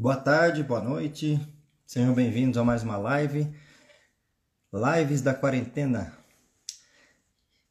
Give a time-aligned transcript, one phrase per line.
[0.00, 1.38] Boa tarde, boa noite.
[1.84, 3.54] Sejam bem-vindos a mais uma live.
[4.72, 6.16] Lives da quarentena.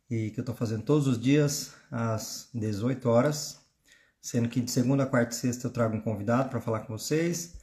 [0.08, 3.60] E que eu tô fazendo todos os dias às 18 horas,
[4.22, 7.58] sendo que de segunda, quarta e sexta eu trago um convidado para falar com vocês.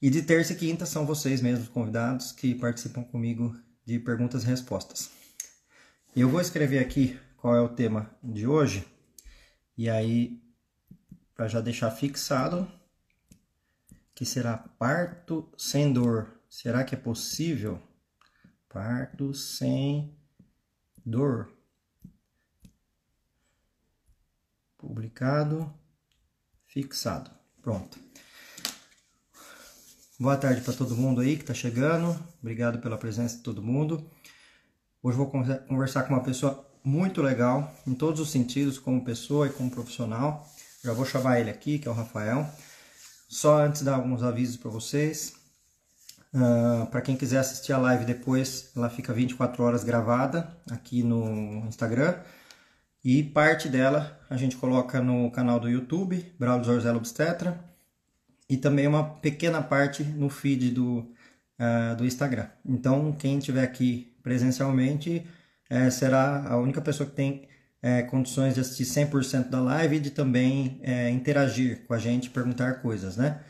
[0.00, 3.52] E de terça e quinta são vocês mesmos convidados que participam comigo
[3.84, 5.10] de perguntas e respostas.
[6.14, 8.86] Eu vou escrever aqui qual é o tema de hoje.
[9.76, 10.40] E aí,
[11.34, 12.77] para já deixar fixado,
[14.18, 16.40] que será parto sem dor.
[16.50, 17.80] Será que é possível?
[18.68, 20.12] Parto sem
[21.06, 21.52] dor.
[24.76, 25.72] Publicado,
[26.66, 27.30] fixado.
[27.62, 27.96] Pronto.
[30.18, 32.20] Boa tarde para todo mundo aí que está chegando.
[32.40, 34.04] Obrigado pela presença de todo mundo.
[35.00, 39.52] Hoje vou conversar com uma pessoa muito legal em todos os sentidos, como pessoa e
[39.52, 40.44] como profissional.
[40.82, 42.52] Já vou chamar ele aqui, que é o Rafael.
[43.28, 45.34] Só antes dar alguns avisos para vocês.
[46.32, 51.02] Uh, ah, para quem quiser assistir a live depois, ela fica 24 horas gravada aqui
[51.02, 52.18] no Instagram.
[53.04, 57.62] E parte dela a gente coloca no canal do YouTube, Braulio Zorzella Obstetra.
[58.48, 61.00] E também uma pequena parte no feed do,
[61.60, 62.48] uh, do Instagram.
[62.64, 65.26] Então, quem estiver aqui presencialmente
[65.70, 67.46] uh, será a única pessoa que tem
[67.82, 72.30] é, condições de assistir 100% da live e de também é, interagir com a gente,
[72.30, 73.40] perguntar coisas, né?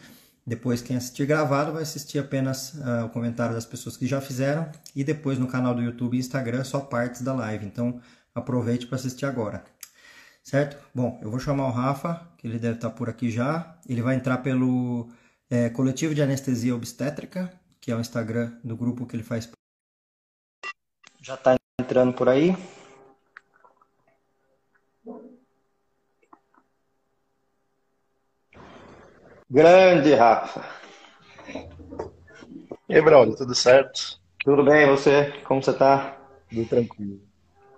[0.48, 4.66] Depois, quem assistir gravado vai assistir apenas uh, o comentário das pessoas que já fizeram
[4.96, 7.66] e depois no canal do YouTube e Instagram só partes da live.
[7.66, 8.00] Então,
[8.34, 9.62] aproveite para assistir agora.
[10.42, 10.82] Certo?
[10.94, 13.78] Bom, eu vou chamar o Rafa, que ele deve estar por aqui já.
[13.86, 15.10] Ele vai entrar pelo
[15.50, 19.50] é, Coletivo de Anestesia Obstétrica, que é o Instagram do grupo que ele faz.
[21.20, 22.56] Já está entrando por aí.
[29.50, 30.62] Grande, Rafa.
[32.86, 34.20] E aí, Braulio, tudo certo?
[34.44, 35.32] Tudo bem, você?
[35.44, 36.17] Como você tá?
[36.50, 37.20] Tudo tranquilo.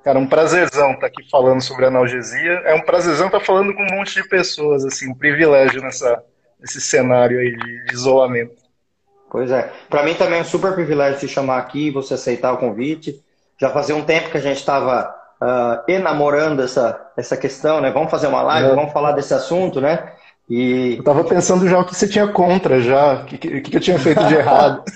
[0.02, 2.62] Cara, um prazerzão estar tá aqui falando sobre analgesia.
[2.64, 6.20] É um prazerzão estar tá falando com um monte de pessoas, assim, um privilégio nessa,
[6.58, 8.60] nesse cenário aí de, de isolamento.
[9.30, 9.70] Pois é.
[9.88, 13.22] Para mim também é um super privilégio te chamar aqui, você aceitar o convite.
[13.60, 15.08] Já fazia um tempo que a gente estava
[15.40, 17.92] uh, ah, enamorando essa, essa questão, né?
[17.92, 18.74] Vamos fazer uma live, é.
[18.74, 20.14] vamos falar desse assunto, né?
[20.50, 20.96] E...
[20.96, 23.80] Eu tava pensando já o que você tinha contra já, o que, que, que eu
[23.80, 24.82] tinha feito de errado.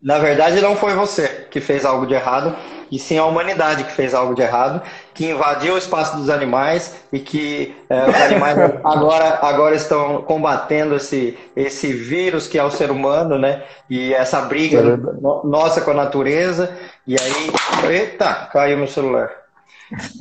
[0.00, 2.54] Na verdade, não foi você que fez algo de errado,
[2.92, 4.80] e sim a humanidade que fez algo de errado,
[5.12, 10.94] que invadiu o espaço dos animais e que é, os animais agora, agora estão combatendo
[10.94, 13.64] esse, esse vírus que é o ser humano, né?
[13.90, 14.96] E essa briga é
[15.44, 16.76] nossa com a natureza.
[17.06, 17.50] E aí,
[17.90, 19.30] eita, caiu meu celular.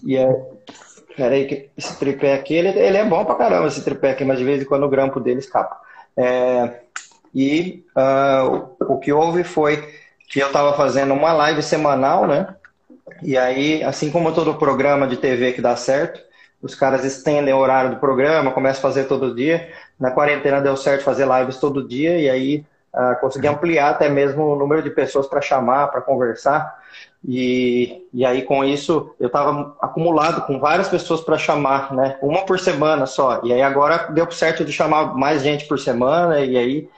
[0.04, 0.28] E é,
[1.16, 4.38] Peraí, que esse tripé aqui, ele, ele é bom pra caramba, esse tripé aqui, mas
[4.38, 5.80] de vez em quando o grampo dele escapa.
[6.18, 6.82] É,
[7.34, 9.94] e uh, o, que houve foi
[10.30, 12.56] que eu estava fazendo uma live semanal, né?
[13.22, 16.20] E aí, assim como todo programa de TV que dá certo,
[16.62, 19.70] os caras estendem o horário do programa, começam a fazer todo dia.
[20.00, 24.44] Na quarentena deu certo fazer lives todo dia, e aí uh, consegui ampliar até mesmo
[24.44, 26.80] o número de pessoas para chamar, para conversar.
[27.28, 32.18] E, e aí, com isso, eu estava acumulado com várias pessoas para chamar, né?
[32.22, 33.42] Uma por semana só.
[33.44, 36.90] E aí, agora deu certo de chamar mais gente por semana, e aí,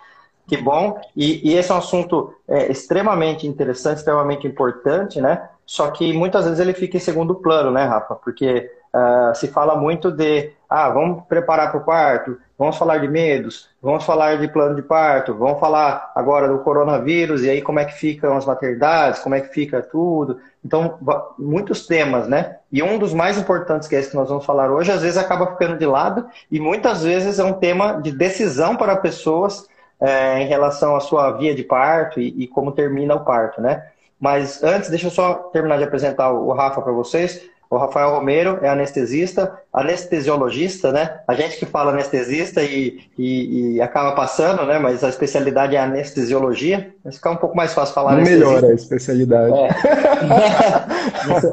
[0.45, 0.99] que bom.
[1.15, 5.49] E, e esse é um assunto é, extremamente interessante, extremamente importante, né?
[5.65, 8.15] Só que muitas vezes ele fica em segundo plano, né, Rafa?
[8.15, 13.07] Porque uh, se fala muito de, ah, vamos preparar para o parto, vamos falar de
[13.07, 17.79] medos, vamos falar de plano de parto, vamos falar agora do coronavírus e aí como
[17.79, 20.39] é que ficam as maternidades, como é que fica tudo.
[20.65, 20.97] Então,
[21.37, 22.57] muitos temas, né?
[22.71, 25.17] E um dos mais importantes, que é esse que nós vamos falar hoje, às vezes
[25.17, 29.67] acaba ficando de lado e muitas vezes é um tema de decisão para pessoas
[29.99, 33.87] é, em relação à sua via de parto e, e como termina o parto, né?
[34.19, 37.47] Mas antes, deixa eu só terminar de apresentar o Rafa para vocês.
[37.69, 41.19] O Rafael Romero é anestesista, anestesiologista, né?
[41.27, 44.79] A gente que fala anestesista e, e, e, acaba passando, né?
[44.79, 46.93] Mas a especialidade é anestesiologia.
[47.03, 49.53] Vai ficar um pouco mais fácil falar Melhora a especialidade.
[49.53, 49.67] É.
[51.27, 51.51] não, sei,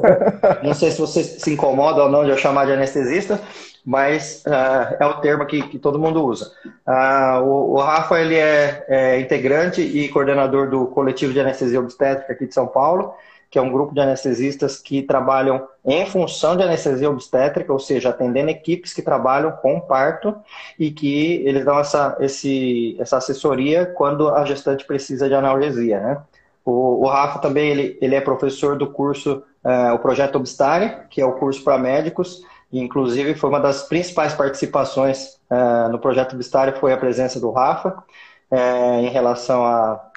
[0.63, 3.39] não, sei, se você se incomoda ou não de eu chamar de anestesista,
[3.85, 6.49] mas uh, é o termo que, que todo mundo usa.
[6.87, 12.31] Uh, o, o, Rafa ele é, é integrante e coordenador do coletivo de anestesia obstétrica
[12.31, 13.13] aqui de São Paulo
[13.55, 18.09] que é um grupo de anestesistas que trabalham em função de anestesia obstétrica, ou seja,
[18.09, 20.35] atendendo equipes que trabalham com parto
[20.77, 26.01] e que eles dão essa, esse, essa assessoria quando a gestante precisa de analgesia.
[26.01, 26.21] Né?
[26.65, 31.21] O, o Rafa também ele, ele é professor do curso, uh, o Projeto Obstare, que
[31.21, 32.41] é o curso para médicos,
[32.73, 37.51] e inclusive foi uma das principais participações é, no projeto Bistário foi a presença do
[37.51, 38.03] Rafa
[38.51, 40.11] é, em relação à,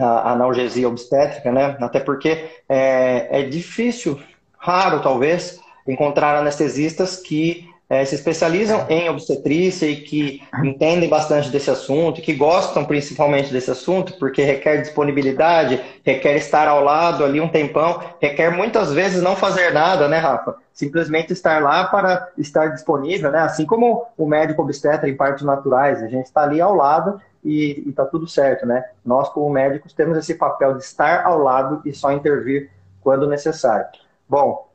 [0.00, 1.76] à analgesia obstétrica, né?
[1.80, 4.20] Até porque é, é difícil,
[4.58, 11.68] raro talvez, encontrar anestesistas que é, se especializam em obstetrícia e que entendem bastante desse
[11.68, 17.48] assunto, que gostam principalmente desse assunto, porque requer disponibilidade, requer estar ao lado ali um
[17.48, 20.54] tempão, requer muitas vezes não fazer nada, né, Rafa?
[20.72, 23.40] Simplesmente estar lá para estar disponível, né?
[23.40, 27.84] Assim como o médico obstetra em partes naturais, a gente está ali ao lado e
[27.88, 28.84] está tudo certo, né?
[29.04, 32.70] Nós, como médicos, temos esse papel de estar ao lado e só intervir
[33.00, 33.86] quando necessário.
[34.28, 34.68] Bom,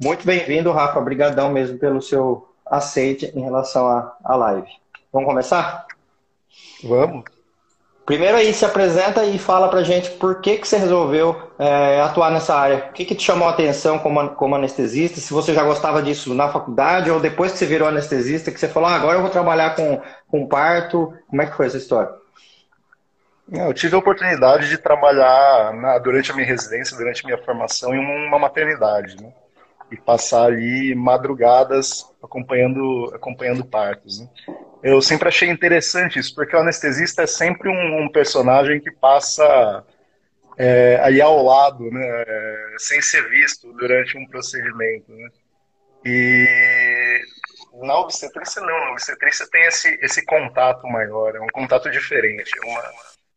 [0.00, 0.98] muito bem-vindo, Rafa.
[0.98, 3.86] Obrigadão mesmo pelo seu aceite em relação
[4.22, 4.68] à, live.
[5.12, 5.86] Vamos começar?
[6.84, 7.24] Vamos.
[8.04, 12.30] Primeiro aí, se apresenta e fala pra gente por que, que você resolveu é, atuar
[12.30, 12.88] nessa área.
[12.90, 15.18] O que, que te chamou a atenção como, como anestesista?
[15.18, 18.68] Se você já gostava disso na faculdade ou depois que você virou anestesista, que você
[18.68, 21.12] falou, ah, agora eu vou trabalhar com, com parto.
[21.28, 22.12] Como é que foi essa história?
[23.52, 27.94] Eu tive a oportunidade de trabalhar na, durante a minha residência, durante a minha formação,
[27.94, 29.16] em uma maternidade.
[29.22, 29.32] Né?
[29.90, 34.20] e passar ali madrugadas acompanhando, acompanhando partos.
[34.20, 34.28] Né?
[34.82, 39.84] Eu sempre achei interessante isso, porque o anestesista é sempre um, um personagem que passa
[40.58, 45.12] é, ali ao lado, né, é, sem ser visto durante um procedimento.
[45.12, 45.28] Né?
[46.04, 46.46] E
[47.82, 52.66] na obstetrícia não, na obstetrícia tem esse, esse contato maior, é um contato diferente, é
[52.66, 52.92] uma,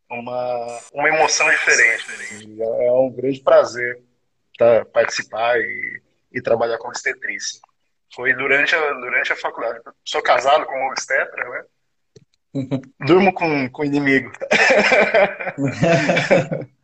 [0.09, 2.47] uma, uma emoção diferente.
[2.47, 2.65] Né?
[2.85, 4.01] É um grande prazer
[4.57, 6.01] tá, participar e
[6.31, 7.59] e trabalhar com obstetrícia.
[8.13, 9.79] Foi durante a, durante a faculdade.
[10.03, 11.63] Sou casado com uma obstetra, né?
[13.05, 14.31] Durmo com, com inimigo.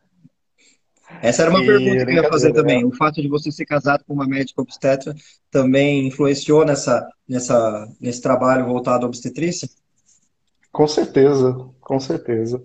[1.22, 2.82] Essa era uma e pergunta que eu ia fazer também.
[2.82, 2.86] Né?
[2.86, 5.14] O fato de você ser casado com uma médica obstetra
[5.50, 9.68] também influenciou nessa, nessa, nesse trabalho voltado à obstetrícia?
[10.72, 12.62] Com certeza, com certeza.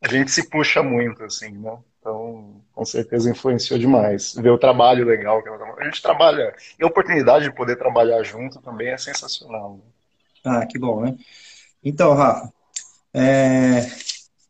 [0.00, 1.78] A gente se puxa muito, assim, né?
[2.00, 4.34] Então, com certeza influenciou demais.
[4.34, 8.22] Ver o trabalho legal que ela A gente trabalha, e a oportunidade de poder trabalhar
[8.22, 9.74] junto também é sensacional.
[9.74, 9.82] Né?
[10.44, 11.16] Ah, que bom, né?
[11.84, 12.52] Então, Rafa,
[13.12, 13.86] é...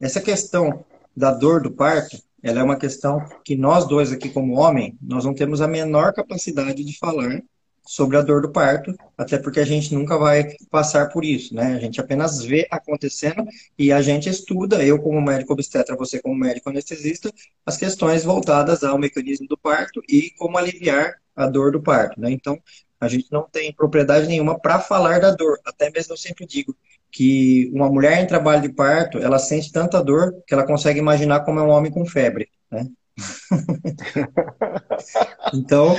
[0.00, 0.84] essa questão
[1.16, 5.24] da dor do parto, ela é uma questão que nós dois aqui como homem, nós
[5.24, 7.42] não temos a menor capacidade de falar
[7.88, 11.74] sobre a dor do parto, até porque a gente nunca vai passar por isso, né?
[11.74, 13.46] A gente apenas vê acontecendo
[13.78, 17.32] e a gente estuda, eu como médico obstetra, você como médico anestesista,
[17.64, 22.30] as questões voltadas ao mecanismo do parto e como aliviar a dor do parto, né?
[22.30, 22.60] Então,
[23.00, 26.76] a gente não tem propriedade nenhuma para falar da dor, até mesmo eu sempre digo
[27.10, 31.40] que uma mulher em trabalho de parto, ela sente tanta dor que ela consegue imaginar
[31.40, 32.86] como é um homem com febre, né?
[35.52, 35.96] então,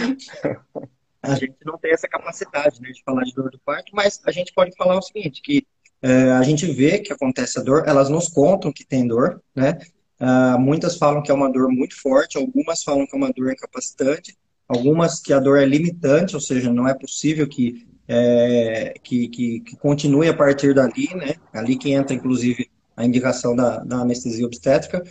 [1.21, 4.31] a gente não tem essa capacidade né, de falar de dor do parto, mas a
[4.31, 5.65] gente pode falar o seguinte, que
[6.01, 9.77] é, a gente vê que acontece a dor, elas nos contam que tem dor, né?
[10.19, 13.53] Uh, muitas falam que é uma dor muito forte, algumas falam que é uma dor
[13.53, 19.27] incapacitante, algumas que a dor é limitante, ou seja, não é possível que, é, que,
[19.27, 21.35] que, que, continue a partir dali, né?
[21.53, 25.03] Ali que entra, inclusive, a indicação da, da anestesia obstétrica.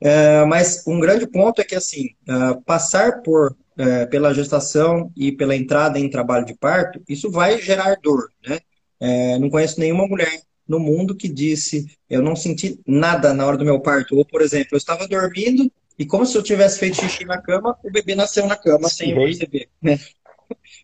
[0.00, 5.32] É, mas um grande ponto é que, assim, uh, passar por é, pela gestação e
[5.32, 8.58] pela entrada em trabalho de parto, isso vai gerar dor, né?
[9.00, 13.56] É, não conheço nenhuma mulher no mundo que disse eu não senti nada na hora
[13.56, 14.16] do meu parto.
[14.16, 17.76] Ou, por exemplo, eu estava dormindo e como se eu tivesse feito xixi na cama,
[17.82, 19.68] o bebê nasceu na cama sem eu perceber.
[19.80, 19.98] Né?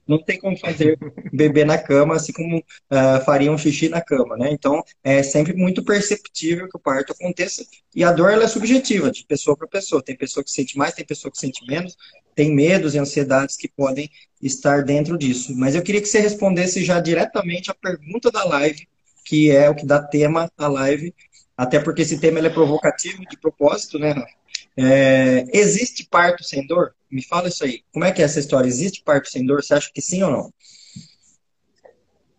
[0.07, 0.99] Não tem como fazer
[1.33, 4.51] bebê na cama, assim como uh, faria um xixi na cama, né?
[4.51, 7.65] Então, é sempre muito perceptível que o parto aconteça.
[7.95, 10.03] E a dor, ela é subjetiva, de pessoa para pessoa.
[10.03, 11.97] Tem pessoa que sente mais, tem pessoa que sente menos,
[12.35, 14.11] tem medos e ansiedades que podem
[14.43, 15.55] estar dentro disso.
[15.57, 18.87] Mas eu queria que você respondesse já diretamente a pergunta da live,
[19.25, 21.15] que é o que dá tema à live,
[21.57, 24.46] até porque esse tema é provocativo de propósito, né, Rafa?
[24.76, 26.95] É, existe parto sem dor?
[27.11, 27.83] Me fala isso aí.
[27.92, 28.68] Como é que é essa história?
[28.68, 29.62] Existe parto sem dor?
[29.62, 30.52] Você acha que sim ou não?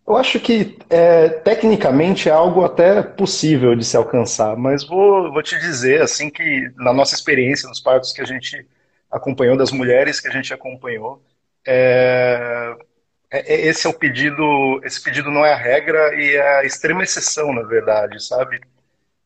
[0.06, 5.42] Eu acho que é, tecnicamente é algo até possível de se alcançar, mas vou, vou
[5.42, 8.66] te dizer assim que na nossa experiência nos partos que a gente
[9.10, 11.22] acompanhou, das mulheres que a gente acompanhou,
[11.66, 12.74] é,
[13.30, 16.64] é, é esse é o pedido, esse pedido não é a regra e é a
[16.64, 18.60] extrema exceção, na verdade, sabe?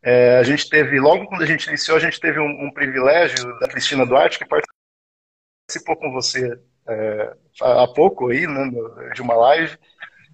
[0.03, 3.59] É, a gente teve, logo quando a gente iniciou, a gente teve um, um privilégio
[3.61, 8.71] da Cristina Duarte, que participou com você é, há pouco aí, né,
[9.15, 9.79] de uma live.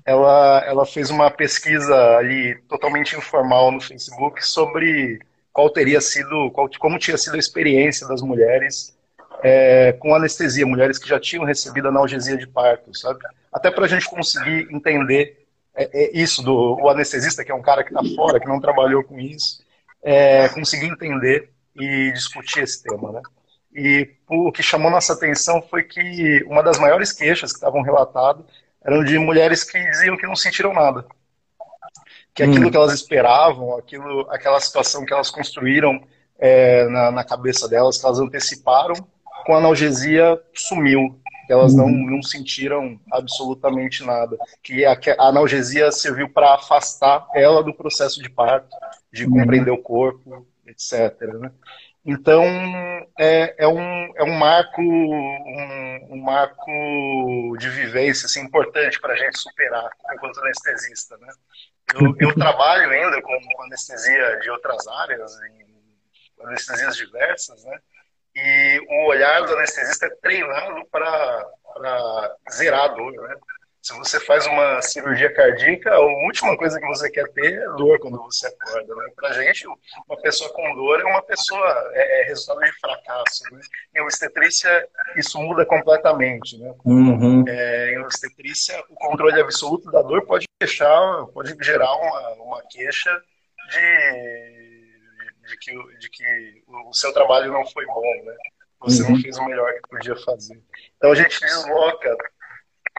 [0.05, 5.21] Ela, ela fez uma pesquisa ali totalmente informal no Facebook sobre
[5.53, 8.97] qual teria sido, qual, como tinha sido a experiência das mulheres
[9.43, 13.21] é, com anestesia, mulheres que já tinham recebido analgesia de parto, sabe?
[13.53, 15.47] Até para a gente conseguir entender
[15.79, 18.61] é, é isso do o anestesista, que é um cara que está fora, que não
[18.61, 19.63] trabalhou com isso,
[20.03, 23.23] é, conseguir entender e discutir esse tema, né?
[23.73, 28.45] E o que chamou nossa atenção foi que uma das maiores queixas que estavam relatadas
[28.85, 31.07] eram de mulheres que diziam que não sentiram nada.
[32.35, 32.71] Que aquilo hum.
[32.71, 36.03] que elas esperavam, aquilo, aquela situação que elas construíram
[36.39, 38.95] é, na, na, cabeça delas, que elas anteciparam,
[39.45, 41.21] com analgesia sumiu.
[41.49, 42.11] Elas não, uhum.
[42.11, 44.37] não sentiram absolutamente nada.
[44.63, 48.77] Que a, a analgesia serviu para afastar ela do processo de parto,
[49.13, 49.41] de uhum.
[49.41, 51.21] compreender o corpo, etc.
[51.35, 51.51] Né?
[52.05, 52.43] Então,
[53.19, 59.17] é, é, um, é um marco um, um marco de vivência assim, importante para a
[59.17, 61.17] gente superar enquanto anestesista.
[61.19, 61.29] Né?
[61.95, 65.69] Eu, eu trabalho ainda com, com, anestesia de outras áreas, em
[66.47, 67.79] anestesias diversas, né?
[68.41, 73.13] E o olhar do anestesista é treinado para zerar a dor.
[73.13, 73.37] Né?
[73.83, 77.99] Se você faz uma cirurgia cardíaca, a última coisa que você quer ter é dor
[77.99, 78.95] quando você acorda.
[78.95, 79.11] Né?
[79.17, 83.45] Para gente, uma pessoa com dor é uma pessoa, é, é resultado de fracasso.
[83.51, 83.61] Né?
[83.97, 86.59] Em obstetrícia, isso muda completamente.
[86.59, 86.75] Né?
[86.85, 87.45] Uhum.
[87.49, 93.11] É, em obstetrícia, o controle absoluto da dor pode deixar, pode gerar uma, uma queixa
[93.71, 94.58] de,
[95.49, 98.35] de, que, de que o seu trabalho não foi bom, né?
[98.81, 99.13] Você uhum.
[99.13, 100.63] não fez o melhor que podia fazer.
[100.97, 102.17] Então a gente desloca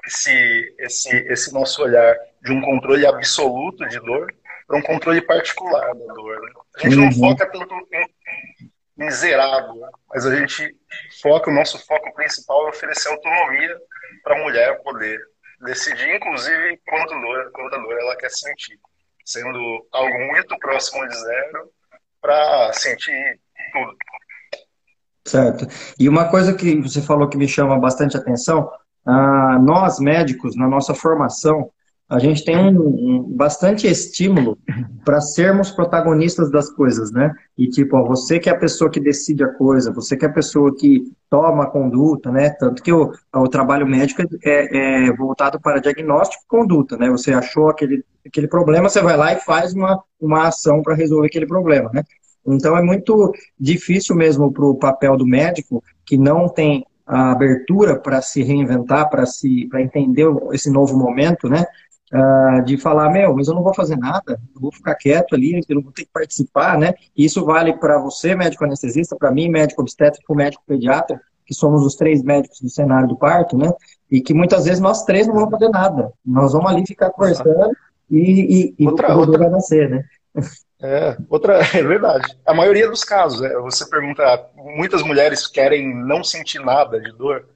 [0.05, 4.33] esse, esse, esse nosso olhar de um controle absoluto de dor
[4.67, 6.41] para um controle particular da dor.
[6.41, 6.51] Né?
[6.75, 7.05] A gente uhum.
[7.05, 10.75] não foca tanto em, em zerar a dor, mas a gente
[11.21, 13.77] foca, o nosso foco principal é oferecer autonomia
[14.23, 15.19] para a mulher poder
[15.61, 18.79] decidir, inclusive, quanto dor, quanta dor ela quer sentir,
[19.25, 21.71] sendo algo muito próximo de zero
[22.21, 23.39] para sentir
[23.73, 23.97] tudo.
[25.25, 25.67] Certo.
[25.99, 28.69] E uma coisa que você falou que me chama bastante atenção
[29.05, 31.71] ah, nós médicos, na nossa formação,
[32.09, 34.57] a gente tem um, um bastante estímulo
[35.05, 37.33] para sermos protagonistas das coisas, né?
[37.57, 40.27] E tipo, ó, você que é a pessoa que decide a coisa, você que é
[40.27, 42.49] a pessoa que toma a conduta, né?
[42.49, 47.09] Tanto que o, o trabalho médico é, é voltado para diagnóstico e conduta, né?
[47.09, 51.27] Você achou aquele, aquele problema, você vai lá e faz uma, uma ação para resolver
[51.27, 52.03] aquele problema, né?
[52.45, 57.99] Então é muito difícil mesmo para o papel do médico que não tem a abertura
[57.99, 61.65] para se reinventar, para se para entender esse novo momento, né?
[62.11, 65.61] Uh, de falar, meu, mas eu não vou fazer nada, eu vou ficar quieto ali,
[65.69, 66.95] eu não vou ter que participar, né?
[67.15, 71.85] E isso vale para você, médico anestesista, para mim, médico obstétrico, médico pediatra, que somos
[71.85, 73.71] os três médicos do cenário do parto, né?
[74.09, 76.11] E que muitas vezes nós três não vamos fazer nada.
[76.25, 77.75] Nós vamos ali ficar conversando
[78.09, 79.37] e, e, e outra, o outra...
[79.37, 80.03] vai nascer, né?
[80.81, 82.37] É, outra, é verdade.
[82.45, 87.47] A maioria dos casos, é, você pergunta, muitas mulheres querem não sentir nada de dor.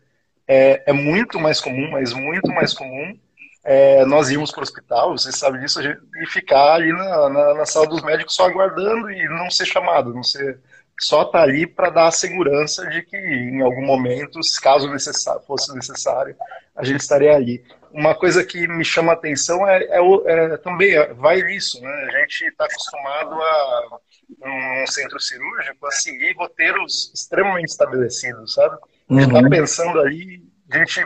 [0.48, 3.18] É, é muito mais comum, mas muito mais comum,
[3.64, 7.66] é, nós irmos para o hospital, você sabe disso, e ficar ali na, na, na,
[7.66, 10.60] sala dos médicos só aguardando e não ser chamado, não ser
[11.00, 15.42] só estar tá ali para dar a segurança de que em algum momento, caso necessário,
[15.48, 16.36] fosse necessário,
[16.76, 20.96] a gente estaria ali uma coisa que me chama a atenção é, é, é também
[20.96, 21.90] é, vai nisso, né?
[21.90, 24.00] A gente está acostumado a
[24.44, 28.78] um centro cirúrgico a seguir roteiros extremamente estabelecidos, sabe?
[29.10, 29.50] A gente está uhum.
[29.50, 31.06] pensando ali, a gente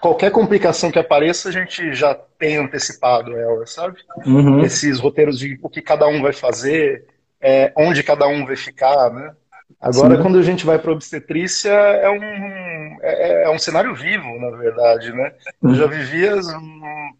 [0.00, 3.98] qualquer complicação que apareça, a gente já tem antecipado ela, sabe?
[4.24, 4.60] Uhum.
[4.60, 7.06] Esses roteiros de o que cada um vai fazer,
[7.40, 9.32] é, onde cada um vai ficar, né?
[9.80, 10.22] Agora, Sim.
[10.22, 15.12] quando a gente vai para obstetrícia, é um, é, é, um cenário vivo, na verdade,
[15.12, 15.32] né?
[15.62, 17.10] Eu já vivia um,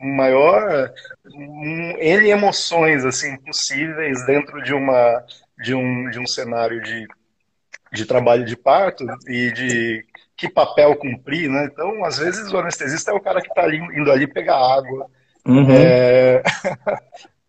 [0.00, 0.92] um maior,
[1.34, 5.24] um, N emoções, assim, possíveis dentro de, uma,
[5.58, 7.06] de, um, de um cenário de,
[7.92, 10.04] de trabalho de parto e de
[10.36, 11.68] que papel cumprir, né?
[11.70, 15.06] Então, às vezes, o anestesista é o cara que está indo ali pegar água.
[15.46, 15.66] Uhum.
[15.70, 16.42] É...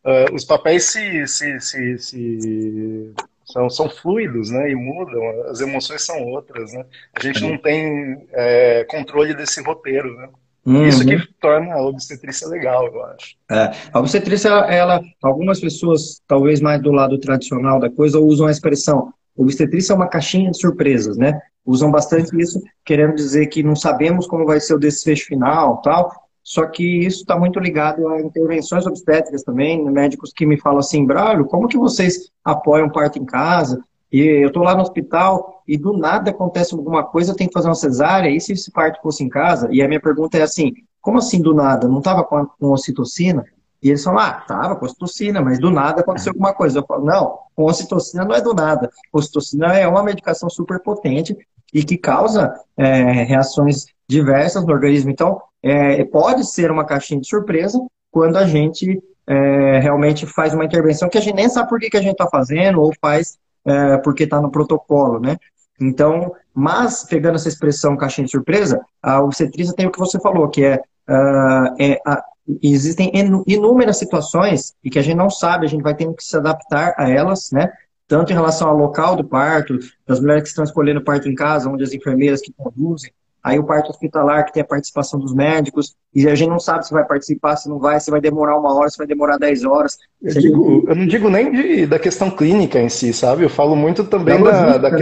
[0.03, 3.13] Uh, os papéis se, se, se, se,
[3.45, 4.69] são, são fluidos, né?
[4.69, 6.85] E mudam, as emoções são outras, né?
[7.13, 10.29] A gente não tem é, controle desse roteiro, né?
[10.65, 10.87] Uhum.
[10.87, 13.35] Isso que torna a obstetrícia legal, eu acho.
[13.51, 18.51] É, a obstetrícia, ela, algumas pessoas, talvez mais do lado tradicional da coisa, usam a
[18.51, 21.39] expressão obstetrícia é uma caixinha de surpresas, né?
[21.65, 26.11] Usam bastante isso, querendo dizer que não sabemos como vai ser o desfecho final, tal.
[26.43, 31.03] Só que isso está muito ligado a intervenções obstétricas também, médicos que me falam assim,
[31.03, 33.83] Braulio, como que vocês apoiam parto em casa?
[34.11, 37.53] E eu estou lá no hospital e do nada acontece alguma coisa, eu tenho que
[37.53, 39.67] fazer uma cesárea, e se esse parto fosse em casa?
[39.71, 41.87] E a minha pergunta é assim, como assim do nada?
[41.87, 43.43] Não estava com, com ocitocina?
[43.85, 46.79] E eles falam, ah, estava com ocitocina, mas do nada aconteceu alguma coisa.
[46.79, 48.89] Eu falo, não, com ocitocina não é do nada.
[49.13, 51.37] Ocitocina é uma medicação super potente
[51.71, 55.11] e que causa é, reações diversas no organismo.
[55.11, 60.65] Então, é, pode ser uma caixinha de surpresa, quando a gente é, realmente faz uma
[60.65, 63.37] intervenção que a gente nem sabe por que, que a gente está fazendo ou faz
[63.63, 65.37] é, porque está no protocolo, né?
[65.79, 70.49] Então, mas pegando essa expressão caixinha de surpresa, a obstetriza tem o que você falou,
[70.49, 72.23] que é, uh, é a,
[72.61, 73.11] existem
[73.47, 76.93] inúmeras situações e que a gente não sabe, a gente vai tendo que se adaptar
[76.97, 77.71] a elas, né?
[78.07, 81.69] Tanto em relação ao local do parto, das mulheres que estão escolhendo parto em casa,
[81.69, 83.11] onde as enfermeiras que conduzem,
[83.45, 86.83] Aí o parto hospitalar, que tem a participação dos médicos, e a gente não sabe
[86.83, 89.63] se vai participar, se não vai, se vai demorar uma hora, se vai demorar dez
[89.63, 89.99] horas.
[90.19, 93.43] Eu, digo, eu não digo nem de, da questão clínica em si, sabe?
[93.43, 94.97] Eu falo muito também da, da, da né?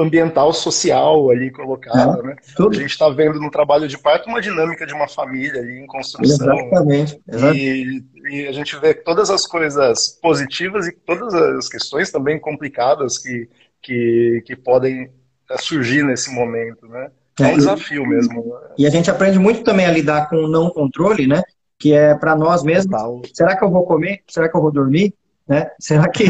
[0.00, 2.36] Ambiental, social ali colocada, é, né?
[2.56, 2.76] Tudo.
[2.76, 5.86] A gente está vendo no trabalho de parto uma dinâmica de uma família ali em
[5.86, 6.58] construção.
[6.58, 7.20] Exatamente.
[7.54, 13.18] E, e, a gente vê todas as coisas positivas e todas as questões também complicadas
[13.18, 13.48] que,
[13.82, 15.10] que, que podem
[15.58, 17.10] surgir nesse momento, né?
[17.38, 18.54] É um desafio mesmo.
[18.78, 21.42] E a gente aprende muito também a lidar com o não controle, né?
[21.78, 22.98] Que é para nós mesmos.
[23.34, 24.22] Será que eu vou comer?
[24.26, 25.14] Será que eu vou dormir?
[25.48, 25.70] Né?
[25.78, 26.24] Será que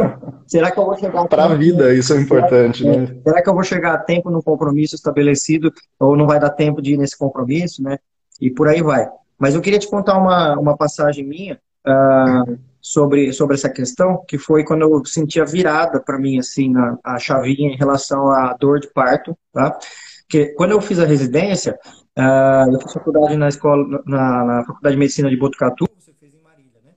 [0.46, 1.94] será que eu vou chegar para a vida?
[1.94, 3.20] Isso é importante, será, né?
[3.22, 6.80] Será que eu vou chegar a tempo no compromisso estabelecido ou não vai dar tempo
[6.80, 7.98] de ir nesse compromisso, né?
[8.40, 9.06] E por aí vai.
[9.38, 14.38] Mas eu queria te contar uma, uma passagem minha uh, sobre, sobre essa questão, que
[14.38, 18.56] foi quando eu senti a virada para mim assim na a chavinha em relação à
[18.58, 19.78] dor de parto, tá?
[20.22, 21.78] Porque quando eu fiz a residência,
[22.18, 25.86] uh, eu fiz faculdade na escola, na, na, Faculdade de Medicina de Botucatu.
[25.98, 26.92] Você fez em Marília, né?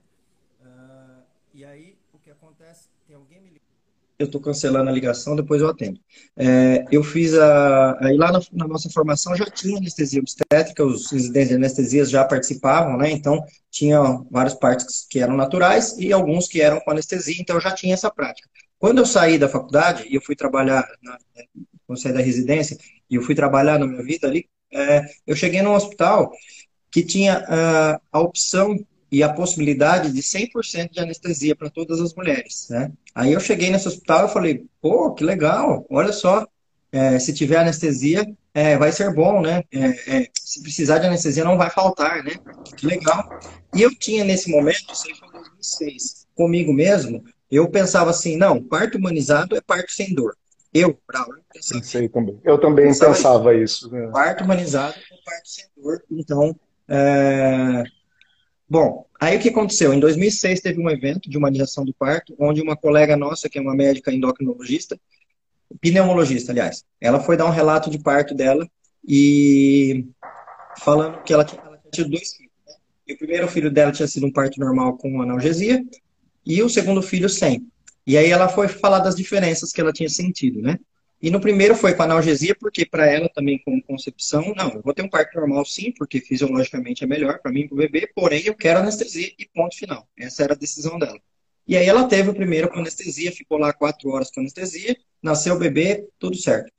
[0.62, 1.22] Uh,
[1.54, 2.88] e aí, o que acontece?
[3.06, 3.60] Tem alguém me
[4.18, 6.00] Eu estou cancelando a ligação, depois eu atendo.
[6.36, 7.98] É, eu fiz a.
[8.00, 12.24] Aí lá na, na, nossa formação já tinha anestesia obstétrica, os residentes de anestesias já
[12.24, 13.10] participavam, né?
[13.10, 17.60] Então, tinha várias partes que eram naturais e alguns que eram com anestesia, então eu
[17.60, 18.48] já tinha essa prática.
[18.78, 21.18] Quando eu saí da faculdade e eu fui trabalhar, na,
[21.86, 22.78] quando saí da residência,
[23.10, 26.32] e eu fui trabalhar na minha vida ali, é, eu cheguei num hospital
[26.90, 28.76] que tinha uh, a opção
[29.10, 32.90] e a possibilidade de 100% de anestesia para todas as mulheres, né?
[33.14, 36.46] Aí eu cheguei nesse hospital e falei, pô, que legal, olha só,
[36.90, 39.62] é, se tiver anestesia, é, vai ser bom, né?
[39.72, 42.32] É, é se precisar de anestesia, não vai faltar, né?
[42.76, 43.28] Que legal.
[43.74, 48.36] E eu tinha nesse momento, isso aí foi em 2006, comigo mesmo, eu pensava assim,
[48.36, 50.36] não, parto humanizado é parto sem dor.
[50.74, 51.84] Eu, Braulio, pensava.
[51.84, 52.38] Sei também.
[52.44, 53.90] Eu também pensava, pensava isso.
[53.90, 54.08] Né?
[54.12, 56.02] Parto humanizado com parto sem dor.
[56.10, 56.54] Então,
[56.88, 57.82] é...
[58.68, 59.92] bom, aí o que aconteceu?
[59.92, 63.62] Em 2006 teve um evento de humanização do parto, onde uma colega nossa, que é
[63.62, 64.98] uma médica endocrinologista,
[65.80, 68.68] pneumologista, aliás, ela foi dar um relato de parto dela
[69.06, 70.06] e
[70.78, 72.52] falando que ela tinha, ela tinha tido dois filhos.
[72.66, 72.74] Né?
[73.08, 75.84] E o primeiro filho dela tinha sido um parto normal com analgesia
[76.44, 77.66] e o segundo filho sem.
[78.06, 80.78] E aí ela foi falar das diferenças que ela tinha sentido, né?
[81.20, 84.92] E no primeiro foi com analgesia, porque para ela também com concepção, não, eu vou
[84.92, 88.10] ter um parto normal sim, porque fisiologicamente é melhor para mim e para o bebê,
[88.14, 90.06] porém eu quero anestesia e ponto final.
[90.16, 91.18] Essa era a decisão dela.
[91.66, 95.54] E aí ela teve o primeiro com anestesia, ficou lá quatro horas com anestesia, nasceu
[95.54, 96.70] o bebê, tudo certo.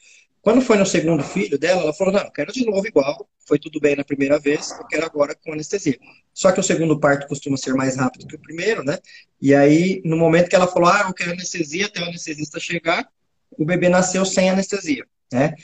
[0.48, 3.82] Quando foi no segundo filho dela, ela falou: não, quero de novo igual, foi tudo
[3.82, 6.00] bem na primeira vez, eu quero agora com anestesia.
[6.34, 8.98] Só que o segundo parto costuma ser mais rápido que o primeiro, né?
[9.42, 13.10] E aí, no momento que ela falou: ah, eu quero anestesia, até o anestesista chegar,
[13.58, 15.56] o bebê nasceu sem anestesia, né?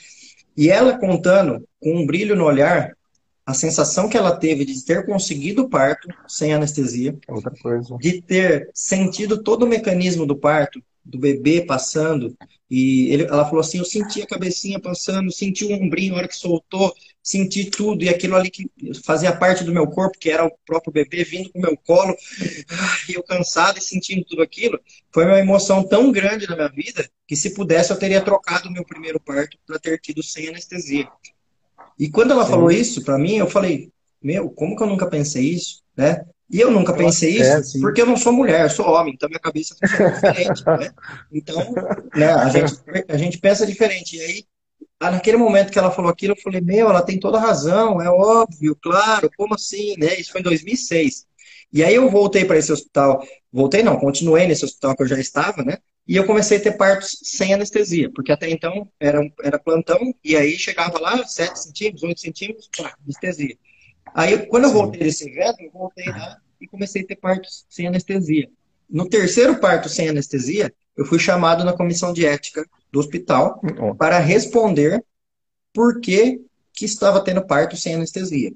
[0.56, 2.96] E ela contando, com um brilho no olhar,
[3.46, 7.96] a sensação que ela teve de ter conseguido o parto sem anestesia, Outra coisa.
[8.00, 12.34] de ter sentido todo o mecanismo do parto, do bebê passando,
[12.70, 16.28] e ele, ela falou assim: Eu senti a cabecinha passando, senti o ombrinho na hora
[16.28, 18.70] que soltou, senti tudo, e aquilo ali que
[19.02, 22.14] fazia parte do meu corpo, que era o próprio bebê vindo com o meu colo,
[23.08, 24.78] e eu cansado e sentindo tudo aquilo,
[25.10, 28.72] foi uma emoção tão grande na minha vida que, se pudesse, eu teria trocado o
[28.72, 31.08] meu primeiro parto para ter tido sem anestesia.
[31.98, 32.50] E quando ela Sim.
[32.50, 33.90] falou isso para mim, eu falei:
[34.22, 35.82] Meu, como que eu nunca pensei isso?
[35.96, 36.24] Né?
[36.50, 39.28] E eu nunca pensei isso, é, porque eu não sou mulher, eu sou homem, então
[39.28, 40.90] minha cabeça funciona diferente, né?
[41.32, 41.74] Então,
[42.14, 42.74] né, a, gente,
[43.08, 44.16] a gente pensa diferente.
[44.16, 44.44] E aí,
[45.00, 48.76] naquele momento que ela falou aquilo, eu falei, meu, ela tem toda razão, é óbvio,
[48.80, 50.18] claro, como assim, né?
[50.18, 51.26] Isso foi em 2006.
[51.72, 55.18] E aí eu voltei para esse hospital, voltei não, continuei nesse hospital que eu já
[55.18, 55.78] estava, né?
[56.06, 60.36] E eu comecei a ter partos sem anestesia, porque até então era, era plantão, e
[60.36, 63.56] aí chegava lá, 7 centímetros, 8 centímetros, pá, anestesia.
[64.14, 67.86] Aí, quando eu voltei desse evento, eu voltei lá e comecei a ter partos sem
[67.86, 68.48] anestesia.
[68.94, 73.60] No terceiro parto sem anestesia, eu fui chamado na comissão de ética do hospital
[73.98, 75.04] para responder
[75.72, 76.40] por que,
[76.72, 78.52] que estava tendo parto sem anestesia.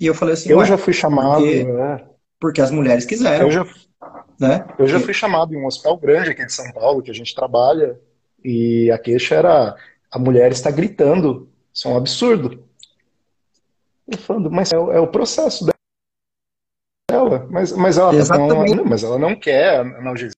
[0.00, 1.42] E eu falei assim: Eu já fui chamado.
[1.42, 2.02] Porque, né?
[2.40, 3.44] porque as mulheres quiseram.
[3.44, 3.66] Eu já,
[4.40, 4.66] né?
[4.78, 7.34] eu já fui chamado em um hospital grande aqui de São Paulo, que a gente
[7.34, 8.00] trabalha,
[8.42, 9.76] e a queixa era:
[10.10, 11.46] a mulher está gritando.
[11.74, 12.64] Isso é um absurdo.
[14.08, 15.66] Eu falando, mas é, é o processo
[17.28, 17.46] dela.
[17.50, 20.32] Mas, mas, ela, tá não, mas ela não quer analgesia.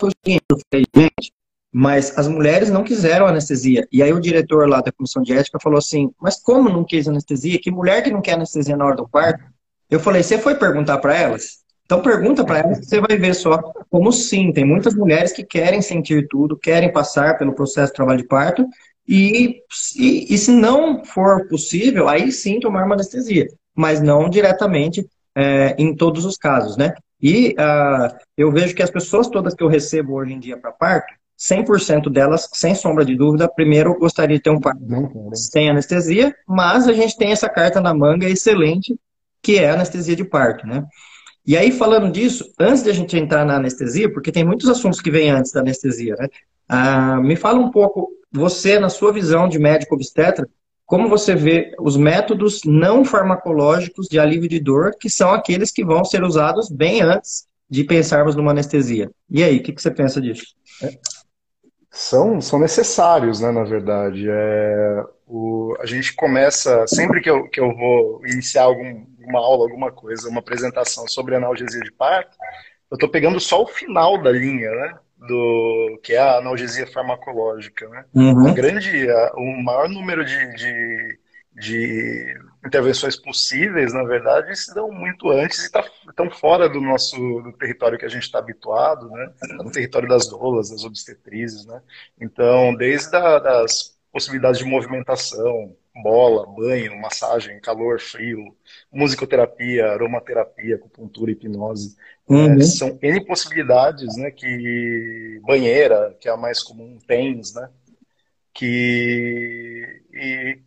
[0.00, 1.32] Foi o seguinte,
[1.72, 3.86] mas as mulheres não quiseram anestesia.
[3.92, 7.06] E aí o diretor lá da comissão de ética falou assim: Mas como não quis
[7.08, 7.60] anestesia?
[7.60, 9.44] Que mulher que não quer anestesia na hora do parto?
[9.90, 11.65] Eu falei: Você foi perguntar para elas?
[11.86, 14.52] Então pergunta para elas que você vai ver só como sim.
[14.52, 18.66] Tem muitas mulheres que querem sentir tudo, querem passar pelo processo de trabalho de parto.
[19.08, 19.62] E,
[19.96, 23.46] e, e se não for possível, aí sim tomar uma anestesia.
[23.74, 26.92] Mas não diretamente é, em todos os casos, né?
[27.22, 30.72] E uh, eu vejo que as pessoas todas que eu recebo hoje em dia para
[30.72, 34.80] parto, 100% delas, sem sombra de dúvida, primeiro gostaria de ter um parto
[35.34, 38.98] sem anestesia, mas a gente tem essa carta na manga excelente,
[39.42, 40.84] que é a anestesia de parto, né?
[41.46, 45.00] E aí, falando disso, antes de a gente entrar na anestesia, porque tem muitos assuntos
[45.00, 46.28] que vêm antes da anestesia, né?
[46.68, 50.48] Ah, me fala um pouco, você, na sua visão de médico obstetra,
[50.84, 55.84] como você vê os métodos não farmacológicos de alívio de dor, que são aqueles que
[55.84, 59.10] vão ser usados bem antes de pensarmos numa anestesia.
[59.28, 60.54] E aí, o que, que você pensa disso?
[61.90, 64.26] São, são necessários, né, na verdade.
[64.28, 69.64] É, o, a gente começa, sempre que eu, que eu vou iniciar algum, uma aula,
[69.64, 72.36] alguma coisa, uma apresentação sobre analgesia de parto,
[72.90, 74.98] eu estou pegando só o final da linha, né?
[75.18, 78.04] Do, que é a analgesia farmacológica, né?
[78.14, 78.54] Uhum.
[78.54, 81.18] grande, o maior número de, de,
[81.54, 87.16] de intervenções possíveis, na verdade, se dão muito antes e tá, estão fora do nosso
[87.16, 89.32] do território que a gente está habituado, né?
[89.54, 91.80] no território das doulas, das obstetrizes, né?
[92.20, 98.54] Então, desde a, das possibilidades de movimentação, bola, banho, massagem, calor, frio,
[98.96, 101.96] musicoterapia, aromaterapia, acupuntura, hipnose,
[102.28, 102.54] uhum.
[102.54, 104.30] é, são N possibilidades, né?
[104.30, 107.68] Que banheira, que é a mais comum, TENS, né?
[108.52, 110.58] Que e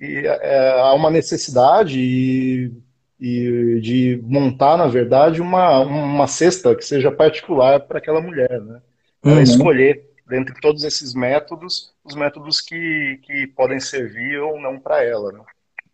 [0.00, 2.72] e, é, há uma necessidade e,
[3.20, 8.80] e de montar, na verdade, uma, uma cesta que seja particular para aquela mulher, né?
[9.24, 9.42] Ela uhum.
[9.42, 15.30] escolher, dentre todos esses métodos, os métodos que, que podem servir ou não para ela,
[15.32, 15.40] né?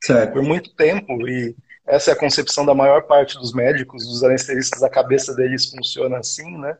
[0.03, 0.33] Certo.
[0.33, 1.55] Por muito tempo, e
[1.89, 6.19] essa é a concepção da maior parte dos médicos, dos anestesistas, a cabeça deles funciona
[6.19, 6.77] assim, né?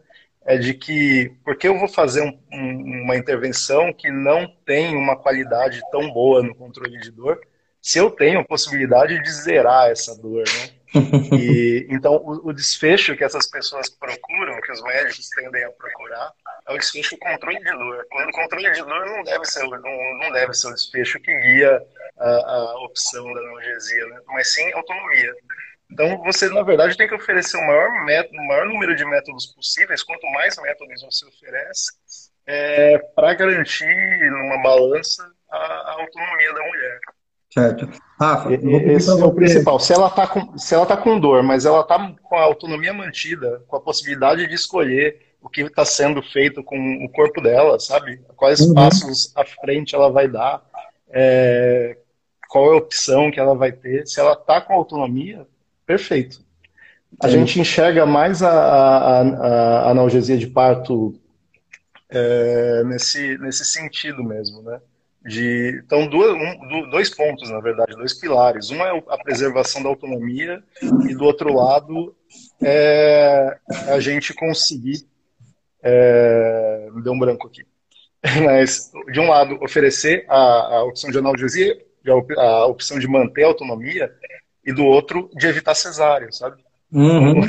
[0.49, 5.15] é de que, porque eu vou fazer um, um, uma intervenção que não tem uma
[5.15, 7.39] qualidade tão boa no controle de dor,
[7.83, 10.78] se eu tenho a possibilidade de zerar essa dor, né?
[10.95, 16.33] E, então, o, o, desfecho que essas pessoas procuram, que os médicos tendem a procurar,
[16.67, 18.07] é o desfecho do controle de dor.
[18.11, 21.39] Quando o controle de dor não deve ser, não, não deve ser o desfecho que
[21.41, 21.83] guia
[22.19, 24.21] a, a opção da analgesia, né?
[24.29, 25.35] mas sim autonomia.
[25.91, 29.47] Então, você, na verdade, tem que oferecer o maior, método, o maior número de métodos
[29.47, 31.93] possíveis, quanto mais métodos você oferece,
[32.47, 36.99] é, para garantir, numa balança, a, a, autonomia da mulher.
[37.51, 37.89] Certo.
[38.21, 39.79] Rafa, esse é o principal.
[39.79, 42.93] Se ela está com, se ela tá com dor, mas ela está com a autonomia
[42.93, 47.79] mantida, com a possibilidade de escolher o que está sendo feito com o corpo dela,
[47.79, 48.21] sabe?
[48.37, 48.75] Quais uhum.
[48.75, 50.63] passos à frente ela vai dar,
[51.11, 51.97] é,
[52.49, 54.07] qual é a opção que ela vai ter.
[54.07, 55.47] Se ela está com autonomia,
[55.89, 56.45] Perfeito.
[57.19, 61.19] A gente enxerga mais a, a, a, analgesia de parto
[62.11, 64.79] é, nesse, nesse sentido mesmo, né?
[65.29, 68.71] De, então, dois, um, dois pontos, na verdade, dois pilares.
[68.71, 70.63] Um é a preservação da autonomia
[71.09, 72.15] e, do outro lado,
[72.63, 75.07] é a gente conseguir...
[75.81, 77.65] É, me deu um branco aqui.
[78.45, 81.79] Mas, de um lado, oferecer a, a opção de analgesia,
[82.37, 84.13] a opção de manter a autonomia,
[84.69, 86.63] e do outro de evitar cesárea, sabe?
[86.93, 87.41] Uhum.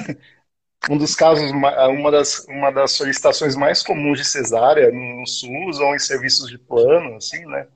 [0.89, 5.95] Um dos casos, uma das, uma das solicitações mais comuns de cesárea no SUS ou
[5.95, 7.67] em serviços de plano, assim, né?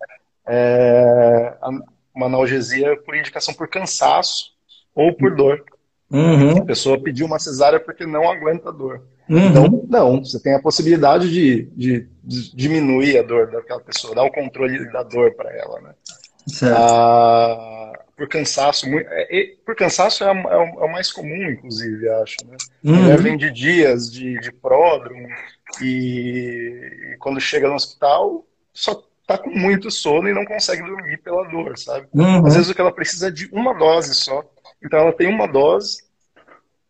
[0.47, 1.53] É
[2.15, 4.51] uma analgesia por indicação por cansaço
[4.95, 5.63] ou por dor.
[6.11, 6.57] Uhum.
[6.59, 9.01] A pessoa pediu uma cesárea porque não aguenta dor.
[9.27, 9.47] Uhum.
[9.47, 14.23] Então, não, você tem a possibilidade de, de, de, diminuir a dor daquela pessoa, dar
[14.23, 15.95] o controle da dor para ela, né?
[16.45, 16.77] Certo.
[16.77, 18.85] Ah, por cansaço.
[18.89, 22.37] É, por cansaço é, é, é, o mais comum, inclusive, acho.
[22.45, 22.57] Né?
[22.83, 23.17] Uhum.
[23.17, 25.27] vem de dias de, de pródromo
[25.81, 31.17] e, e, quando chega no hospital só tá com muito sono e não consegue dormir
[31.19, 32.07] pela dor, sabe?
[32.13, 32.45] Uhum.
[32.45, 34.43] Às vezes o que ela precisa é de uma dose só.
[34.83, 36.03] Então ela tem uma dose,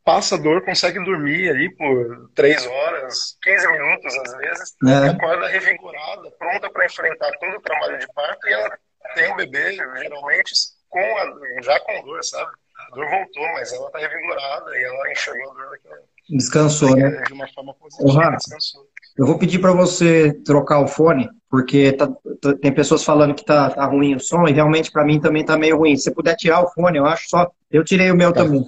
[0.03, 5.09] passa a dor, consegue dormir ali por três horas, 15 minutos às vezes, é.
[5.09, 8.77] acorda revigorada, pronta para enfrentar todo o trabalho de parto e ela
[9.13, 10.53] tem o bebê, geralmente,
[10.93, 12.51] com a, já com dor, sabe?
[12.87, 16.01] A dor voltou, mas ela tá revigorada e ela enxergou a dor daquela.
[16.29, 17.23] Descansou, né?
[17.27, 18.87] De uma forma positiva, descansou.
[19.17, 22.07] Eu vou pedir para você trocar o fone, porque tá,
[22.41, 25.43] tá, tem pessoas falando que tá, tá ruim o som, e realmente para mim também
[25.43, 25.95] tá meio ruim.
[25.95, 27.51] Se você puder tirar o fone, eu acho só.
[27.69, 28.43] Eu tirei o meu tá.
[28.43, 28.63] também,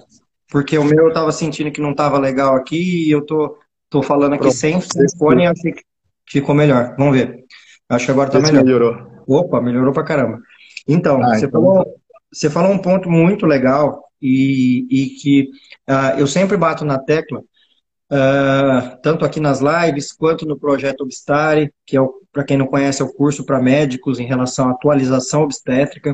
[0.48, 3.58] porque o meu eu tava sentindo que não tava legal aqui, e eu tô,
[3.88, 5.82] tô falando aqui sem, sem fone, e achei que
[6.28, 6.94] ficou melhor.
[6.98, 7.44] Vamos ver.
[7.88, 8.64] Acho que agora tá melhor.
[8.64, 9.16] melhorou.
[9.26, 10.40] Opa, melhorou pra caramba.
[10.86, 11.60] Então, ah, você, então...
[11.60, 11.96] Falou,
[12.36, 15.50] você falou um ponto muito legal e, e que
[15.88, 21.72] uh, eu sempre bato na tecla, uh, tanto aqui nas lives quanto no projeto Obstare,
[21.86, 25.42] que é, para quem não conhece, é o curso para médicos em relação à atualização
[25.42, 26.12] obstétrica.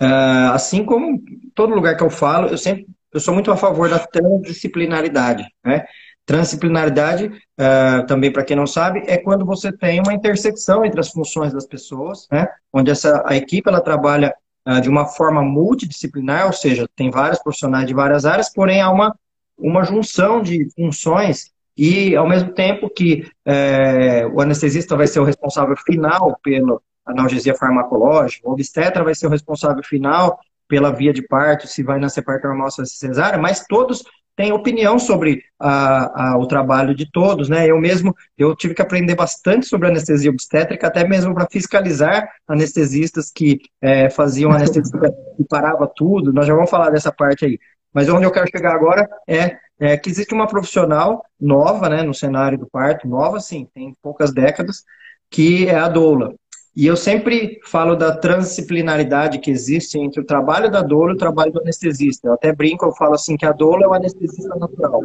[0.00, 1.20] Uh, assim como
[1.54, 5.46] todo lugar que eu falo, eu sempre eu sou muito a favor da transdisciplinaridade.
[5.64, 5.84] Né?
[6.24, 11.10] Transdisciplinaridade, uh, também para quem não sabe, é quando você tem uma intersecção entre as
[11.10, 12.46] funções das pessoas, né?
[12.72, 14.34] onde essa, a equipe ela trabalha
[14.80, 19.16] de uma forma multidisciplinar, ou seja, tem vários profissionais de várias áreas, porém há uma,
[19.56, 25.24] uma junção de funções e, ao mesmo tempo que é, o anestesista vai ser o
[25.24, 31.22] responsável final pela analgesia farmacológica, o obstetra vai ser o responsável final pela via de
[31.22, 34.02] parto, se vai nascer parto normal ou cesárea, mas todos
[34.38, 37.66] tem opinião sobre a, a, o trabalho de todos, né?
[37.66, 43.32] Eu mesmo, eu tive que aprender bastante sobre anestesia obstétrica, até mesmo para fiscalizar anestesistas
[43.34, 46.32] que é, faziam anestesia e parava tudo.
[46.32, 47.58] Nós já vamos falar dessa parte aí.
[47.92, 52.14] Mas onde eu quero chegar agora é, é que existe uma profissional nova, né, no
[52.14, 54.84] cenário do parto, nova sim, tem poucas décadas,
[55.28, 56.32] que é a doula.
[56.78, 61.18] E eu sempre falo da transdisciplinaridade que existe entre o trabalho da doula e o
[61.18, 62.28] trabalho do anestesista.
[62.28, 65.02] Eu até brinco, eu falo assim que a doula é o anestesista natural.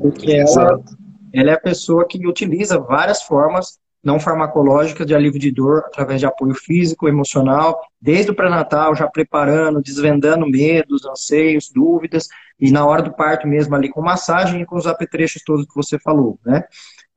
[0.00, 0.80] Porque ela,
[1.32, 6.20] ela é a pessoa que utiliza várias formas não farmacológicas de alívio de dor através
[6.20, 12.28] de apoio físico, emocional, desde o pré-natal, já preparando, desvendando medos, anseios, dúvidas,
[12.60, 15.74] e na hora do parto mesmo ali com massagem e com os apetrechos todos que
[15.74, 16.62] você falou, né?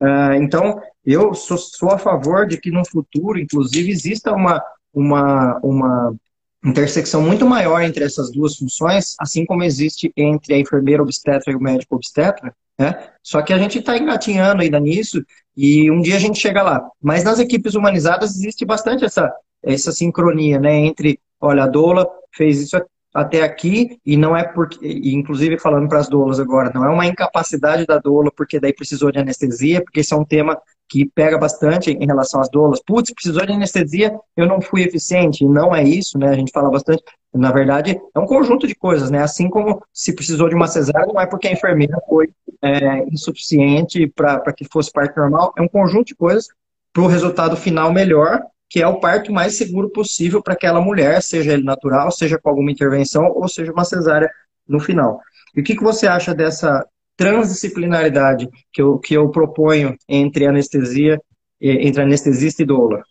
[0.01, 4.61] Uh, então, eu sou, sou, a favor de que no futuro, inclusive, exista uma,
[4.93, 6.15] uma, uma
[6.63, 11.55] intersecção muito maior entre essas duas funções, assim como existe entre a enfermeira obstetra e
[11.55, 13.09] o médico obstetra, né?
[13.21, 15.23] Só que a gente está engatinhando ainda nisso
[15.55, 16.81] e um dia a gente chega lá.
[17.01, 19.31] Mas nas equipes humanizadas existe bastante essa,
[19.63, 20.75] essa sincronia, né?
[20.75, 22.77] Entre, olha, a doula fez isso
[23.13, 27.07] até aqui, e não é porque, inclusive falando para as doulas agora, não é uma
[27.07, 30.57] incapacidade da doula porque daí precisou de anestesia, porque esse é um tema
[30.89, 32.81] que pega bastante em relação às doulas.
[32.83, 35.45] Putz, precisou de anestesia, eu não fui eficiente.
[35.45, 36.29] Não é isso, né?
[36.29, 37.03] A gente fala bastante.
[37.31, 39.21] Na verdade, é um conjunto de coisas, né?
[39.21, 42.29] Assim como se precisou de uma cesárea, não é porque a enfermeira foi
[42.61, 45.53] é, insuficiente para que fosse parte normal.
[45.55, 46.47] É um conjunto de coisas
[46.91, 51.23] para o resultado final melhor que é o parto mais seguro possível para aquela mulher,
[51.23, 54.29] seja ele natural, seja com alguma intervenção, ou seja uma cesárea
[54.67, 55.19] no final.
[55.55, 56.85] E o que, que você acha dessa
[57.19, 61.21] transdisciplinaridade que eu, que eu proponho entre anestesia,
[61.59, 63.03] entre anestesista e doula?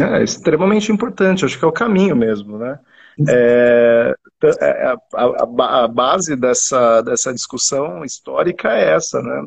[0.00, 2.80] É, é extremamente importante, acho que é o caminho mesmo, né?
[3.28, 9.44] É, é a, a, a, base dessa, dessa discussão histórica é essa, né?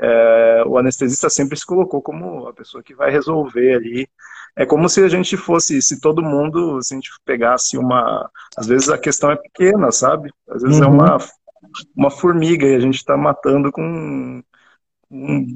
[0.00, 4.08] É, o anestesista sempre se colocou como a pessoa que vai resolver ali
[4.56, 8.30] é como se a gente fosse, se todo mundo, se a gente pegasse uma.
[8.56, 10.30] Às vezes a questão é pequena, sabe?
[10.48, 10.84] Às vezes uhum.
[10.84, 11.18] é uma,
[11.96, 14.42] uma formiga e a gente está matando com.
[15.10, 15.46] Um,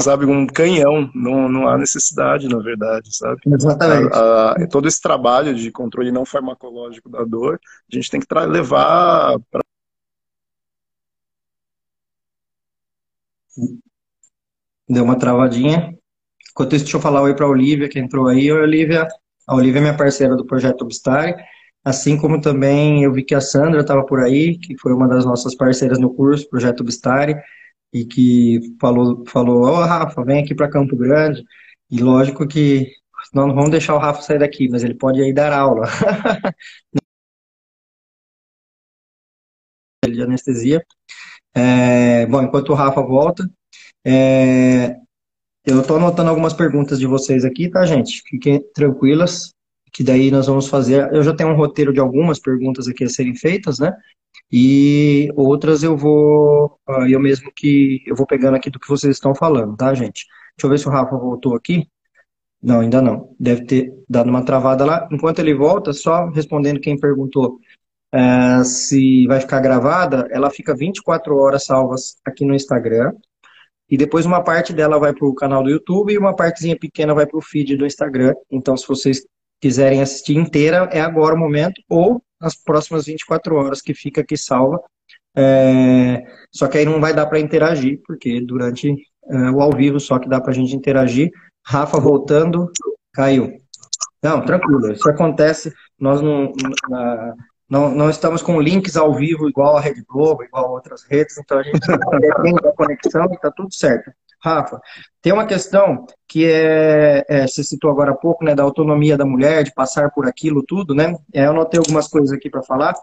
[0.00, 3.38] sabe, um canhão, não, não há necessidade, na verdade, sabe?
[3.46, 4.14] Exatamente.
[4.14, 7.60] A, a, todo esse trabalho de controle não farmacológico da dor,
[7.92, 9.62] a gente tem que levar para
[14.88, 15.96] Deu uma travadinha.
[16.50, 18.50] Enquanto isso, deixa eu falar oi para a Olivia, que entrou aí.
[18.50, 19.08] Oi, Olivia.
[19.46, 21.34] A Olivia é minha parceira do projeto Obstare.
[21.84, 25.24] Assim como também eu vi que a Sandra estava por aí, que foi uma das
[25.24, 27.36] nossas parceiras no curso, Projeto Obstare,
[27.92, 31.44] e que falou, falou, ô oh, Rafa, vem aqui para Campo Grande.
[31.90, 35.32] E lógico que nós não vamos deixar o Rafa sair daqui, mas ele pode ir
[35.34, 35.86] dar aula.
[40.10, 40.84] de anestesia.
[41.54, 43.48] É, bom, enquanto o Rafa volta,
[44.06, 44.96] é,
[45.64, 48.22] eu estou anotando algumas perguntas de vocês aqui, tá, gente?
[48.22, 49.53] Fiquem tranquilas,
[49.94, 51.08] que daí nós vamos fazer.
[51.14, 53.96] Eu já tenho um roteiro de algumas perguntas aqui a serem feitas, né?
[54.50, 59.16] E outras eu vou, ah, eu mesmo que eu vou pegando aqui do que vocês
[59.16, 60.26] estão falando, tá, gente?
[60.56, 61.88] Deixa eu ver se o Rafa voltou aqui.
[62.62, 63.34] Não, ainda não.
[63.38, 65.08] Deve ter dado uma travada lá.
[65.12, 67.60] Enquanto ele volta, só respondendo quem perguntou
[68.12, 73.12] é, se vai ficar gravada, ela fica 24 horas salvas aqui no Instagram.
[73.88, 77.14] E depois uma parte dela vai para o canal do YouTube e uma partezinha pequena
[77.14, 78.34] vai para o feed do Instagram.
[78.50, 79.24] Então, se vocês
[79.64, 84.36] quiserem assistir inteira, é agora o momento, ou nas próximas 24 horas que fica aqui
[84.36, 84.78] salva.
[85.34, 86.22] É...
[86.52, 88.94] Só que aí não vai dar para interagir, porque durante
[89.26, 91.30] é, o ao vivo só que dá para a gente interagir.
[91.64, 92.70] Rafa voltando,
[93.14, 93.56] caiu.
[94.22, 95.72] Não, tranquilo, isso acontece.
[95.98, 96.52] Nós não,
[97.70, 101.38] não, não estamos com links ao vivo igual a Rede Globo, igual a outras redes,
[101.38, 101.96] então a gente tem
[102.62, 104.12] a conexão e está tudo certo.
[104.44, 104.78] Rafa,
[105.22, 109.24] tem uma questão que é, é, você citou agora há pouco, né, da autonomia da
[109.24, 111.16] mulher, de passar por aquilo tudo, né?
[111.32, 112.94] É, eu anotei algumas coisas aqui para falar.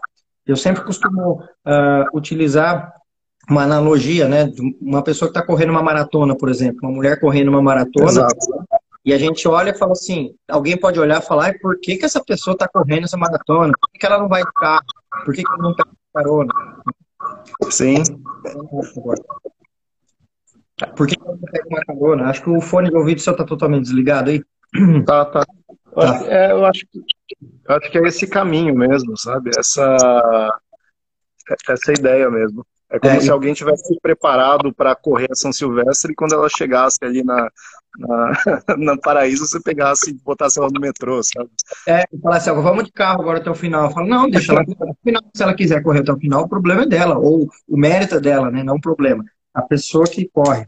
[0.46, 2.92] Eu sempre costumo uh, utilizar
[3.50, 7.18] uma analogia, né, de uma pessoa que está correndo uma maratona, por exemplo, uma mulher
[7.18, 8.36] correndo uma maratona, Exato.
[9.04, 12.04] e a gente olha e fala assim, alguém pode olhar e falar, por que, que
[12.04, 13.72] essa pessoa está correndo essa maratona?
[13.80, 14.84] Por que, que ela não vai de carro?
[15.24, 16.52] Por que, que ela não está de carona?
[17.68, 17.96] Sim.
[20.86, 22.24] Por que não pega uma carona?
[22.24, 24.42] Acho que o fone de ouvido seu está totalmente desligado aí.
[25.06, 25.44] Tá, tá.
[25.68, 26.10] Eu, tá.
[26.10, 26.98] Acho, é, eu acho, que,
[27.68, 29.50] eu acho que é esse caminho mesmo, sabe?
[29.58, 30.58] Essa,
[31.68, 32.66] essa ideia mesmo.
[32.90, 36.34] É como é, se alguém tivesse se preparado para correr a São Silvestre e quando
[36.34, 37.50] ela chegasse ali na,
[37.98, 38.32] na,
[38.78, 41.50] na Paraíso, você pegasse e botasse ela no metrô, sabe?
[41.86, 43.86] É, e falasse, assim, vamos de carro agora até o final.
[43.86, 45.22] Eu falo, não, deixa ela até o final.
[45.34, 48.20] Se ela quiser correr até o final, o problema é dela, ou o mérito é
[48.20, 48.62] dela, né?
[48.62, 50.66] Não o problema a pessoa que corre.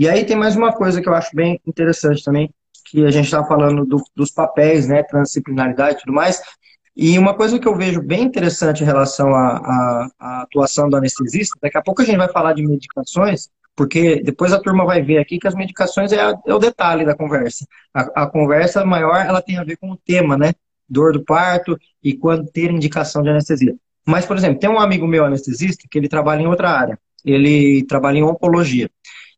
[0.00, 2.50] E aí tem mais uma coisa que eu acho bem interessante também,
[2.86, 6.40] que a gente está falando do, dos papéis, né, transdisciplinaridade e tudo mais,
[6.96, 11.76] e uma coisa que eu vejo bem interessante em relação à, atuação do anestesista, daqui
[11.76, 15.38] a pouco a gente vai falar de medicações, porque depois a turma vai ver aqui
[15.38, 17.66] que as medicações é, é o detalhe da conversa.
[17.92, 20.54] A, a, conversa maior, ela tem a ver com o tema, né?
[20.88, 23.76] Dor do parto e quando ter indicação de anestesia.
[24.06, 27.84] Mas, por exemplo, tem um amigo meu anestesista que ele trabalha em outra área ele
[27.84, 28.90] trabalha em oncologia.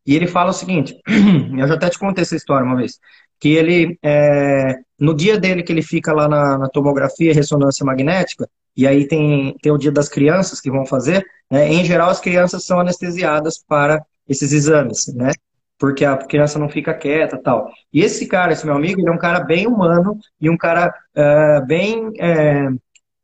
[0.07, 1.01] E ele fala o seguinte,
[1.59, 2.99] eu já até te contei essa história uma vez,
[3.39, 8.49] que ele, é, no dia dele que ele fica lá na, na, tomografia ressonância magnética,
[8.77, 12.21] e aí tem, tem o dia das crianças que vão fazer, né, em geral as
[12.21, 15.33] crianças são anestesiadas para esses exames, né?
[15.79, 17.69] Porque a criança não fica quieta tal.
[17.93, 20.95] E esse cara, esse meu amigo, ele é um cara bem humano e um cara
[21.15, 22.69] é, bem é,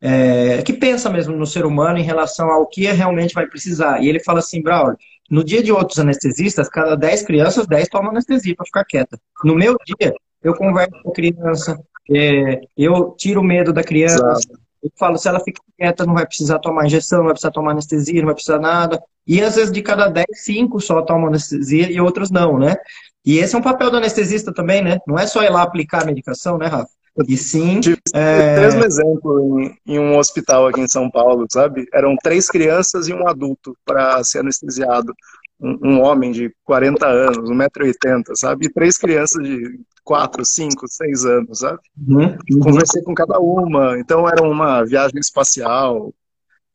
[0.01, 4.03] é, que pensa mesmo no ser humano em relação ao que realmente vai precisar.
[4.03, 4.99] E ele fala assim, Braulio,
[5.31, 9.19] no dia de outros anestesistas, cada 10 crianças, 10 tomam anestesia para ficar quieta.
[9.45, 11.79] No meu dia, eu converso com a criança,
[12.11, 14.61] é, eu tiro o medo da criança, Exato.
[14.83, 17.73] eu falo, se ela fica quieta, não vai precisar tomar injeção, não vai precisar tomar
[17.73, 19.03] anestesia, não vai precisar nada.
[19.27, 22.77] E às vezes de cada 10, 5 só tomam anestesia e outras não, né?
[23.25, 24.99] E esse é um papel do anestesista também, né?
[25.07, 26.89] Não é só ir lá aplicar a medicação, né, Rafa?
[27.27, 27.81] E sim.
[27.81, 28.61] Tive é...
[28.61, 31.87] mesmo exemplo em, em, um hospital aqui em São Paulo, sabe?
[31.93, 35.13] Eram três crianças e um adulto para ser anestesiado.
[35.61, 38.67] Um, um, homem de 40 anos, 1,80m, sabe?
[38.67, 41.81] E três crianças de 4, 5, 6 anos, sabe?
[42.07, 42.37] Uhum.
[42.63, 43.99] Conversei com cada uma.
[43.99, 46.15] Então era uma viagem espacial,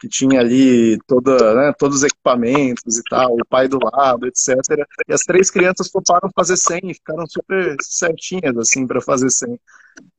[0.04, 4.58] que tinha ali toda, né, todos os equipamentos e tal, o pai do lado, etc.
[5.08, 9.58] E as três crianças toparam fazer 100 e ficaram super certinhas, assim, para fazer 100.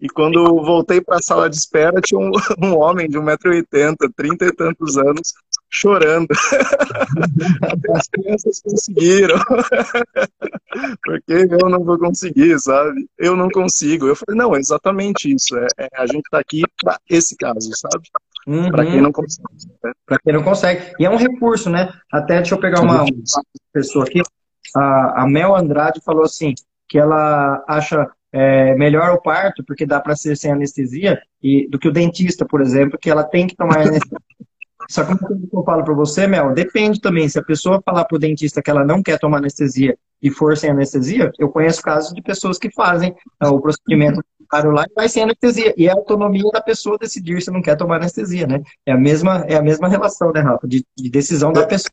[0.00, 2.30] E quando voltei para a sala de espera, tinha um,
[2.64, 5.34] um homem de 1,80m, 30 e tantos anos,
[5.68, 6.28] chorando.
[7.60, 9.36] Até as crianças conseguiram.
[11.04, 13.06] Porque eu não vou conseguir, sabe?
[13.18, 14.06] Eu não consigo.
[14.06, 15.58] Eu falei, não, é exatamente isso.
[15.58, 18.08] É, é a gente está aqui para esse caso, sabe?
[18.46, 18.70] Uhum.
[18.70, 19.48] Para quem não consegue.
[19.82, 19.92] Né?
[20.06, 20.92] Para quem não consegue.
[20.98, 21.92] E é um recurso, né?
[22.12, 24.20] Até deixa eu pegar uma, uma pessoa aqui.
[24.76, 26.54] A, a Mel Andrade falou assim,
[26.88, 31.78] que ela acha é, melhor o parto, porque dá para ser sem anestesia, e do
[31.78, 34.18] que o dentista, por exemplo, que ela tem que tomar anestesia.
[34.90, 37.28] Só que uma que eu falo para você, Mel, depende também.
[37.28, 40.56] Se a pessoa falar para o dentista que ela não quer tomar anestesia e for
[40.56, 45.08] sem anestesia, eu conheço casos de pessoas que fazem uh, o procedimento lá e vai
[45.08, 45.74] sem anestesia.
[45.76, 48.62] E é a autonomia da pessoa decidir se não quer tomar anestesia, né?
[48.86, 50.66] É a mesma, é a mesma relação, né, Rafa?
[50.66, 51.92] De, de decisão da pessoa.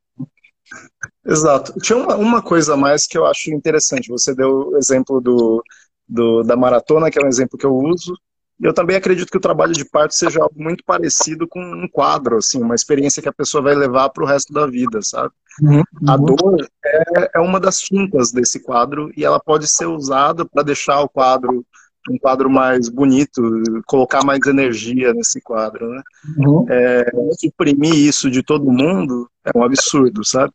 [1.25, 1.73] Exato.
[1.79, 4.09] Tinha uma, uma coisa a mais que eu acho interessante.
[4.09, 5.63] Você deu o exemplo do,
[6.07, 8.13] do, da maratona, que é um exemplo que eu uso,
[8.61, 12.37] eu também acredito que o trabalho de parto seja algo muito parecido com um quadro,
[12.37, 15.33] assim, uma experiência que a pessoa vai levar para o resto da vida, sabe?
[15.59, 16.25] Uhum, A uhum.
[16.25, 21.01] dor é, é, uma das tintas desse quadro e ela pode ser usada para deixar
[21.01, 21.65] o quadro
[22.09, 23.41] um quadro mais bonito,
[23.85, 26.01] colocar mais energia nesse quadro, né?
[26.37, 26.65] Uhum.
[26.69, 27.05] É,
[27.39, 30.53] suprimir isso de todo mundo é um absurdo, sabe?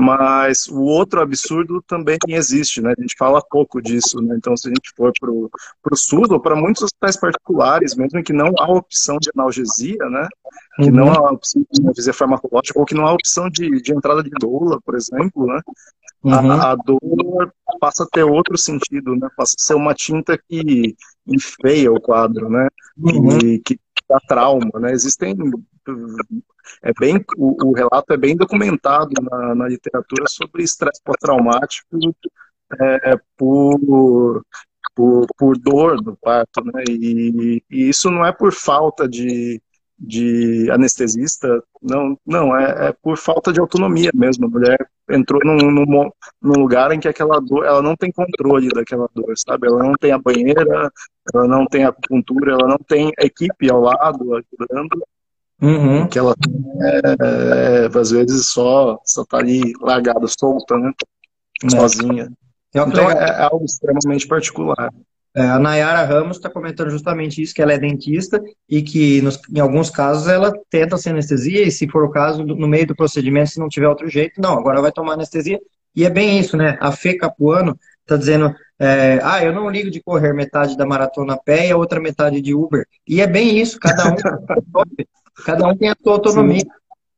[0.00, 2.94] Mas o outro absurdo também existe, né?
[2.96, 4.36] A gente fala pouco disso, né?
[4.38, 8.32] Então, se a gente for para o SUS ou para muitos hospitais particulares, mesmo que
[8.32, 10.28] não há opção de analgesia, né?
[10.76, 10.90] Que uhum.
[10.92, 14.30] não há opção de analgesia farmacológica ou que não há opção de, de entrada de
[14.30, 15.60] doula, por exemplo, né?
[16.22, 16.52] Uhum.
[16.52, 19.28] A, a dor passa a ter outro sentido, né?
[19.36, 20.96] Passa a ser uma tinta que
[21.26, 22.68] enfeia o quadro, né?
[22.96, 23.38] Uhum.
[23.38, 24.92] Que, que dá trauma, né?
[24.92, 25.34] Existem
[26.82, 31.86] é bem, o, o relato é bem documentado na, na literatura sobre estresse pós-traumático
[32.80, 34.42] é, por
[34.94, 36.82] por, por dor do parto, né?
[36.88, 39.62] E, e, isso não é por falta de,
[39.98, 44.46] de anestesista, não, não, é, é por falta de autonomia mesmo.
[44.46, 44.78] A mulher
[45.10, 49.32] entrou num, num, num, lugar em que aquela dor, ela não tem controle daquela dor,
[49.36, 49.66] sabe?
[49.66, 50.90] Ela não tem a banheira,
[51.34, 55.02] ela não tem a acupuntura, ela não tem a equipe ao lado ajudando.
[55.60, 56.06] Uhum.
[56.06, 56.34] Que ela
[56.82, 60.92] é, é, às vezes só, só tá ali largada, solta, né?
[61.64, 61.70] É.
[61.70, 62.30] Sozinha.
[62.72, 64.92] Então é, é algo extremamente particular.
[65.34, 69.38] É, a Nayara Ramos está comentando justamente isso, que ela é dentista e que nos,
[69.54, 72.96] em alguns casos ela tenta sem anestesia e se for o caso, no meio do
[72.96, 75.60] procedimento, se não tiver outro jeito, não, agora vai tomar anestesia.
[75.94, 76.78] E é bem isso, né?
[76.80, 81.34] A Fê Capuano está dizendo, é, ah, eu não ligo de correr metade da maratona
[81.34, 82.86] a pé e a outra metade de Uber.
[83.06, 84.14] E é bem isso, cada um,
[85.44, 86.60] cada um tem a sua autonomia.
[86.60, 86.68] Sim.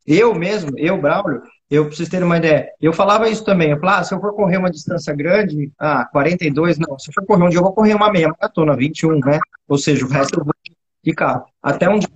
[0.06, 2.68] Eu mesmo, eu, Braulio, eu preciso ter uma ideia.
[2.80, 3.70] Eu falava isso também.
[3.70, 6.98] Eu falava, ah, se eu for correr uma distância grande, ah, 42, não.
[6.98, 9.38] Se eu for correr um dia, eu vou correr uma meia maratona, 21, né?
[9.68, 10.52] Ou seja, o resto eu vou
[11.02, 11.44] de carro.
[11.62, 12.08] Até um dia.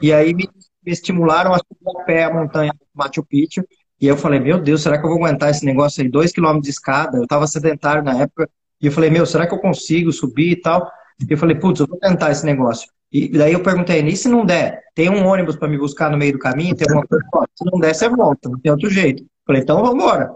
[0.00, 0.48] E aí me,
[0.84, 3.64] me estimularam a subir a pé a montanha Machu Picchu.
[4.00, 6.08] E eu falei, meu Deus, será que eu vou aguentar esse negócio aí?
[6.08, 7.18] Dois quilômetros de escada.
[7.18, 8.48] Eu estava sedentário na época.
[8.80, 10.90] E eu falei, meu, será que eu consigo subir e tal?
[11.20, 12.88] E eu falei, putz, eu vou tentar esse negócio.
[13.12, 14.80] E daí eu perguntei, e se não der?
[14.94, 16.74] Tem um ônibus para me buscar no meio do caminho?
[16.74, 17.24] Tem uma coisa?
[17.54, 19.22] Se não der, você volta, não tem outro jeito.
[19.46, 20.30] Falei, então vamos embora.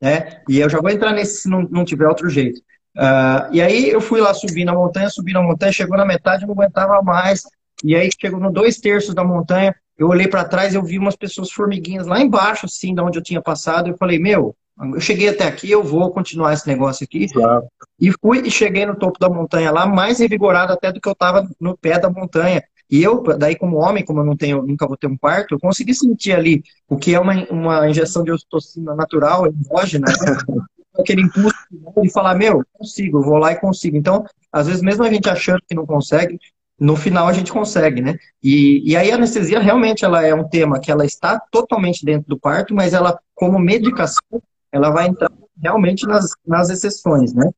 [0.00, 0.40] Né?
[0.48, 2.60] E eu já vou entrar nesse se não, não tiver outro jeito.
[2.96, 6.46] Uh, e aí eu fui lá subir na montanha, subi na montanha, chegou na metade,
[6.46, 7.42] não aguentava mais.
[7.82, 11.16] E aí chegou no dois terços da montanha, eu olhei para trás, eu vi umas
[11.16, 13.88] pessoas formiguinhas lá embaixo, assim, da onde eu tinha passado.
[13.88, 14.54] Eu falei, meu,
[14.94, 17.26] eu cheguei até aqui, eu vou continuar esse negócio aqui.
[17.32, 17.64] Claro.
[18.00, 21.12] E fui e cheguei no topo da montanha lá, mais revigorado até do que eu
[21.12, 22.62] estava no pé da montanha.
[22.90, 25.60] E eu, daí como homem, como eu não tenho, nunca vou ter um parto, eu
[25.60, 30.36] consegui sentir ali o que é uma, uma injeção de ocitocina natural, endógena, né?
[30.98, 31.56] aquele impulso
[32.02, 33.96] de falar, meu, consigo, vou lá e consigo.
[33.96, 36.38] Então, às vezes, mesmo a gente achando que não consegue,
[36.78, 38.18] no final a gente consegue, né?
[38.42, 42.28] E, e aí a anestesia realmente ela é um tema que ela está totalmente dentro
[42.28, 44.42] do parto, mas ela, como medicação,
[44.72, 45.30] ela vai entrar
[45.62, 47.48] realmente nas, nas exceções, né?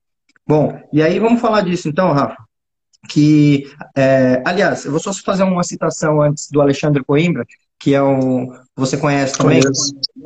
[0.47, 2.45] Bom, e aí vamos falar disso então, Rafa.
[3.09, 7.47] Que, é, aliás, eu vou só fazer uma citação antes do Alexandre Coimbra,
[7.79, 9.61] que é um, você conhece também,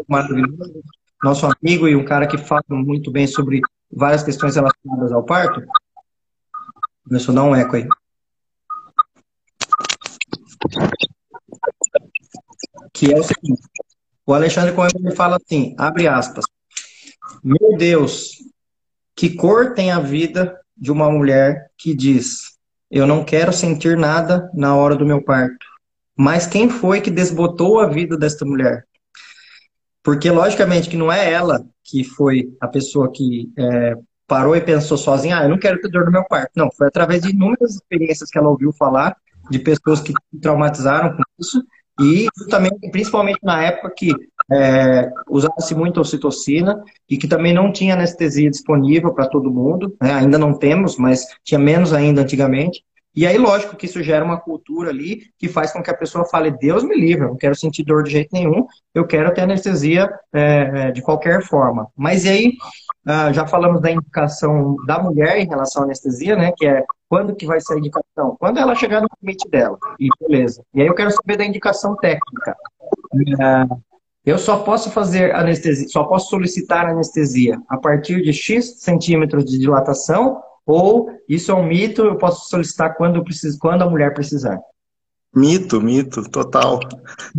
[0.09, 0.83] maravilhoso,
[1.23, 3.61] nosso amigo e um cara que fala muito bem sobre
[3.91, 5.61] várias questões relacionadas ao parto.
[7.05, 7.89] Começou a dar um eco aí.
[12.93, 13.63] Que é o seguinte,
[14.25, 16.45] o Alexandre Coimbra fala assim, abre aspas,
[17.43, 18.31] meu Deus,
[19.15, 22.57] que cor tem a vida de uma mulher que diz:
[22.91, 25.67] Eu não quero sentir nada na hora do meu parto.
[26.17, 28.85] Mas quem foi que desbotou a vida desta mulher?
[30.03, 33.95] Porque, logicamente, que não é ela que foi a pessoa que é,
[34.27, 36.53] parou e pensou sozinha: Ah, eu não quero ter dor no meu parto.
[36.57, 39.17] Não, foi através de inúmeras experiências que ela ouviu falar,
[39.51, 41.65] de pessoas que se traumatizaram com isso,
[42.01, 44.13] e também, principalmente na época que
[44.51, 50.15] é, usava-se muito ocitocina e que também não tinha anestesia disponível para todo mundo, né?
[50.15, 52.83] ainda não temos, mas tinha menos ainda antigamente.
[53.15, 56.25] E aí, lógico que isso gera uma cultura ali que faz com que a pessoa
[56.25, 59.41] fale, Deus me livre, eu não quero sentir dor de jeito nenhum, eu quero ter
[59.41, 61.89] anestesia é, de qualquer forma.
[61.97, 62.53] Mas e aí,
[63.05, 66.53] ah, já falamos da indicação da mulher em relação à anestesia, né?
[66.57, 68.37] Que é quando que vai ser a indicação?
[68.39, 69.79] Quando ela chegar no limite dela.
[69.99, 70.63] E beleza.
[70.75, 72.55] E aí eu quero saber da indicação técnica.
[73.41, 73.67] Ah,
[74.29, 79.59] eu só posso fazer anestesia, só posso solicitar anestesia a partir de X centímetros de
[79.59, 84.59] dilatação, ou isso é um mito, eu posso solicitar quando, preciso, quando a mulher precisar.
[85.35, 86.79] Mito, mito, total.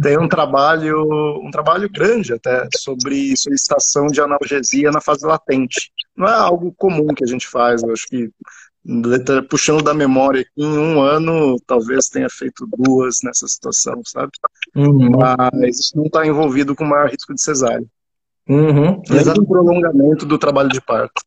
[0.01, 1.03] Tem um trabalho,
[1.43, 5.91] um trabalho grande até sobre solicitação de analgesia na fase latente.
[6.15, 8.31] Não é algo comum que a gente faz, eu acho que
[9.49, 14.31] puxando da memória, em um ano talvez tenha feito duas nessa situação, sabe?
[14.75, 15.11] Uhum.
[15.53, 17.85] Mas isso não está envolvido com maior risco de cesárea.
[18.47, 19.01] Uhum.
[19.09, 21.21] Nem prolongamento do trabalho de parto.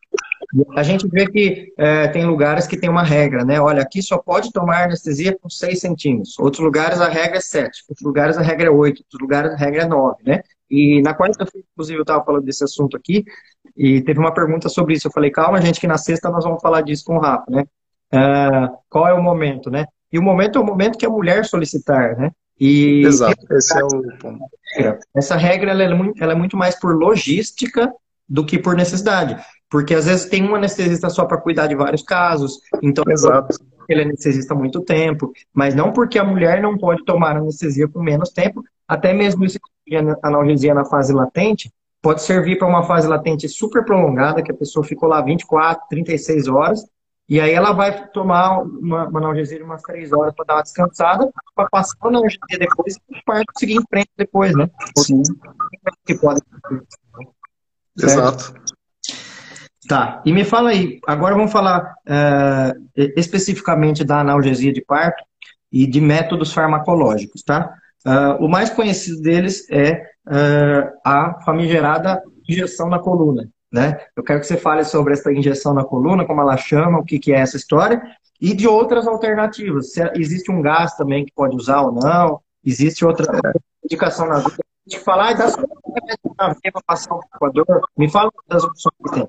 [0.76, 3.58] A gente vê que é, tem lugares que tem uma regra, né?
[3.58, 6.38] Olha, aqui só pode tomar anestesia com 6 centímetros.
[6.38, 7.84] Outros lugares a regra é 7.
[7.88, 8.98] Outros lugares a regra é 8.
[8.98, 10.42] Outros lugares a regra é 9, né?
[10.70, 13.24] E na quarta-feira, inclusive, eu estava falando desse assunto aqui,
[13.76, 15.06] e teve uma pergunta sobre isso.
[15.06, 17.64] Eu falei, calma, gente, que na sexta nós vamos falar disso com o Rafa, né?
[18.12, 19.86] Uh, qual é o momento, né?
[20.12, 22.30] E o momento é o momento que a mulher solicitar, né?
[22.64, 23.88] E Exato, esse é o
[24.20, 24.44] ponto.
[25.16, 27.92] Essa regra ela é, muito, ela é muito mais por logística
[28.28, 29.36] do que por necessidade.
[29.68, 33.58] Porque às vezes tem um anestesista só para cuidar de vários casos, então Exato.
[33.88, 38.00] ele anestesista há muito tempo, mas não porque a mulher não pode tomar anestesia por
[38.00, 39.58] menos tempo, até mesmo se
[40.22, 41.68] analgesia na fase latente,
[42.00, 46.46] pode servir para uma fase latente super prolongada, que a pessoa ficou lá 24, 36
[46.46, 46.86] horas,
[47.32, 50.62] e aí ela vai tomar uma, uma analgesia de umas 3 horas para dar uma
[50.62, 54.68] descansada, para passar a analgesia depois e o parto seguir em frente depois, né?
[54.98, 55.22] Sim.
[56.04, 56.42] Que pode...
[57.98, 58.52] Exato.
[59.88, 65.24] Tá, e me fala aí, agora vamos falar uh, especificamente da analgesia de parto
[65.72, 67.74] e de métodos farmacológicos, tá?
[68.04, 73.98] Uh, o mais conhecido deles é uh, a famigerada injeção na coluna, né?
[74.14, 77.18] Eu quero que você fale sobre essa injeção na coluna, como ela chama, o que,
[77.18, 78.02] que é essa história,
[78.40, 79.92] e de outras alternativas.
[79.92, 83.26] Se existe um gás também que pode usar ou não, existe outra
[83.82, 84.58] indicação na vida.
[84.84, 87.64] De falar ah, das para passar o equador,
[87.96, 89.28] me fala das opções que tem.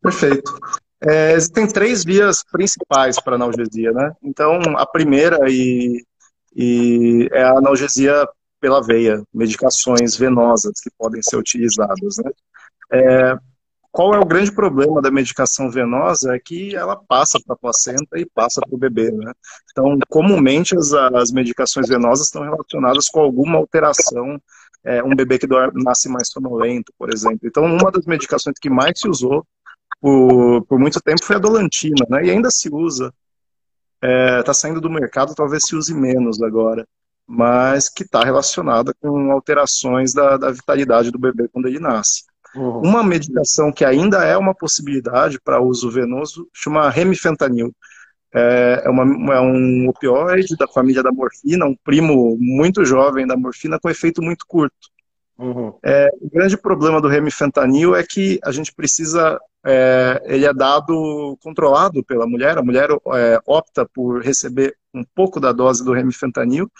[0.00, 0.58] Perfeito.
[1.06, 4.14] É, existem três vias principais para analgesia, né?
[4.22, 6.04] Então, a primeira e,
[6.54, 8.26] e é a analgesia
[8.60, 12.30] pela veia, medicações venosas que podem ser utilizadas, né?
[12.92, 13.36] É,
[13.94, 16.34] qual é o grande problema da medicação venosa?
[16.34, 19.32] É que ela passa para a placenta e passa para o bebê, né?
[19.70, 24.40] Então, comumente as, as medicações venosas estão relacionadas com alguma alteração,
[24.82, 27.38] é, um bebê que nasce mais sonolento, por exemplo.
[27.44, 29.46] Então, uma das medicações que mais se usou
[30.00, 32.24] por, por muito tempo foi a dolantina, né?
[32.26, 33.14] E ainda se usa.
[34.02, 36.84] Está é, saindo do mercado, talvez se use menos agora,
[37.24, 42.24] mas que está relacionada com alterações da, da vitalidade do bebê quando ele nasce.
[42.54, 42.80] Uhum.
[42.80, 47.74] Uma medicação que ainda é uma possibilidade para uso venoso chama remifentanil.
[48.32, 53.36] É, é, uma, é, um opioide da família da morfina, um primo muito jovem da
[53.36, 54.92] morfina com efeito muito curto.
[55.38, 55.72] Uhum.
[55.84, 61.36] É, o grande problema do remifentanil é que a gente precisa, é, ele é dado
[61.42, 66.70] controlado pela mulher, a mulher é, opta por receber um pouco da dose do remifentanil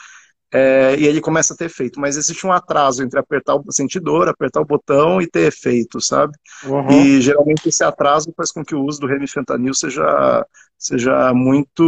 [0.56, 1.98] é, e ele começa a ter efeito.
[1.98, 6.00] Mas existe um atraso entre apertar o sentir dor, apertar o botão e ter efeito,
[6.00, 6.32] sabe?
[6.64, 6.90] Uhum.
[6.92, 10.46] E geralmente esse atraso faz com que o uso do remifentanil seja,
[10.78, 11.82] seja muito,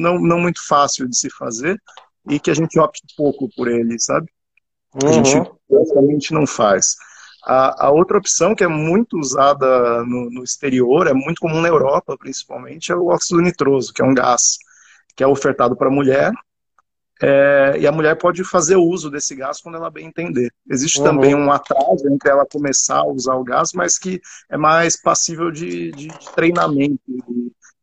[0.00, 1.78] não, não muito fácil de se fazer
[2.30, 4.26] e que a gente opte pouco por ele, sabe?
[4.94, 5.08] Uhum.
[5.10, 6.96] A gente praticamente não faz.
[7.44, 11.68] A, a, outra opção que é muito usada no, no, exterior, é muito comum na
[11.68, 14.56] Europa principalmente, é o óxido nitroso, que é um gás
[15.14, 16.32] que é ofertado para a mulher
[17.22, 20.50] é, e a mulher pode fazer uso desse gás quando ela bem entender.
[20.68, 21.04] Existe uhum.
[21.04, 25.50] também um atraso entre ela começar a usar o gás, mas que é mais passível
[25.50, 27.00] de, de, de treinamento.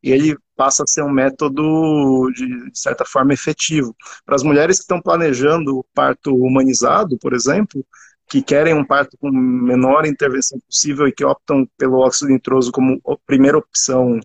[0.02, 3.96] E, ele passa a ser um método, de, de certa forma, efetivo.
[4.26, 7.86] Para as mulheres que estão planejando o parto humanizado, por exemplo,
[8.28, 13.00] que querem um parto com menor intervenção possível e que optam pelo óxido nitroso como
[13.26, 14.20] primeira opção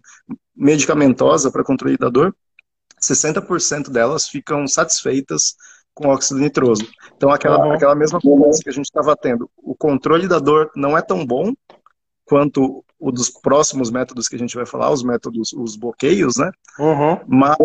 [0.56, 2.34] medicamentosa para controle da dor,
[3.02, 5.54] 60% delas ficam satisfeitas
[5.94, 6.86] com óxido nitroso.
[7.16, 7.72] Então, aquela, uhum.
[7.72, 11.24] aquela mesma conversa que a gente estava tendo, o controle da dor não é tão
[11.26, 11.52] bom
[12.24, 16.50] quanto o dos próximos métodos que a gente vai falar, os métodos, os bloqueios, né?
[16.78, 17.18] Uhum.
[17.26, 17.56] Mas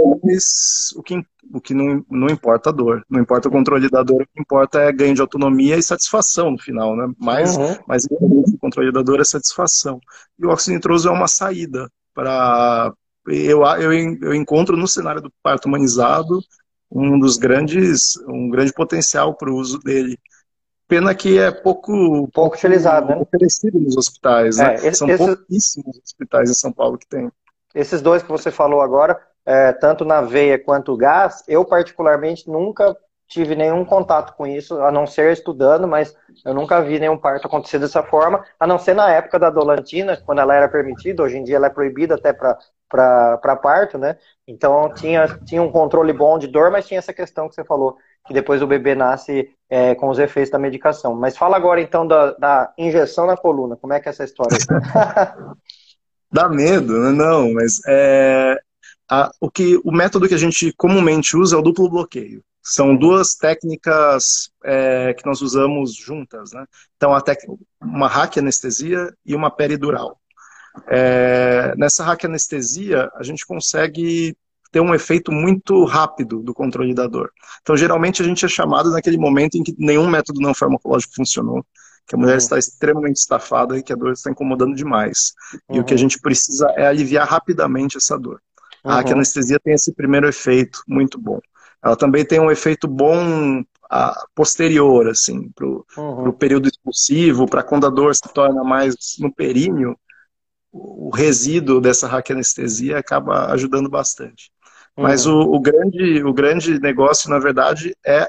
[0.95, 1.23] o que,
[1.53, 4.41] o que não, não importa a dor, não importa o controle da dor, o que
[4.41, 7.07] importa é ganho de autonomia e satisfação no final, né?
[7.19, 7.77] Mais, uhum.
[7.87, 10.01] mais o controle da dor é satisfação.
[10.39, 12.91] E o óxido nitroso é uma saída para
[13.27, 16.39] eu, eu, eu encontro no cenário do parto humanizado
[16.91, 20.17] um dos grandes, um grande potencial para o uso dele.
[20.87, 23.17] Pena que é pouco, pouco, utilizado, né?
[23.17, 24.57] oferecido nos hospitais.
[24.57, 24.75] Né?
[24.75, 24.93] É, né?
[24.93, 27.29] São pouquíssimos hospitais em São Paulo que tem.
[27.75, 32.95] Esses dois que você falou agora, é, tanto na veia quanto gás, eu particularmente nunca
[33.27, 36.15] tive nenhum contato com isso, a não ser estudando, mas
[36.45, 40.15] eu nunca vi nenhum parto acontecer dessa forma, a não ser na época da dolantina,
[40.25, 42.57] quando ela era permitida, hoje em dia ela é proibida até para
[42.89, 44.17] parto, né?
[44.47, 47.97] Então tinha, tinha um controle bom de dor, mas tinha essa questão que você falou,
[48.25, 51.15] que depois o bebê nasce é, com os efeitos da medicação.
[51.15, 54.57] Mas fala agora então da, da injeção na coluna, como é que é essa história?
[56.31, 57.11] Dá medo, né?
[57.11, 58.59] Não, mas é,
[59.09, 62.43] a, o, que, o método que a gente comumente usa é o duplo bloqueio.
[62.61, 66.65] São duas técnicas é, que nós usamos juntas, né?
[66.97, 67.39] Então, a tec...
[67.81, 70.19] uma anestesia e uma peridural.
[70.87, 74.35] É, nessa anestesia, a gente consegue
[74.71, 77.31] ter um efeito muito rápido do controle da dor.
[77.61, 81.65] Então, geralmente, a gente é chamado naquele momento em que nenhum método não farmacológico funcionou,
[82.05, 82.37] que a mulher uhum.
[82.37, 85.33] está extremamente estafada e que a dor está incomodando demais.
[85.69, 85.77] Uhum.
[85.77, 85.99] E o que a uhum.
[85.99, 88.41] gente precisa é aliviar rapidamente essa dor.
[88.83, 88.91] Uhum.
[88.91, 91.39] A anestesia tem esse primeiro efeito muito bom.
[91.83, 96.31] Ela também tem um efeito bom a, posterior, assim, para o uhum.
[96.31, 99.97] período expulsivo, para quando a dor se torna mais no períneo,
[100.71, 104.51] o resíduo dessa raquianestesia acaba ajudando bastante.
[104.95, 105.03] Uhum.
[105.03, 108.27] Mas o, o, grande, o grande negócio, na verdade, é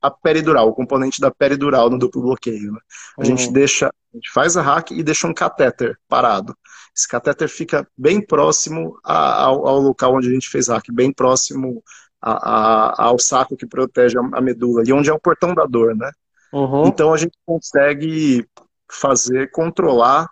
[0.00, 2.72] a peridural, o componente da peridural no duplo bloqueio.
[2.72, 2.78] Né?
[3.16, 3.26] A uhum.
[3.26, 6.54] gente deixa, a gente faz a hack e deixa um catéter parado.
[6.94, 11.82] Esse catéter fica bem próximo ao, ao, local onde a gente fez hack, bem próximo
[12.20, 15.96] a, a, ao saco que protege a, medula, e onde é o portão da dor,
[15.96, 16.10] né?
[16.52, 16.86] Uhum.
[16.86, 18.46] Então a gente consegue
[18.90, 20.28] fazer, controlar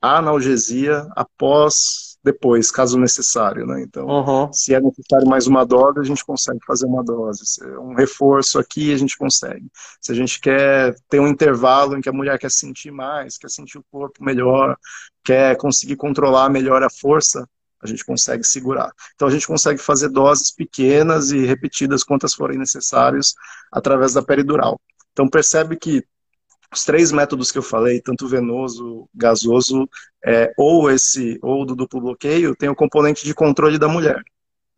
[0.00, 3.80] a analgesia após depois, caso necessário, né?
[3.80, 4.52] Então, uhum.
[4.52, 7.46] se é necessário mais uma dose, a gente consegue fazer uma dose.
[7.46, 9.66] Se é um reforço aqui, a gente consegue.
[10.00, 13.48] Se a gente quer ter um intervalo em que a mulher quer sentir mais, quer
[13.48, 14.76] sentir o corpo melhor,
[15.24, 17.48] quer conseguir controlar melhor a força,
[17.82, 18.90] a gente consegue segurar.
[19.14, 23.34] Então a gente consegue fazer doses pequenas e repetidas quantas forem necessárias
[23.72, 24.80] através da peridural.
[25.12, 26.04] Então percebe que
[26.72, 29.88] os três métodos que eu falei, tanto venoso, gasoso,
[30.24, 34.22] é, ou esse, ou do duplo bloqueio, tem o componente de controle da mulher.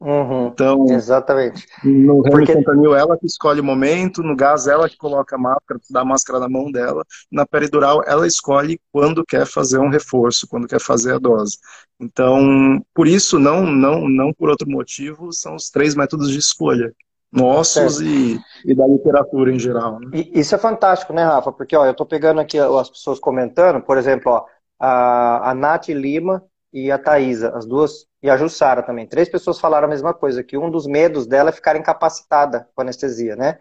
[0.00, 1.66] Uhum, então, exatamente.
[1.84, 2.52] No Porque...
[2.52, 6.04] Remifentanil, ela que escolhe o momento, no gás, ela que coloca a máscara, dá a
[6.04, 10.80] máscara na mão dela, na peridural, ela escolhe quando quer fazer um reforço, quando quer
[10.80, 11.58] fazer a dose.
[12.00, 16.94] Então, por isso, não, não, não por outro motivo, são os três métodos de escolha
[17.32, 20.00] nossos e, e, da literatura em geral.
[20.00, 20.26] Né?
[20.34, 21.52] isso é fantástico, né, Rafa?
[21.52, 24.44] Porque ó, eu estou pegando aqui as pessoas comentando, por exemplo, ó,
[24.78, 29.06] a, a Nath Lima e a Thaisa, as duas, e a Jussara também.
[29.06, 32.82] Três pessoas falaram a mesma coisa, que um dos medos dela é ficar incapacitada com
[32.82, 33.58] anestesia, né?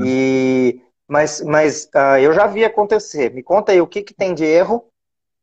[0.00, 0.04] É.
[0.04, 3.32] E, mas mas uh, eu já vi acontecer.
[3.32, 4.88] Me conta aí o que, que tem de erro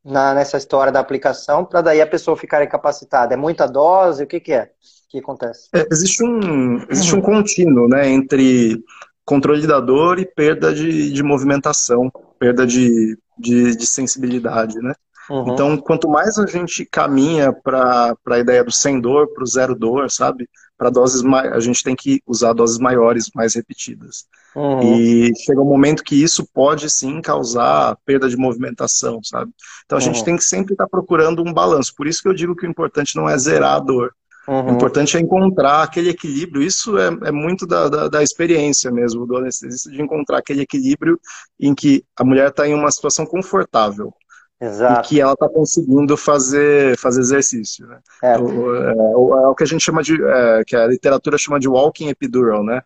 [0.03, 3.34] na, nessa história da aplicação para daí a pessoa ficar incapacitada.
[3.34, 4.23] É muita dose?
[4.23, 4.71] O que, que é?
[5.10, 5.70] Que acontece?
[5.74, 8.84] É, existe um, existe um contínuo né, entre
[9.26, 14.93] controle da dor e perda de, de movimentação, perda de, de, de sensibilidade, né?
[15.30, 15.53] Uhum.
[15.53, 19.76] Então, quanto mais a gente caminha para a ideia do sem dor, para o zero
[19.76, 20.49] dor, sabe?
[20.76, 24.26] Para doses mais, a gente tem que usar doses maiores, mais repetidas.
[24.55, 24.82] Uhum.
[24.82, 29.51] E chega um momento que isso pode sim causar perda de movimentação, sabe?
[29.86, 30.26] Então a gente uhum.
[30.26, 31.93] tem que sempre estar tá procurando um balanço.
[31.95, 34.12] Por isso que eu digo que o importante não é zerar a dor,
[34.47, 34.71] Uhum.
[34.71, 36.63] O importante é encontrar aquele equilíbrio.
[36.63, 41.19] Isso é, é muito da, da, da, experiência mesmo do anestesista, de encontrar aquele equilíbrio
[41.59, 44.13] em que a mulher está em uma situação confortável.
[44.61, 45.05] Exato.
[45.05, 47.87] E que ela está conseguindo fazer, fazer exercício.
[47.87, 47.99] Né?
[48.23, 48.37] É.
[48.37, 50.21] O, é, é, o que a gente chama de.
[50.21, 52.81] É, que a literatura chama de walking epidural, né?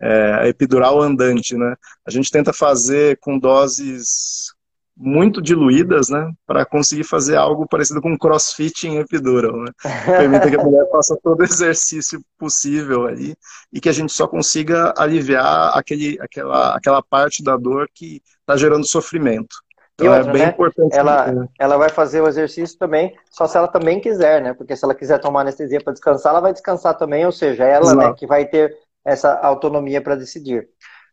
[0.00, 1.74] É, epidural andante, né?
[2.06, 4.54] A gente tenta fazer com doses
[4.98, 9.70] muito diluídas, né, para conseguir fazer algo parecido com um crossfit em epidural, né?
[10.04, 13.36] Permita que a mulher faça todo o exercício possível aí
[13.72, 18.56] e que a gente só consiga aliviar aquele, aquela, aquela parte da dor que está
[18.56, 19.56] gerando sofrimento.
[19.94, 20.48] Então outra, é bem né?
[20.48, 20.96] importante.
[20.96, 24.52] Ela, ela vai fazer o exercício também, só se ela também quiser, né?
[24.52, 27.94] Porque se ela quiser tomar anestesia para descansar, ela vai descansar também, ou seja, ela
[27.94, 30.68] né, que vai ter essa autonomia para decidir.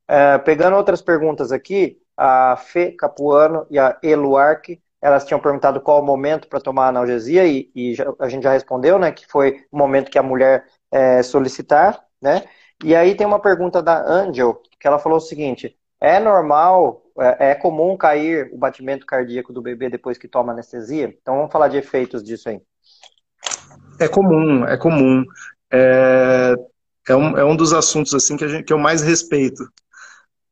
[0.09, 6.01] Uh, pegando outras perguntas aqui, a Fê Capuano e a Eluarque, elas tinham perguntado qual
[6.01, 9.63] o momento para tomar analgesia e, e já, a gente já respondeu, né, que foi
[9.72, 12.43] o momento que a mulher é, solicitar, né?
[12.84, 17.51] E aí tem uma pergunta da Angel, que ela falou o seguinte: é normal, é,
[17.51, 21.16] é comum cair o batimento cardíaco do bebê depois que toma anestesia?
[21.22, 22.61] Então vamos falar de efeitos disso aí.
[23.99, 25.24] É comum, é comum.
[25.72, 26.53] É,
[27.07, 29.63] é, um, é um dos assuntos assim que, gente, que eu mais respeito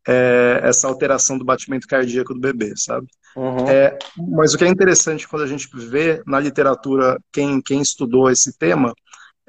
[0.07, 3.07] é, essa alteração do batimento cardíaco do bebê, sabe?
[3.35, 3.67] Uhum.
[3.67, 3.97] É,
[4.35, 8.57] mas o que é interessante quando a gente vê na literatura quem, quem estudou esse
[8.57, 8.93] tema,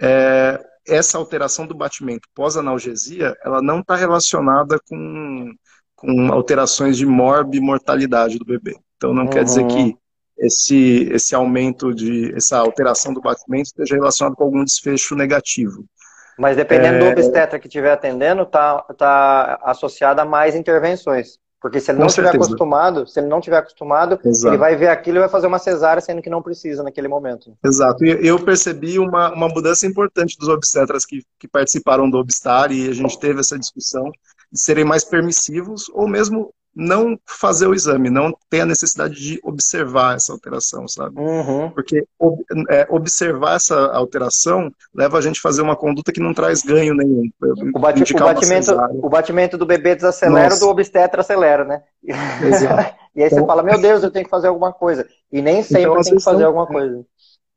[0.00, 5.52] é, essa alteração do batimento pós-analgesia, ela não está relacionada com,
[5.94, 8.76] com alterações de morbimortalidade do bebê.
[8.96, 9.30] Então não uhum.
[9.30, 9.98] quer dizer que uhum.
[10.38, 15.84] esse, esse aumento de, essa alteração do batimento esteja relacionado com algum desfecho negativo.
[16.38, 16.98] Mas dependendo é...
[17.00, 21.38] do obstetra que estiver atendendo, tá, tá associada a mais intervenções.
[21.64, 24.48] Porque se ele não estiver acostumado, se ele não tiver acostumado, Exato.
[24.48, 27.56] ele vai ver aquilo e vai fazer uma cesárea, sendo que não precisa naquele momento.
[27.64, 28.04] Exato.
[28.04, 32.86] E eu percebi uma, uma mudança importante dos obstetras que, que participaram do Obstar e
[32.90, 34.12] a gente teve essa discussão
[34.52, 39.40] de serem mais permissivos ou mesmo não fazer o exame, não ter a necessidade de
[39.42, 41.18] observar essa alteração, sabe?
[41.18, 41.70] Uhum.
[41.70, 42.04] Porque
[42.68, 46.94] é, observar essa alteração leva a gente a fazer uma conduta que não traz ganho
[46.94, 47.30] nenhum.
[47.40, 48.72] O, o batimento,
[49.02, 50.60] o batimento do bebê desacelera, Nossa.
[50.60, 51.82] do obstetra acelera, né?
[52.02, 52.94] Exato.
[53.14, 55.06] e aí então, você fala, meu Deus, eu tenho que fazer alguma coisa.
[55.32, 57.04] E nem sempre então, tem que fazer não, alguma coisa.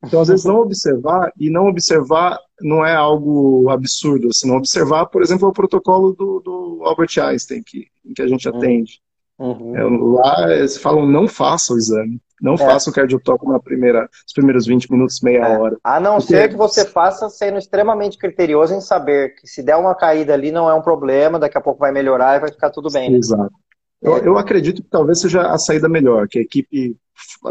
[0.04, 4.28] Então, às vezes, não observar, e não observar não é algo absurdo.
[4.28, 8.28] Assim, não observar, por exemplo, é o protocolo do, do Albert Einstein, que, que a
[8.28, 8.56] gente uhum.
[8.56, 9.00] atende.
[9.38, 9.76] Uhum.
[9.76, 12.20] É, lá eles falam não faça o exame.
[12.40, 12.58] Não é.
[12.58, 15.58] faça o cardiotoco na primeira, nos primeiros 20 minutos, meia é.
[15.58, 15.76] hora.
[15.82, 16.34] A não Porque...
[16.34, 20.52] ser que você faça sendo extremamente criterioso em saber que se der uma caída ali
[20.52, 23.14] não é um problema, daqui a pouco vai melhorar e vai ficar tudo bem.
[23.14, 23.52] Exato.
[24.00, 26.96] Eu, eu acredito que talvez seja a saída melhor, que a equipe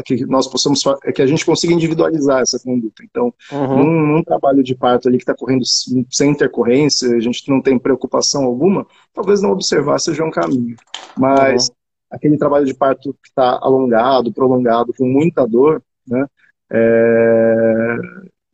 [0.06, 3.04] que nós possamos é que a gente consiga individualizar essa conduta.
[3.04, 3.78] Então, uhum.
[3.78, 5.64] num, num, trabalho de parto ali que está correndo
[6.10, 10.76] sem intercorrência, a gente não tem preocupação alguma, talvez não observar seja um caminho.
[11.18, 11.76] Mas uhum.
[12.10, 16.26] Aquele trabalho de parto que está alongado, prolongado, com muita dor, né?
[16.72, 17.98] É...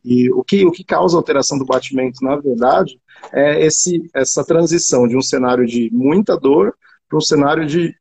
[0.04, 3.00] E o que, o que causa alteração do batimento, na verdade,
[3.32, 6.74] é esse, essa transição de um cenário de muita dor
[7.08, 7.94] para um cenário de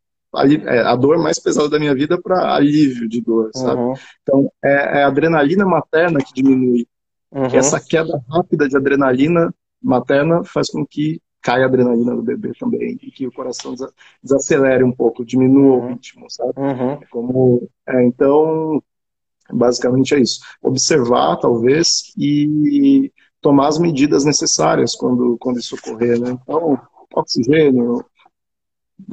[0.65, 3.79] é, a dor mais pesada da minha vida para alívio de dor, sabe?
[3.79, 3.93] Uhum.
[4.23, 6.87] Então, é, é, a adrenalina materna que diminui.
[7.31, 7.45] Uhum.
[7.45, 12.97] Essa queda rápida de adrenalina materna faz com que caia a adrenalina do bebê também
[13.03, 13.75] e que o coração
[14.23, 15.85] desacelere um pouco, diminua uhum.
[15.85, 16.53] o ritmo, sabe?
[16.55, 16.91] Uhum.
[16.93, 18.81] É como, é, então,
[19.51, 20.39] basicamente é isso.
[20.61, 26.39] Observar, talvez, e tomar as medidas necessárias quando, quando isso ocorrer, né?
[26.41, 26.79] Então,
[27.13, 28.05] oxigênio,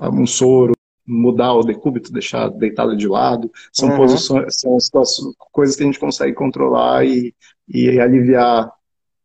[0.00, 0.72] um soro,
[1.04, 3.96] mudar o decúbito, deixar deitado de lado, são uhum.
[3.96, 7.34] posições, são situações, coisas que a gente consegue controlar e,
[7.68, 8.72] e aliviar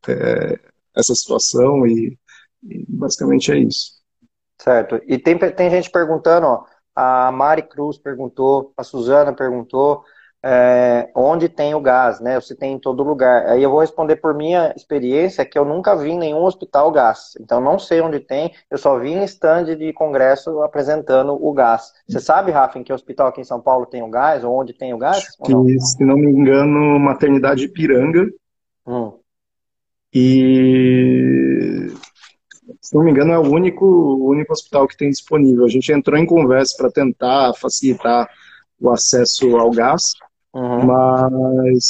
[0.08, 0.60] é,
[0.96, 2.18] essa situação e,
[2.70, 3.92] e, basicamente é isso.
[4.58, 5.02] Certo.
[5.08, 10.04] E tem, tem gente perguntando, ó, a Mari Cruz perguntou, a Suzana perguntou,
[10.48, 12.40] é, onde tem o gás, né?
[12.40, 13.48] Se tem em todo lugar.
[13.48, 17.34] Aí eu vou responder por minha experiência que eu nunca vi em nenhum hospital gás.
[17.42, 21.92] Então não sei onde tem, eu só vi em stand de congresso apresentando o gás.
[22.08, 24.72] Você sabe, Rafa, em que hospital aqui em São Paulo tem o gás, ou onde
[24.72, 25.36] tem o gás?
[25.44, 25.68] Que, não?
[25.80, 28.30] Se não me engano, maternidade Ipiranga.
[28.86, 29.14] Hum.
[30.14, 31.25] E
[32.86, 35.66] se não me engano, é o único, o único hospital que tem disponível.
[35.66, 38.30] A gente entrou em conversa para tentar facilitar
[38.80, 40.14] o acesso ao gás,
[40.56, 40.86] Uhum.
[40.86, 41.90] Mas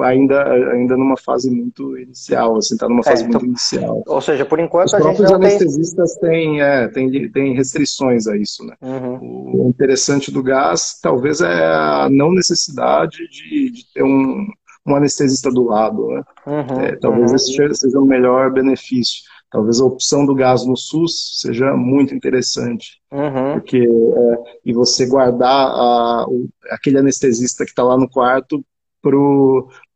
[0.00, 0.42] ainda,
[0.72, 4.02] ainda numa fase muito inicial, assim, tá numa é, fase então, muito inicial.
[4.04, 6.30] Ou seja, por enquanto Os a gente não anestesistas tem...
[6.30, 8.74] Têm, é, têm, têm restrições a isso, né?
[8.82, 9.66] Uhum.
[9.66, 14.48] O interessante do gás, talvez, é a não necessidade de, de ter um,
[14.84, 16.22] um anestesista do lado, né?
[16.44, 16.80] Uhum.
[16.80, 17.36] É, talvez uhum.
[17.36, 19.22] esse seja o melhor benefício.
[19.52, 23.00] Talvez a opção do gás no SUS seja muito interessante.
[23.12, 23.52] Uhum.
[23.52, 28.64] Porque, é, e você guardar a, o, aquele anestesista que está lá no quarto
[29.02, 29.16] para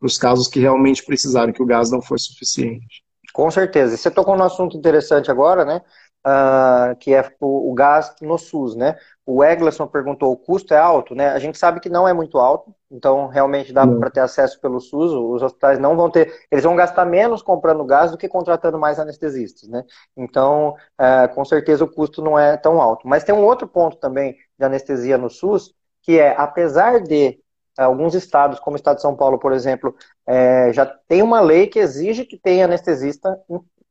[0.02, 3.02] os casos que realmente precisaram, que o gás não foi suficiente.
[3.32, 3.94] Com certeza.
[3.94, 5.80] E você tocou num assunto interessante agora, né?
[6.26, 8.96] Uh, que é o, o gás no SUS, né?
[9.24, 11.28] O Eglerson perguntou, o custo é alto, né?
[11.28, 14.80] A gente sabe que não é muito alto, então realmente dá para ter acesso pelo
[14.80, 18.78] SUS, os hospitais não vão ter, eles vão gastar menos comprando gás do que contratando
[18.78, 19.84] mais anestesistas, né?
[20.16, 23.06] Então, uh, com certeza o custo não é tão alto.
[23.06, 25.72] Mas tem um outro ponto também de anestesia no SUS,
[26.02, 27.38] que é, apesar de
[27.78, 29.94] alguns estados, como o estado de São Paulo, por exemplo,
[30.26, 33.38] é, já tem uma lei que exige que tenha anestesista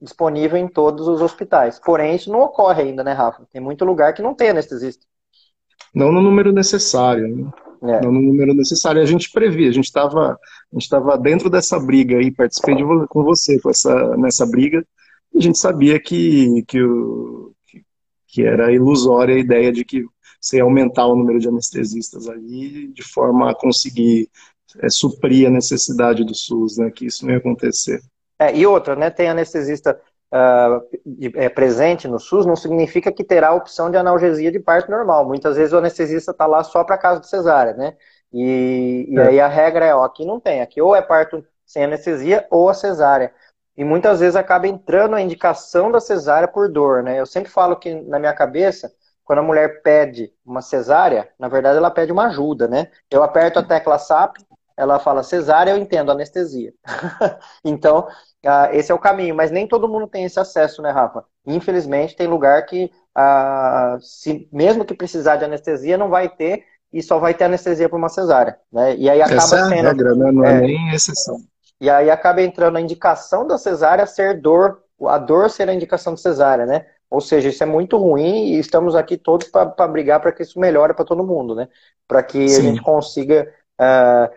[0.01, 1.79] disponível em todos os hospitais.
[1.79, 3.47] Porém, isso não ocorre ainda, né, Rafa?
[3.51, 5.05] Tem muito lugar que não tem anestesista.
[5.93, 7.51] Não no número necessário, né?
[7.83, 8.01] É.
[8.01, 9.01] Não no número necessário.
[9.01, 10.37] A gente previa, a gente estava
[11.21, 14.85] dentro dessa briga aí, participei de, com você com essa, nessa briga,
[15.33, 17.83] e a gente sabia que, que, o, que,
[18.27, 20.05] que era ilusória a ideia de que
[20.39, 24.29] você ia aumentar o número de anestesistas ali de forma a conseguir
[24.79, 26.91] é, suprir a necessidade do SUS, né?
[26.91, 28.01] Que isso não ia acontecer.
[28.39, 29.99] É, e outra, né, tem anestesista
[30.33, 34.59] uh, de, é, presente no SUS, não significa que terá a opção de analgesia de
[34.59, 35.25] parto normal.
[35.25, 37.95] Muitas vezes o anestesista está lá só para caso de cesárea, né?
[38.33, 39.27] E, e é.
[39.27, 42.69] aí a regra é, ó, aqui não tem, aqui ou é parto sem anestesia ou
[42.69, 43.33] a cesárea.
[43.77, 47.19] E muitas vezes acaba entrando a indicação da cesárea por dor, né?
[47.19, 48.91] Eu sempre falo que na minha cabeça,
[49.23, 52.89] quando a mulher pede uma cesárea, na verdade ela pede uma ajuda, né?
[53.11, 54.37] Eu aperto a tecla SAP,
[54.77, 56.73] ela fala cesárea, eu entendo anestesia.
[57.63, 58.07] então,
[58.71, 61.23] esse é o caminho, mas nem todo mundo tem esse acesso, né, Rafa?
[61.45, 62.91] Infelizmente, tem lugar que,
[64.01, 67.97] se, mesmo que precisar de anestesia, não vai ter e só vai ter anestesia por
[67.97, 68.95] uma cesárea, né?
[68.95, 70.31] E aí acaba Essa é a sendo, regra, né?
[70.31, 71.37] Não é, é nem exceção.
[71.79, 76.13] E aí acaba entrando a indicação da cesárea ser dor, a dor ser a indicação
[76.13, 76.85] de cesárea, né?
[77.09, 80.59] Ou seja, isso é muito ruim e estamos aqui todos para brigar para que isso
[80.59, 81.67] melhore para todo mundo, né?
[82.07, 82.59] Para que Sim.
[82.59, 84.33] a gente consiga uh,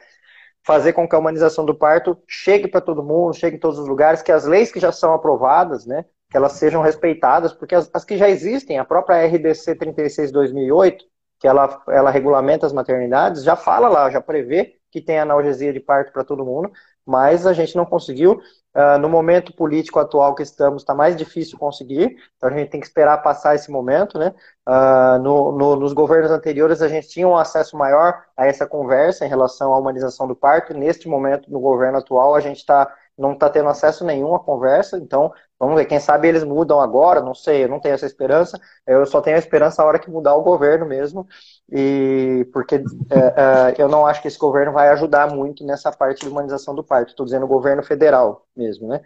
[0.68, 3.88] fazer com que a humanização do parto chegue para todo mundo, chegue em todos os
[3.88, 7.90] lugares, que as leis que já são aprovadas, né, que elas sejam respeitadas, porque as,
[7.94, 10.98] as que já existem, a própria RDC 36-2008,
[11.40, 15.80] que ela, ela regulamenta as maternidades, já fala lá, já prevê que tem analgesia de
[15.80, 16.70] parto para todo mundo,
[17.06, 18.38] mas a gente não conseguiu.
[18.78, 22.78] Uh, no momento político atual que estamos, está mais difícil conseguir, então a gente tem
[22.78, 24.32] que esperar passar esse momento, né?
[24.68, 29.26] Uh, no, no, nos governos anteriores a gente tinha um acesso maior a essa conversa
[29.26, 33.32] em relação à humanização do parto, neste momento, no governo atual, a gente está não
[33.32, 37.34] está tendo acesso nenhum à conversa, então vamos ver, quem sabe eles mudam agora, não
[37.34, 40.34] sei, eu não tenho essa esperança, eu só tenho a esperança a hora que mudar
[40.34, 41.26] o governo mesmo,
[41.70, 46.20] e porque é, é, eu não acho que esse governo vai ajudar muito nessa parte
[46.20, 49.00] de humanização do parto, estou dizendo governo federal mesmo, né?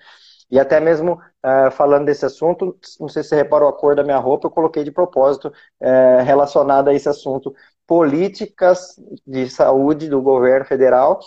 [0.50, 4.04] E até mesmo é, falando desse assunto, não sei se você reparou a cor da
[4.04, 5.50] minha roupa, eu coloquei de propósito
[5.80, 7.54] é, relacionado a esse assunto,
[7.86, 8.96] políticas
[9.26, 11.20] de saúde do governo federal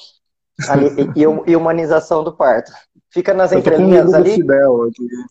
[1.15, 2.71] e, e, humanização do parto.
[3.09, 4.37] Fica nas entrelinhas ali.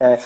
[0.01, 0.19] É,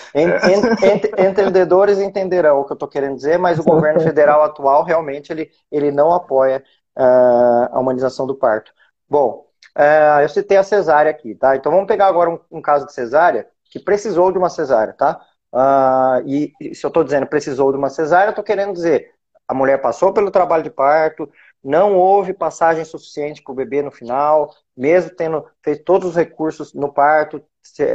[1.27, 5.49] entendedores entenderão o que eu estou querendo dizer, mas o governo federal atual realmente ele,
[5.71, 6.63] ele não apoia
[6.97, 8.71] uh, a humanização do parto.
[9.09, 9.45] Bom,
[9.77, 11.55] uh, eu citei a cesárea aqui, tá?
[11.55, 15.19] Então vamos pegar agora um, um caso de cesárea que precisou de uma cesárea, tá?
[15.53, 19.11] Uh, e, e se eu estou dizendo precisou de uma cesárea, eu estou querendo dizer
[19.49, 21.27] a mulher passou pelo trabalho de parto,
[21.63, 26.73] não houve passagem suficiente para o bebê no final, mesmo tendo feito todos os recursos
[26.73, 27.43] no parto,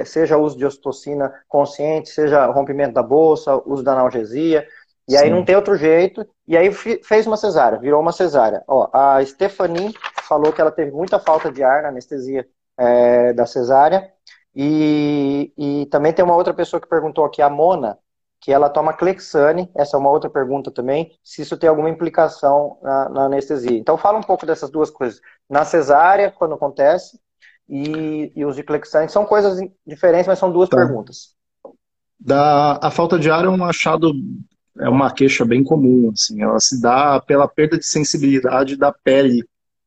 [0.04, 4.66] seja uso de ocitocina consciente, seja rompimento da bolsa, uso da analgesia,
[5.08, 8.62] e aí não tem outro jeito, e aí fez uma cesárea, virou uma cesárea.
[8.66, 12.46] Ó, a Stephanie falou que ela teve muita falta de ar na anestesia
[12.78, 14.10] é, da cesárea,
[14.54, 17.98] e, e também tem uma outra pessoa que perguntou aqui, a Mona,
[18.44, 22.76] que ela toma Clexane, essa é uma outra pergunta também, se isso tem alguma implicação
[22.82, 23.78] na, na, anestesia.
[23.78, 25.18] Então fala um pouco dessas duas coisas.
[25.48, 27.18] Na cesárea, quando acontece,
[27.66, 30.76] e, e os de Clexane, são coisas diferentes, mas são duas tá.
[30.76, 31.34] perguntas.
[32.20, 34.12] Da, a falta de ar é um achado,
[34.78, 39.42] é uma queixa bem comum, assim, ela se dá pela perda de sensibilidade da pele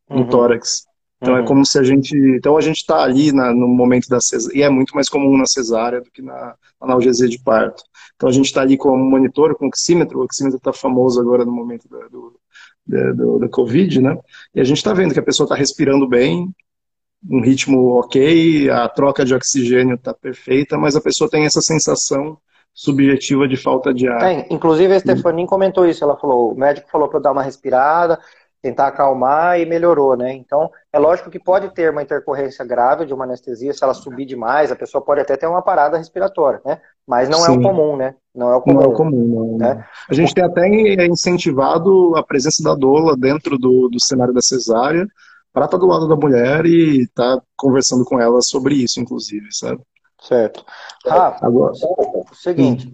[0.10, 0.30] no uhum.
[0.30, 0.88] tórax.
[1.18, 1.44] Então é uhum.
[1.44, 2.16] é como se a gente.
[2.16, 5.38] Então a gente está ali na, no momento da cesárea, e é muito mais comum
[5.38, 7.84] na cesárea do que na analgesia de parto.
[8.16, 11.20] Então a gente está ali com o monitor, com o oxímetro, o oxímetro está famoso
[11.20, 12.40] agora no momento da, do,
[12.86, 14.18] da, do, da Covid, né?
[14.54, 16.54] E a gente está vendo que a pessoa está respirando bem,
[17.30, 22.38] um ritmo ok, a troca de oxigênio está perfeita, mas a pessoa tem essa sensação
[22.74, 24.20] subjetiva de falta de ar.
[24.20, 27.42] Tem, inclusive a Stephanie comentou isso, ela falou, o médico falou para eu dar uma
[27.42, 28.20] respirada,
[28.62, 30.34] tentar acalmar e melhorou, né?
[30.34, 34.26] Então, é lógico que pode ter uma intercorrência grave de uma anestesia, se ela subir
[34.26, 36.80] demais, a pessoa pode até ter uma parada respiratória, né?
[37.08, 37.56] Mas não Sim.
[37.56, 38.16] é o comum, né?
[38.36, 38.76] Não é o comum.
[38.76, 39.58] Não é o comum, não.
[39.58, 39.86] Né?
[40.10, 40.68] A gente tem até
[41.06, 45.08] incentivado a presença da doula dentro do, do cenário da cesárea,
[45.54, 49.48] para estar do lado da mulher e estar tá conversando com ela sobre isso, inclusive,
[49.52, 49.82] sabe?
[50.22, 50.66] Certo.
[51.06, 51.74] Rafa, Agora,
[52.34, 52.92] seguinte,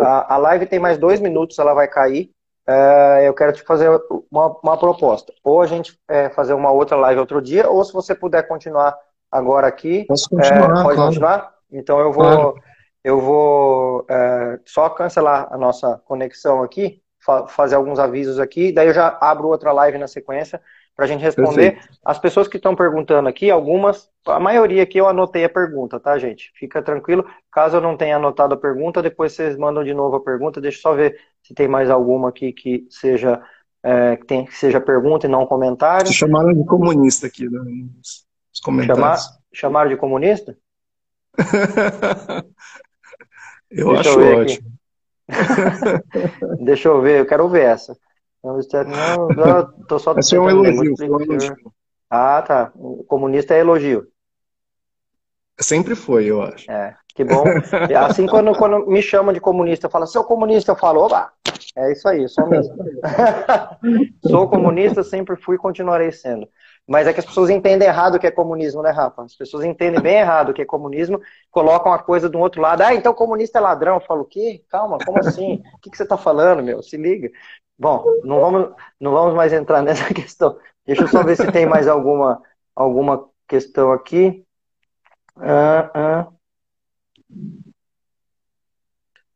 [0.00, 2.30] a, a live tem mais dois minutos, ela vai cair
[2.66, 3.90] é, eu quero te fazer
[4.30, 5.32] uma, uma proposta.
[5.42, 8.96] Ou a gente é, fazer uma outra live outro dia, ou se você puder continuar
[9.30, 10.04] agora aqui.
[10.06, 10.96] Posso continuar, é, pode claro.
[10.96, 11.54] continuar?
[11.70, 12.54] Então eu vou, claro.
[13.02, 18.86] eu vou é, só cancelar a nossa conexão aqui, fa fazer alguns avisos aqui, daí
[18.86, 20.60] eu já abro outra live na sequência
[20.94, 21.72] para a gente responder.
[21.72, 21.98] Perfeito.
[22.04, 26.16] As pessoas que estão perguntando aqui, algumas, a maioria aqui eu anotei a pergunta, tá,
[26.18, 26.52] gente?
[26.54, 27.26] Fica tranquilo.
[27.50, 30.60] Caso eu não tenha anotado a pergunta, depois vocês mandam de novo a pergunta.
[30.60, 33.40] Deixa eu só ver se tem mais alguma aqui que seja,
[33.82, 36.10] é, que, tem, que seja pergunta e não comentário.
[36.10, 38.26] Chamaram de comunista aqui né, nos
[38.62, 38.96] comentários.
[38.96, 39.18] Chamar,
[39.52, 40.56] chamaram de comunista?
[43.70, 44.74] eu Deixa acho eu ótimo.
[46.64, 47.96] Deixa eu ver, eu quero ver essa.
[48.42, 48.58] Não,
[49.28, 50.16] não, tô só.
[50.18, 51.56] Esse é um elogio, um elogio.
[52.10, 52.72] Ah, tá.
[52.74, 54.06] O comunista é elogio.
[55.58, 56.70] Sempre foi, eu acho.
[56.70, 57.44] É, que bom.
[58.06, 61.32] Assim, quando, quando me chamam de comunista, eu falo, seu comunista, eu falo, oba,
[61.76, 62.74] é isso aí, sou mesmo.
[64.26, 66.48] sou comunista, sempre fui e continuarei sendo.
[66.86, 69.22] Mas é que as pessoas entendem errado o que é comunismo, né, Rafa?
[69.22, 72.82] As pessoas entendem bem errado o que é comunismo, colocam a coisa do outro lado.
[72.82, 73.94] Ah, então comunista é ladrão.
[73.94, 74.62] Eu falo, o quê?
[74.68, 75.62] Calma, como assim?
[75.74, 76.82] O que, que você está falando, meu?
[76.82, 77.30] Se liga.
[77.78, 80.58] Bom, não vamos, não vamos mais entrar nessa questão.
[80.84, 82.42] Deixa eu só ver se tem mais alguma,
[82.76, 84.44] alguma questão aqui.
[85.36, 86.33] Ah, ah.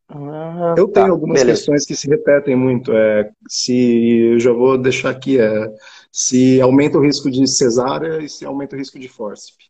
[0.08, 1.58] Ah, eu tenho tá, algumas beleza.
[1.58, 2.92] questões que se repetem muito.
[2.92, 5.74] É, se eu já vou deixar aqui, é,
[6.10, 9.68] se aumenta o risco de cesárea e se aumenta o risco de fórceps.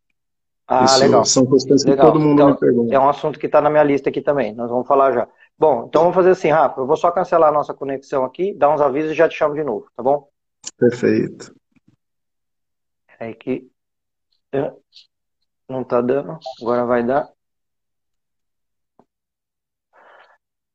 [0.67, 1.25] Ah, Isso legal.
[1.25, 2.13] São questões que legal.
[2.13, 2.95] todo mundo então, me pergunta.
[2.95, 4.55] É um assunto que está na minha lista aqui também.
[4.55, 5.27] Nós vamos falar já.
[5.59, 6.81] Bom, então vamos fazer assim, Rafa.
[6.81, 9.55] Eu vou só cancelar a nossa conexão aqui, dar uns avisos e já te chamo
[9.55, 10.29] de novo, tá bom?
[10.79, 11.53] Perfeito.
[13.19, 13.69] É que
[15.69, 17.29] não tá dando, agora vai dar.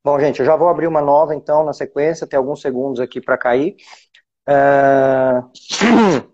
[0.04, 3.22] Bom, gente, eu já vou abrir uma nova então na sequência, tem alguns segundos aqui
[3.22, 3.76] para cair.
[4.47, 5.41] É...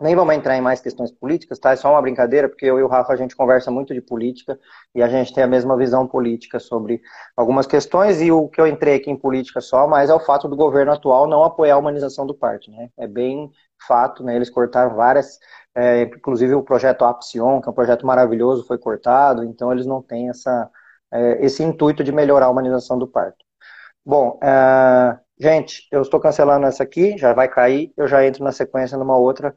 [0.00, 1.72] Nem vamos entrar em mais questões políticas, tá?
[1.72, 4.58] É só uma brincadeira, porque eu e o Rafa a gente conversa muito de política
[4.94, 7.00] e a gente tem a mesma visão política sobre
[7.36, 8.20] algumas questões.
[8.20, 10.92] E o que eu entrei aqui em política só, mas é o fato do governo
[10.92, 12.90] atual não apoiar a humanização do parque, né?
[12.98, 13.50] É bem
[13.86, 14.36] fato, né?
[14.36, 15.38] Eles cortaram várias,
[15.74, 20.02] é, inclusive o projeto Apsion, que é um projeto maravilhoso, foi cortado, então eles não
[20.02, 20.68] têm essa,
[21.12, 23.44] é, esse intuito de melhorar a humanização do parque.
[24.04, 28.52] Bom, é, gente, eu estou cancelando essa aqui, já vai cair, eu já entro na
[28.52, 29.54] sequência numa outra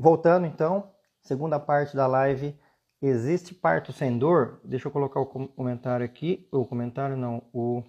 [0.00, 2.58] Voltando então, segunda parte da live,
[3.00, 4.60] existe parto sem dor?
[4.64, 7.82] Deixa eu colocar o comentário aqui, o comentário não, o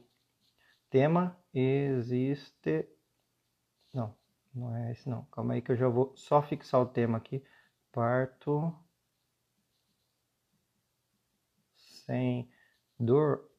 [0.89, 2.87] tema existe
[3.93, 4.15] Não,
[4.53, 5.25] não é esse não.
[5.25, 7.43] Calma aí que eu já vou só fixar o tema aqui.
[7.91, 8.73] Parto
[11.77, 12.49] sem
[12.99, 13.49] dor.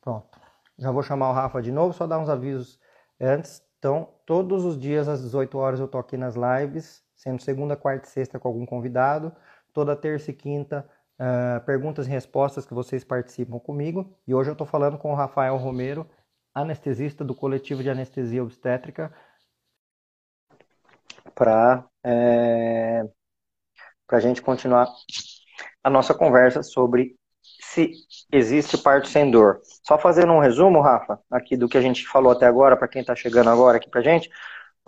[0.00, 0.38] Pronto.
[0.78, 2.78] Já vou chamar o Rafa de novo, só dar uns avisos
[3.20, 3.63] antes.
[3.84, 8.08] Então, todos os dias às 18 horas eu tô aqui nas lives, sendo segunda, quarta
[8.08, 9.30] e sexta com algum convidado.
[9.74, 10.88] Toda terça e quinta,
[11.20, 14.16] uh, perguntas e respostas que vocês participam comigo.
[14.26, 16.08] E hoje eu estou falando com o Rafael Romero,
[16.54, 19.12] anestesista do coletivo de anestesia obstétrica,
[21.34, 23.02] para é,
[24.08, 24.88] a gente continuar
[25.82, 27.18] a nossa conversa sobre
[27.74, 27.92] se
[28.30, 29.60] existe parto sem dor.
[29.82, 33.00] Só fazendo um resumo, Rafa, aqui do que a gente falou até agora, para quem
[33.00, 34.30] está chegando agora aqui para gente,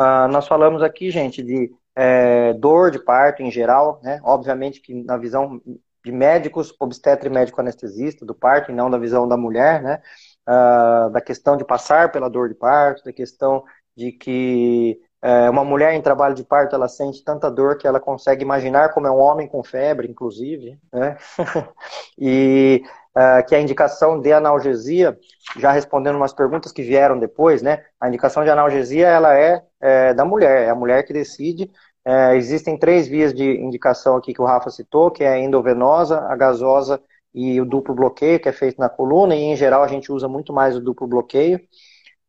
[0.01, 4.21] uh, nós falamos aqui, gente, de é, dor de parto em geral, né?
[4.23, 5.61] Obviamente que na visão
[6.05, 10.01] de médicos, obstetra e médico anestesista do parto, e não da visão da mulher, né?
[10.49, 13.65] Uh, da questão de passar pela dor de parto, da questão
[13.97, 17.99] de que é, uma mulher em trabalho de parto, ela sente tanta dor que ela
[17.99, 21.17] consegue imaginar como é um homem com febre, inclusive, né?
[22.19, 22.83] e
[23.17, 25.19] uh, que a indicação de analgesia,
[25.59, 27.83] já respondendo umas perguntas que vieram depois, né?
[28.01, 31.71] A indicação de analgesia, ela é, é da mulher, é a mulher que decide.
[32.05, 36.21] É, existem três vias de indicação aqui que o Rafa citou, que é a endovenosa,
[36.21, 37.03] a gasosa
[37.35, 40.29] e o duplo bloqueio, que é feito na coluna, e em geral a gente usa
[40.29, 41.59] muito mais o duplo bloqueio.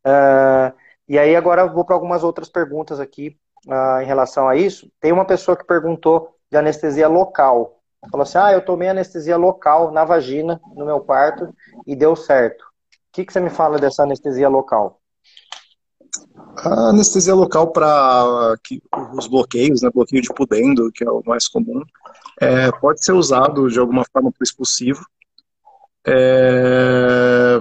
[0.04, 0.72] Uh,
[1.08, 3.36] e aí agora vou para algumas outras perguntas aqui
[3.66, 4.90] uh, em relação a isso.
[5.00, 7.80] Tem uma pessoa que perguntou de anestesia local.
[8.10, 11.52] Falou assim, ah, eu tomei anestesia local na vagina, no meu quarto,
[11.86, 12.62] e deu certo.
[12.62, 15.00] O que, que você me fala dessa anestesia local?
[16.58, 18.54] A anestesia local para
[19.14, 21.82] os bloqueios, né, bloqueio de pudendo, que é o mais comum,
[22.40, 25.04] é, pode ser usado de alguma forma para expulsivo.
[26.06, 27.58] É,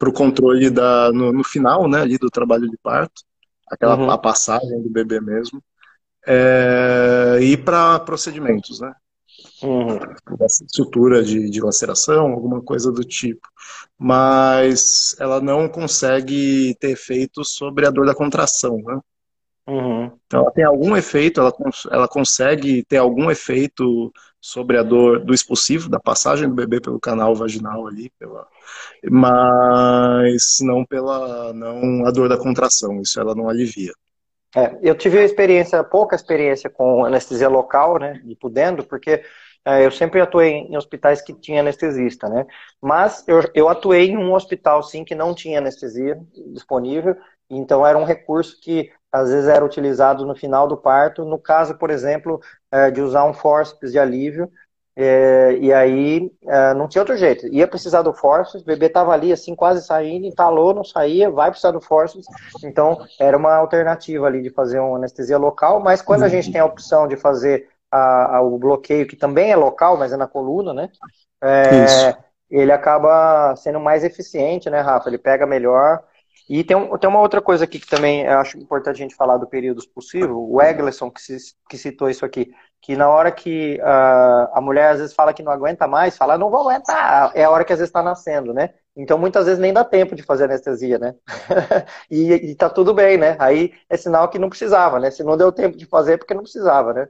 [0.00, 3.22] para o controle da, no, no, final né, ali do trabalho de parto,
[3.70, 4.10] aquela uhum.
[4.10, 5.62] a passagem do bebê mesmo,
[6.26, 8.94] é, e para procedimentos, né?
[9.62, 9.98] Uhum.
[10.46, 13.46] Estrutura de, de laceração, alguma coisa do tipo.
[13.98, 18.98] Mas ela não consegue ter efeito sobre a dor da contração, né?
[19.66, 20.10] Uhum.
[20.26, 21.52] Então ela tem algum efeito, ela,
[21.90, 26.98] ela consegue ter algum efeito sobre a dor do expulsivo, da passagem do bebê pelo
[26.98, 28.46] canal vaginal ali, pela,
[29.10, 33.92] mas não pela não a dor da contração, isso ela não alivia.
[34.56, 39.22] É, eu tive experiência, pouca experiência com anestesia local, né, de pudendo, porque
[39.64, 42.46] é, eu sempre atuei em hospitais que tinha anestesista, né,
[42.80, 46.18] mas eu, eu atuei em um hospital, sim, que não tinha anestesia
[46.52, 47.14] disponível,
[47.48, 51.76] então era um recurso que às vezes era utilizado no final do parto, no caso,
[51.76, 52.40] por exemplo,
[52.70, 54.50] é, de usar um forceps de alívio,
[54.96, 57.46] é, e aí é, não tinha outro jeito.
[57.48, 61.50] Ia precisar do forceps, o bebê estava ali assim, quase saindo, entalou, não saía, vai
[61.50, 62.26] precisar do forceps.
[62.62, 66.30] Então, era uma alternativa ali de fazer uma anestesia local, mas quando a uhum.
[66.30, 70.12] gente tem a opção de fazer a, a, o bloqueio, que também é local, mas
[70.12, 70.90] é na coluna, né?
[71.42, 72.16] É,
[72.50, 75.08] ele acaba sendo mais eficiente, né, Rafa?
[75.08, 76.02] Ele pega melhor
[76.50, 79.36] e tem, um, tem uma outra coisa aqui que também acho importante a gente falar
[79.36, 81.22] do período expulsivo, o Egglesson que,
[81.68, 85.44] que citou isso aqui, que na hora que uh, a mulher às vezes fala que
[85.44, 88.52] não aguenta mais, fala, não vou aguentar, é a hora que às vezes está nascendo,
[88.52, 88.70] né?
[88.96, 91.14] Então muitas vezes nem dá tempo de fazer anestesia, né?
[92.10, 93.36] e, e tá tudo bem, né?
[93.38, 95.12] Aí é sinal que não precisava, né?
[95.12, 97.08] Se não deu tempo de fazer, é porque não precisava, né?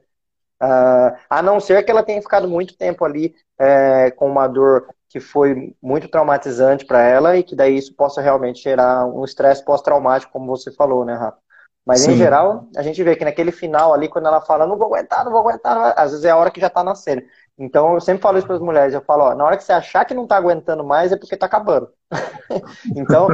[0.62, 4.86] Uh, a não ser que ela tenha ficado muito tempo ali é, com uma dor
[5.10, 9.62] que foi muito traumatizante para ela e que daí isso possa realmente gerar um estresse
[9.64, 11.38] pós-traumático, como você falou, né, Rafa?
[11.84, 12.12] Mas Sim.
[12.12, 15.24] em geral, a gente vê que naquele final ali, quando ela fala, não vou aguentar,
[15.24, 17.22] não vou aguentar, às vezes é a hora que já está nascendo.
[17.58, 18.94] Então, eu sempre falo isso para as mulheres.
[18.94, 21.34] Eu falo, ó, na hora que você achar que não está aguentando mais, é porque
[21.34, 21.90] está acabando.
[22.94, 23.26] então,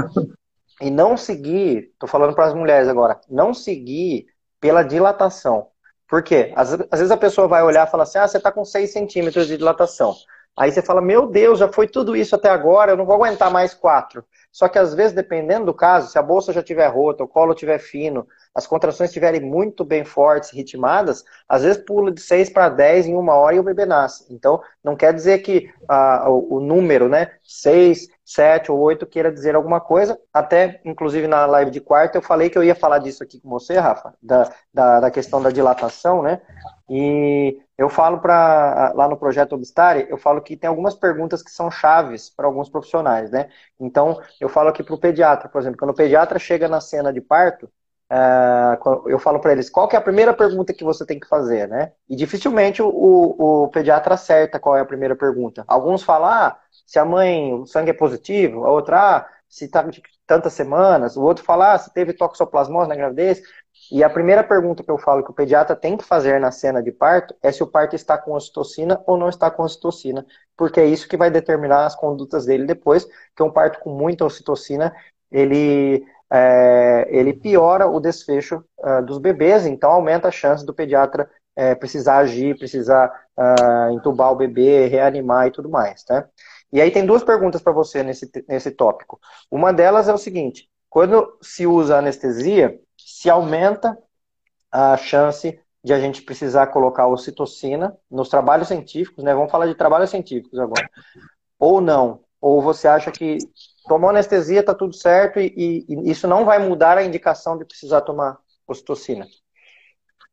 [0.81, 4.27] e não seguir, tô falando para as mulheres agora, não seguir
[4.59, 5.69] pela dilatação.
[6.09, 6.55] Por quê?
[6.57, 8.91] Às, às vezes a pessoa vai olhar e fala assim, ah, você está com 6
[8.91, 10.15] centímetros de dilatação.
[10.57, 13.51] Aí você fala, meu Deus, já foi tudo isso até agora, eu não vou aguentar
[13.51, 14.25] mais quatro.
[14.51, 17.53] Só que às vezes, dependendo do caso, se a bolsa já estiver rota, o colo
[17.53, 18.27] estiver fino,
[18.57, 23.15] as contrações estiverem muito bem fortes, ritmadas, às vezes pula de 6 para 10 em
[23.15, 24.25] uma hora e o bebê nasce.
[24.31, 29.31] Então, não quer dizer que ah, o, o, número, né, 6, 7 ou 8 queira
[29.31, 30.19] dizer alguma coisa.
[30.33, 33.51] Até, inclusive, na live de quarta, eu falei que eu ia falar disso aqui com
[33.51, 36.41] você, Rafa, da, da, da questão da dilatação, né?
[36.89, 41.51] E eu falo para lá no projeto Obstare, eu falo que tem algumas perguntas que
[41.51, 43.51] são chaves para alguns profissionais, né?
[43.79, 47.13] Então, eu falo aqui para o pediatra, por exemplo, quando o pediatra chega na cena
[47.13, 47.69] de parto,
[49.07, 51.93] eu falo para eles qual é a primeira pergunta que você tem que fazer, né?
[52.09, 55.65] E dificilmente o, o, pediatra acerta qual é a primeira pergunta.
[55.67, 59.83] Alguns falam, ah, se a mãe, o sangue é positivo, a outra, ah, se está
[59.83, 63.43] de tantas semanas, o outro fala, ah, se teve toxoplasmose na gravidez.
[63.91, 66.83] E a primeira pergunta que eu falo que o pediatra tem que fazer na cena
[66.83, 70.27] de parto é se o parto está com ocitocina ou não está com ocitocina,
[70.57, 74.25] porque é isso que vai determinar as condutas dele depois, que um parto com muita
[74.25, 74.95] ocitocina,
[75.31, 81.31] ele é, ele piora o desfecho uh, dos bebês, então aumenta a chance do pediatra
[81.55, 86.29] é, precisar agir, precisar uh, entubar o bebê, reanimar e tudo mais, tá?
[86.73, 89.19] E aí tem duas perguntas para você nesse, nesse tópico.
[89.51, 93.97] Uma delas é o seguinte, quando se usa anestesia, se aumenta
[94.71, 99.33] a chance de a gente precisar colocar ocitocina nos trabalhos científicos, né?
[99.33, 100.91] Vamos falar de trabalhos científicos agora.
[101.59, 102.21] Ou não.
[102.41, 103.39] Ou você acha que
[103.87, 108.03] tomou anestesia, está tudo certo e, e, isso não vai mudar a indicação de precisar
[108.03, 109.27] tomar ocitocina?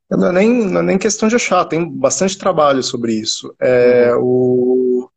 [0.09, 3.55] Não é nem, não é nem questão de achar, tem bastante trabalho sobre isso.
[3.59, 4.21] É, uhum.
[4.23, 5.09] o,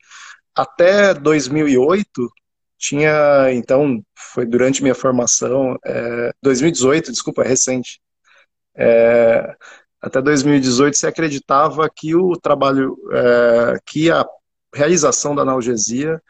[0.54, 2.30] até 2008,
[2.78, 8.00] tinha, então, foi durante minha formação, é, 2018, desculpa, é recente.
[8.74, 9.54] É,
[10.00, 14.24] até 2018 se acreditava que o trabalho, é, que a
[14.74, 16.22] realização da analgesia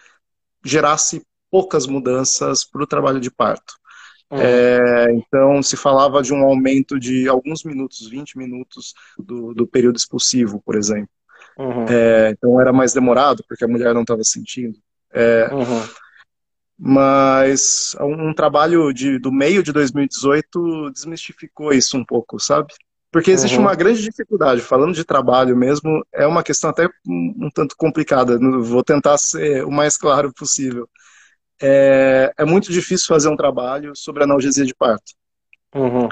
[0.65, 1.23] gerasse
[1.57, 3.73] poucas mudanças para o trabalho de parto.
[4.31, 4.39] Uhum.
[4.39, 9.97] É, então, se falava de um aumento de alguns minutos, 20 minutos do, do período
[9.97, 11.09] expulsivo, por exemplo.
[11.59, 11.87] Uhum.
[11.89, 14.77] É, então, era mais demorado, porque a mulher não estava sentindo.
[15.15, 15.83] É, uhum.
[16.79, 22.71] Mas um, um trabalho de, do meio de 2018 desmistificou isso um pouco, sabe?
[23.11, 23.63] Porque existe uhum.
[23.63, 28.39] uma grande dificuldade, falando de trabalho mesmo, é uma questão até um, um tanto complicada,
[28.39, 30.87] vou tentar ser o mais claro possível
[31.61, 35.13] é, é muito difícil fazer um trabalho sobre analgesia de parto.
[35.75, 36.09] Uhum.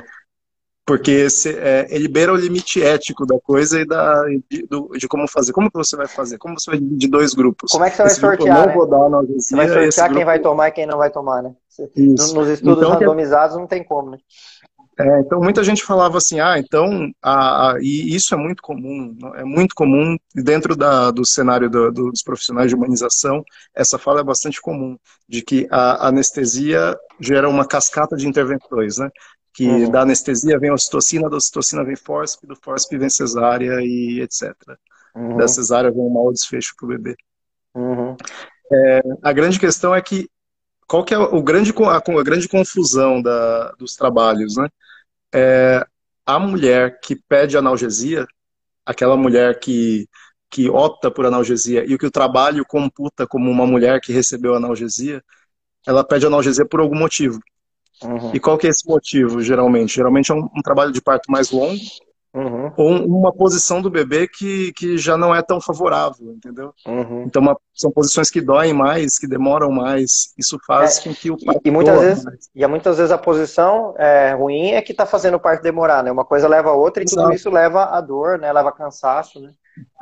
[0.86, 5.09] Porque se, é, ele libera o limite ético da coisa e da, de, do, de,
[5.09, 5.53] como fazer.
[5.53, 6.36] Como que você vai fazer?
[6.36, 7.72] Como você vai dividir dois grupos?
[7.72, 8.66] Como é que você esse vai sortear?
[8.66, 8.74] Né?
[9.34, 10.26] você vai sortear quem grupo...
[10.26, 11.55] vai tomar e quem não vai tomar, né?
[11.97, 12.34] Isso.
[12.34, 14.18] Nos estudos então, randomizados não tem como, né?
[14.99, 19.16] É, então muita gente falava assim, ah, então, a, a, e isso é muito comum,
[19.34, 23.42] é muito comum dentro da, do cenário do, dos profissionais de humanização,
[23.74, 24.97] essa fala é bastante comum,
[25.28, 29.11] de que a anestesia gera uma cascata de intervenções, né?
[29.53, 29.90] Que uhum.
[29.90, 34.53] da anestesia vem ocitocina, da ocitocina vem fórceps, do fórceps vem cesárea e etc.
[35.14, 35.36] Uhum.
[35.36, 37.16] Da cesárea vem um mau desfecho para o bebê.
[37.74, 38.16] Uhum.
[38.72, 40.28] É, a grande questão é que
[40.86, 44.68] qual que é o grande, a, a grande confusão da, dos trabalhos, né?
[45.35, 45.85] É,
[46.24, 48.26] a mulher que pede analgesia,
[48.87, 50.09] aquela mulher que,
[50.51, 54.55] que opta por analgesia e o que o trabalho computa como uma mulher que recebeu
[54.55, 55.22] analgesia,
[55.87, 57.41] ela pede analgesia por algum motivo.
[58.03, 58.35] Uhum.
[58.35, 59.95] E qual que é esse motivo, geralmente?
[59.95, 61.81] Geralmente é um, um trabalho de parto mais longo,
[62.35, 62.73] Uhum.
[62.77, 66.74] Ou uma posição do bebê que, que já não é tão favorável, entendeu?
[66.85, 67.23] Uhum.
[67.23, 70.35] Então, uma, são posições que doem mais, que demoram mais.
[70.36, 72.51] Isso faz é, com que o parto e, e muitas vezes mais.
[72.52, 76.11] E muitas vezes a posição é, ruim é que está fazendo o parto demorar, né?
[76.11, 77.23] Uma coisa leva a outra e Exato.
[77.23, 78.52] tudo isso leva a dor, né?
[78.52, 79.52] Leva a cansaço, né?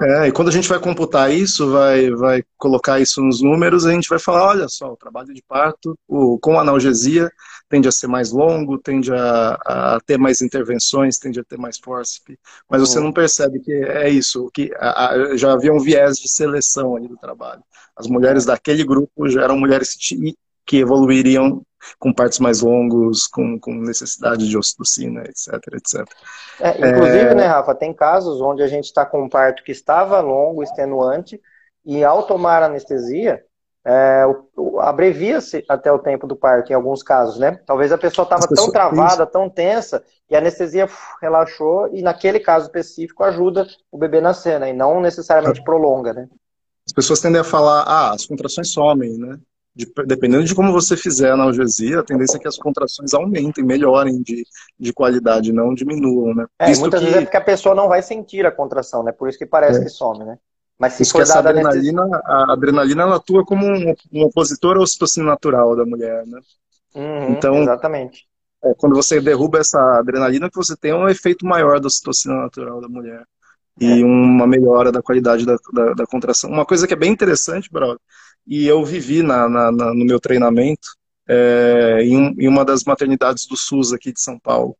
[0.02, 3.92] É, e quando a gente vai computar isso, vai, vai colocar isso nos números, a
[3.92, 7.30] gente vai falar, olha só, o trabalho de parto o, com analgesia
[7.72, 11.78] tende a ser mais longo, tende a, a ter mais intervenções, tende a ter mais
[11.78, 12.20] force,
[12.68, 16.28] mas você não percebe que é isso, que a, a, já havia um viés de
[16.28, 17.62] seleção ali do trabalho.
[17.96, 20.36] As mulheres daquele grupo já eram mulheres que,
[20.76, 21.62] evoluiriam
[21.98, 26.06] com partos mais longos, com, com necessidade de ocitocina, etc, etc.
[26.60, 27.34] É, inclusive, é...
[27.34, 31.40] né, Rafa, tem casos onde a gente está com um parto que estava longo, extenuante,
[31.86, 33.42] e ao tomar anestesia,
[33.84, 34.24] é,
[34.80, 37.59] abrevia-se até o tempo do parto em alguns casos, né?
[37.66, 40.88] Talvez a pessoa estava tão travada, tão tensa, e a anestesia
[41.20, 44.70] relaxou, e naquele caso específico ajuda o bebê nascer, né?
[44.70, 46.28] E não necessariamente prolonga, né?
[46.86, 49.36] As pessoas tendem a falar, ah, as contrações somem, né?
[49.74, 53.64] De, dependendo de como você fizer a analgesia, a tendência é que as contrações aumentem,
[53.64, 54.44] melhorem de,
[54.78, 56.46] de qualidade, não diminuam, né?
[56.59, 57.06] É, muitas que...
[57.06, 59.12] vezes é porque a pessoa não vai sentir a contração, né?
[59.12, 59.82] Por isso que parece é.
[59.84, 60.38] que some, né?
[60.78, 64.82] Mas se Isso for dada adrenalina, a adrenalina ela atua como um, um opositor ao
[64.82, 66.40] ocitocina natural da mulher, né?
[66.94, 68.26] Uhum, então, exatamente.
[68.64, 72.80] É, quando você derruba essa adrenalina, que você tem um efeito maior da ocitocina natural
[72.80, 73.24] da mulher.
[73.80, 74.04] E é.
[74.04, 76.50] uma melhora da qualidade da, da, da, contração.
[76.50, 77.98] Uma coisa que é bem interessante, brother,
[78.46, 80.88] e eu vivi na, na, na no meu treinamento
[81.26, 84.76] é, em, em, uma das maternidades do SUS aqui de São Paulo.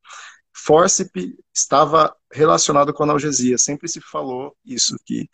[0.55, 3.56] Forcep estava relacionado com analgesia.
[3.56, 5.28] Sempre se falou isso, que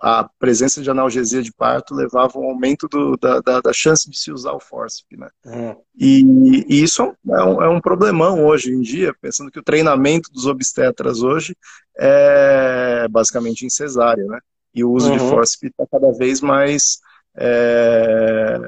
[0.00, 4.08] a presença de analgesia de parto levava a um aumento do, da, da, da, chance
[4.08, 5.28] de se usar o forceps, né?
[5.44, 5.76] É.
[5.94, 6.24] E,
[6.68, 10.46] e, isso é um, é um problemão hoje em dia, pensando que o treinamento dos
[10.46, 11.54] obstetras hoje
[11.98, 14.38] é basicamente em cesárea, né?
[14.74, 15.18] E o uso uhum.
[15.18, 17.00] de forceps está cada vez mais
[17.36, 18.58] é,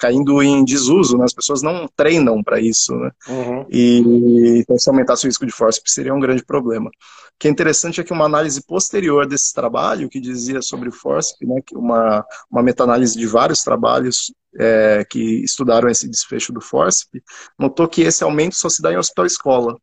[0.00, 1.24] caindo em desuso, né?
[1.24, 3.10] As pessoas não treinam para isso, né?
[3.28, 3.66] Uhum.
[3.70, 6.88] E então, se aumentasse o risco de forceps seria um grande problema.
[6.88, 6.92] O
[7.38, 11.46] que é interessante é que uma análise posterior desse trabalho, que dizia sobre o forceps,
[11.46, 17.20] né, uma, uma meta-análise de vários trabalhos é, que estudaram esse desfecho do forceps,
[17.58, 19.76] notou que esse aumento só se dá em hospital-escola.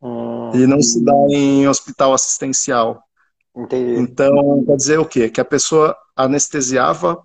[0.00, 0.54] Uhum.
[0.54, 3.02] E não se dá em hospital assistencial.
[3.56, 3.98] Entendi.
[3.98, 5.28] Então, quer dizer o quê?
[5.28, 7.22] Que a pessoa anestesiava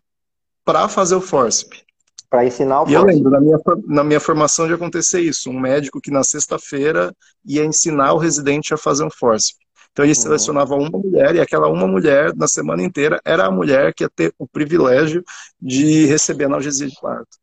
[0.65, 1.83] para fazer o forceps.
[2.33, 5.51] Para ensinar o E eu lembro, na minha, na minha formação de acontecer isso.
[5.51, 7.13] Um médico que na sexta-feira
[7.45, 9.53] ia ensinar o residente a fazer um force.
[9.91, 10.19] Então ele uhum.
[10.19, 14.09] selecionava uma mulher e aquela uma mulher, na semana inteira, era a mulher que ia
[14.09, 15.23] ter o privilégio
[15.61, 17.37] de receber analgesia de parto.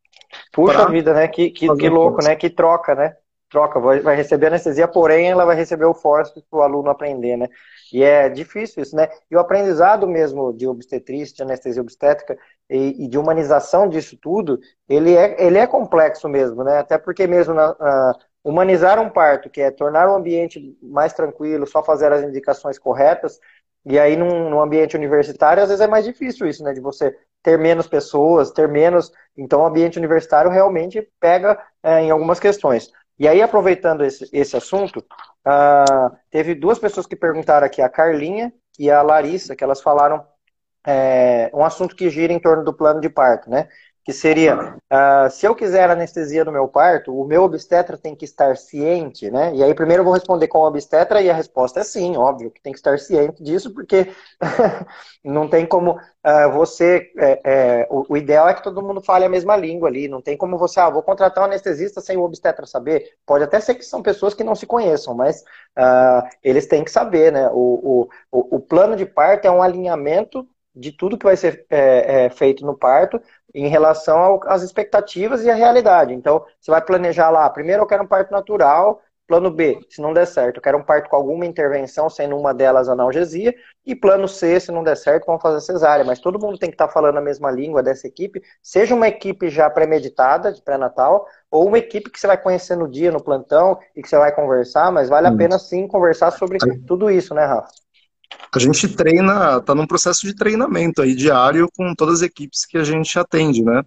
[0.52, 1.28] Puxa vida, né?
[1.28, 2.34] Que, que, que louco, né?
[2.34, 3.14] Que troca, né?
[3.48, 7.46] Troca, vai, receber anestesia, porém ela vai receber o force para o aluno aprender, né?
[7.92, 9.08] E é difícil isso, né?
[9.30, 12.36] E o aprendizado mesmo de obstetrícia, de anestesia obstétrica
[12.70, 16.78] e, e, de humanização disso tudo, ele é, ele é complexo mesmo, né?
[16.78, 18.14] Até porque mesmo na, na,
[18.44, 23.40] humanizar um parto, que é tornar o ambiente mais tranquilo, só fazer as indicações corretas,
[23.84, 26.72] e aí num, num ambiente universitário, às vezes é mais difícil isso, né?
[26.72, 29.10] De você ter menos pessoas, ter menos.
[29.36, 32.92] Então, o ambiente universitário realmente pega é, em algumas questões.
[33.18, 34.98] E aí, aproveitando esse, esse assunto,
[35.46, 40.24] uh, teve duas pessoas que perguntaram aqui, a Carlinha e a Larissa, que elas falaram
[40.86, 43.68] é, um assunto que gira em torno do plano de parto, né?
[44.10, 48.24] que seria, uh, se eu quiser anestesia no meu parto, o meu obstetra tem que
[48.24, 49.54] estar ciente, né?
[49.54, 52.50] E aí primeiro eu vou responder com o obstetra e a resposta é sim, óbvio
[52.50, 54.10] que tem que estar ciente disso, porque
[55.22, 59.26] não tem como uh, você, é, é, o, o, ideal é que todo mundo fale
[59.26, 62.22] a mesma língua ali, não tem como você, ah, vou contratar um anestesista sem o
[62.22, 65.42] obstetra saber, pode até ser que são pessoas que não se conheçam, mas
[65.78, 67.50] uh, eles têm que saber, né?
[67.52, 72.24] O, o, o plano de parto é um alinhamento de tudo que vai ser é,
[72.26, 73.20] é, feito no parto
[73.54, 76.14] em relação às expectativas e à realidade.
[76.14, 80.12] Então, você vai planejar lá, primeiro eu quero um parto natural, plano B, se não
[80.12, 83.54] der certo, eu quero um parto com alguma intervenção, sendo uma delas analgesia,
[83.86, 86.04] e plano C, se não der certo, vamos fazer cesárea.
[86.04, 89.48] Mas todo mundo tem que estar falando a mesma língua dessa equipe, seja uma equipe
[89.48, 93.78] já premeditada, de pré-natal, ou uma equipe que você vai conhecer no dia, no plantão,
[93.94, 97.44] e que você vai conversar, mas vale a pena sim conversar sobre tudo isso, né,
[97.44, 97.68] Rafa?
[98.52, 102.76] A gente treina, está num processo de treinamento aí diário com todas as equipes que
[102.76, 103.82] a gente atende, né?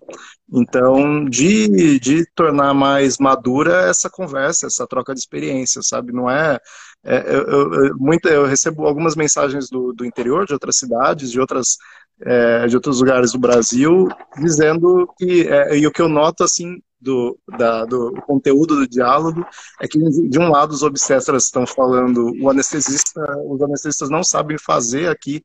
[0.52, 6.14] Então, de, de tornar mais madura essa conversa, essa troca de experiência, sabe?
[6.14, 6.60] Não é.
[7.03, 11.40] é eu, eu, muito, eu recebo algumas mensagens do, do interior, de outras cidades, de
[11.40, 11.78] outras.
[12.22, 14.07] É, de outros lugares do Brasil,
[14.38, 19.45] dizendo que, é, e o que eu noto, assim, do, da, do conteúdo do diálogo
[19.81, 24.57] é que, de um lado, os obstetras estão falando, o anestesista, os anestesistas não sabem
[24.57, 25.43] fazer aqui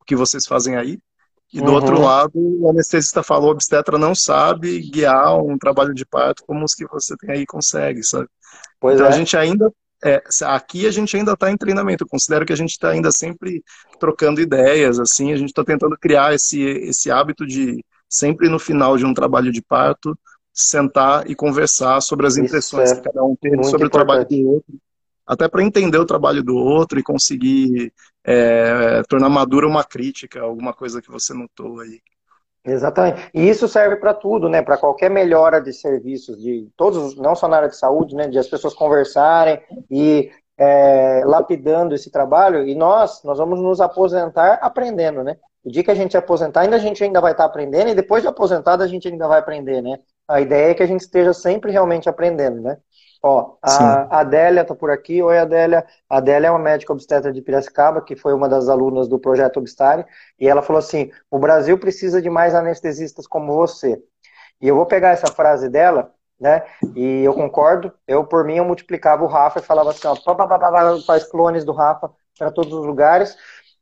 [0.00, 0.98] o que vocês fazem aí,
[1.52, 1.74] e do uhum.
[1.74, 6.64] outro lado, o anestesista falou, o obstetra não sabe guiar um trabalho de parto como
[6.64, 8.28] os que você tem aí consegue, sabe?
[8.78, 9.08] Pois então é.
[9.08, 9.72] a gente ainda
[10.02, 12.04] é, aqui a gente ainda está em treinamento.
[12.04, 13.62] Eu considero que a gente está ainda sempre
[13.98, 18.96] trocando ideias, assim, a gente está tentando criar esse, esse hábito de sempre no final
[18.96, 20.18] de um trabalho de parto
[20.52, 23.86] sentar e conversar sobre as impressões é que cada um teve sobre importante.
[23.86, 24.74] o trabalho do outro,
[25.26, 27.92] até para entender o trabalho do outro e conseguir
[28.24, 32.00] é, tornar madura uma crítica, alguma coisa que você notou aí.
[32.64, 33.30] Exatamente.
[33.32, 34.60] E isso serve para tudo, né?
[34.60, 38.28] Para qualquer melhora de serviços, de todos, não só na área de saúde, né?
[38.28, 39.60] De as pessoas conversarem
[39.90, 42.66] e é, lapidando esse trabalho.
[42.66, 45.38] E nós, nós vamos nos aposentar aprendendo, né?
[45.62, 47.94] O dia que a gente se aposentar, ainda a gente ainda vai estar aprendendo, e
[47.94, 49.98] depois de aposentado a gente ainda vai aprender, né?
[50.26, 52.78] A ideia é que a gente esteja sempre realmente aprendendo, né?
[53.22, 55.22] Ó, a Adélia tá por aqui.
[55.22, 55.84] Oi, Adélia.
[56.08, 59.58] A Adélia é uma médica obstetra de Piracicaba, que foi uma das alunas do projeto
[59.58, 60.06] Obstare,
[60.38, 64.02] e ela falou assim: o Brasil precisa de mais anestesistas como você.
[64.60, 66.62] E eu vou pegar essa frase dela, né?
[66.96, 67.92] E eu concordo.
[68.08, 71.24] Eu, por mim, eu multiplicava o Rafa e falava assim: ó, pá, pá, pá, faz
[71.24, 73.36] clones do Rafa para todos os lugares.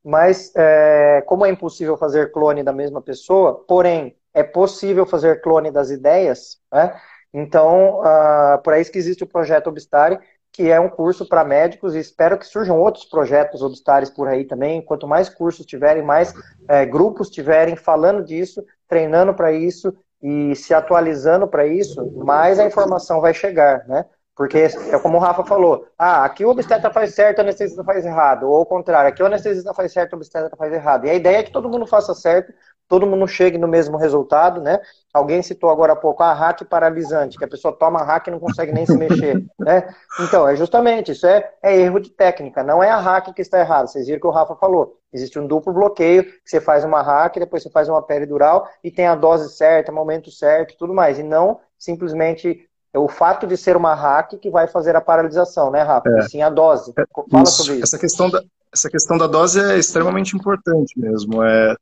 [0.08, 5.70] Mas, é, como é impossível fazer clone da mesma pessoa, porém, é possível fazer clone
[5.70, 6.98] das ideias, né?
[7.30, 10.18] Então, uh, por isso que existe o projeto Obstare,
[10.50, 14.46] que é um curso para médicos, e espero que surjam outros projetos Obstares por aí
[14.46, 14.80] também.
[14.80, 16.32] Quanto mais cursos tiverem, mais
[16.66, 22.64] é, grupos tiverem falando disso, treinando para isso e se atualizando para isso, mais a
[22.64, 24.06] informação vai chegar, né?
[24.38, 28.06] Porque é como o Rafa falou, ah, aqui o obstetra faz certo, o anestesista faz
[28.06, 31.06] errado, ou ao contrário, aqui o anestesista faz certo, o obstetra faz errado.
[31.06, 32.54] E a ideia é que todo mundo faça certo
[32.88, 34.80] todo mundo chegue no mesmo resultado, né?
[35.12, 38.40] Alguém citou agora há pouco a hack paralisante, que a pessoa toma hack e não
[38.40, 39.94] consegue nem se mexer, né?
[40.20, 43.60] Então, é justamente, isso é, é erro de técnica, não é a hack que está
[43.60, 43.86] errada.
[43.86, 47.36] Vocês viram que o Rafa falou, existe um duplo bloqueio, que você faz uma hack,
[47.38, 51.22] depois você faz uma peridural e tem a dose certa, momento certo, tudo mais, e
[51.22, 52.67] não simplesmente
[52.98, 56.08] o fato de ser uma hack que vai fazer a paralisação, né, Rafa?
[56.08, 56.18] É.
[56.18, 56.92] E sim a dose.
[56.94, 57.52] Fala isso.
[57.52, 57.84] sobre isso.
[57.84, 58.42] Essa questão da,
[58.72, 61.42] essa questão da dose é extremamente importante mesmo.
[61.42, 61.76] É,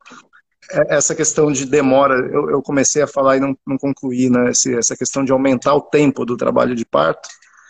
[0.71, 4.51] é, essa questão de demora, eu, eu comecei a falar e não, não concluí, né?
[4.51, 7.29] Esse, essa questão de aumentar o tempo do trabalho de parto.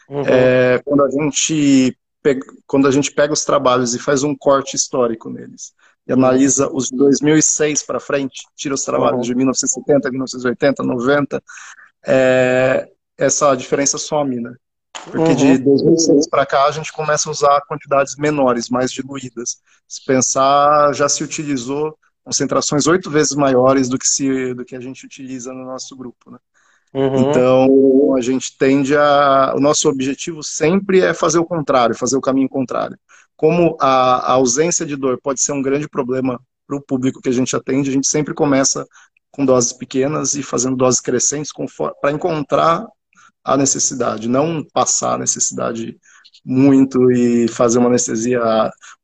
[0.09, 0.23] Uhum.
[0.27, 4.77] É, quando, a gente pega, quando a gente pega os trabalhos e faz um corte
[4.77, 5.73] histórico neles,
[6.06, 9.23] e analisa os de 2006 para frente, tira os trabalhos uhum.
[9.23, 11.43] de 1970, 1980, 90,
[12.06, 14.55] é, essa diferença some, né?
[15.05, 15.34] Porque uhum.
[15.34, 19.59] de 2006 para cá a gente começa a usar quantidades menores, mais diluídas.
[19.86, 24.80] Se pensar, já se utilizou concentrações oito vezes maiores do que, se, do que a
[24.80, 26.30] gente utiliza no nosso grupo.
[26.30, 26.38] Né?
[26.93, 27.30] Uhum.
[27.30, 29.55] Então, a gente tende a.
[29.56, 32.98] O nosso objetivo sempre é fazer o contrário, fazer o caminho contrário.
[33.36, 37.28] Como a, a ausência de dor pode ser um grande problema para o público que
[37.28, 38.86] a gente atende, a gente sempre começa
[39.30, 41.52] com doses pequenas e fazendo doses crescentes
[42.01, 42.86] para encontrar
[43.47, 45.97] a necessidade, não passar a necessidade
[46.44, 48.40] muito e fazer uma anestesia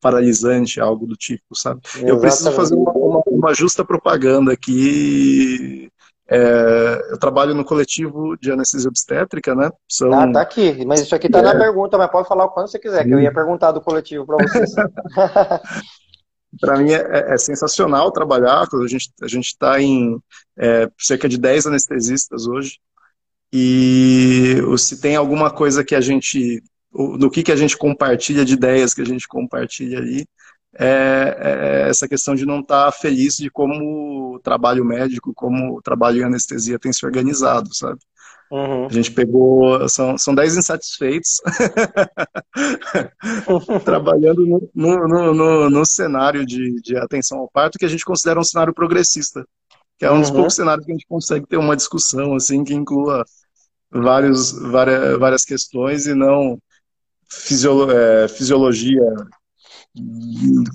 [0.00, 1.80] paralisante, algo do tipo, sabe?
[1.84, 2.10] Exatamente.
[2.10, 5.88] Eu preciso fazer uma, uma, uma justa propaganda aqui.
[6.28, 9.70] É, eu trabalho no coletivo de anestesia obstétrica, né?
[9.88, 10.12] São...
[10.12, 10.84] Ah, tá aqui.
[10.84, 11.42] Mas isso aqui tá é...
[11.42, 14.26] na pergunta, mas pode falar o quando você quiser, que eu ia perguntar do coletivo
[14.26, 14.72] para vocês.
[16.60, 18.66] para mim é, é, sensacional trabalhar.
[18.72, 20.18] A gente a gente está em
[20.58, 22.78] é, cerca de 10 anestesistas hoje.
[23.52, 26.62] E se tem alguma coisa que a gente
[26.94, 30.26] no que, que a gente compartilha de ideias que a gente compartilha ali,
[30.78, 35.76] é, é essa questão de não estar tá feliz de como o trabalho médico, como
[35.76, 37.98] o trabalho em anestesia tem se organizado, sabe?
[38.50, 38.86] Uhum.
[38.86, 41.40] A gente pegou, são, são 10 insatisfeitos,
[43.82, 48.38] trabalhando no, no, no, no, cenário de, de atenção ao parto, que a gente considera
[48.38, 49.46] um cenário progressista,
[49.98, 50.20] que é um uhum.
[50.20, 53.24] dos poucos cenários que a gente consegue ter uma discussão, assim, que inclua
[53.92, 56.58] vários, várias, várias questões e não
[57.28, 59.02] fisiolo é, fisiologia,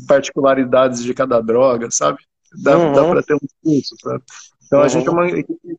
[0.08, 2.20] particularidades de cada droga, sabe?
[2.64, 2.94] Dá, uhum.
[2.94, 4.24] dá para ter um curso, sabe?
[4.66, 4.86] Então uhum.
[4.86, 5.78] a gente é uma equipe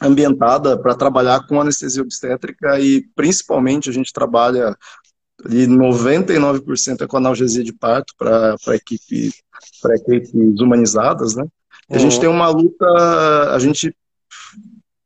[0.00, 4.76] ambientada para trabalhar com anestesia obstétrica e principalmente a gente trabalha
[5.44, 9.32] ali 99% é com analgesia de parto para equipe,
[9.94, 11.42] equipes humanizadas, né?
[11.42, 11.96] Uhum.
[11.96, 12.20] A gente uhum.
[12.20, 12.86] tem uma luta,
[13.52, 13.94] a gente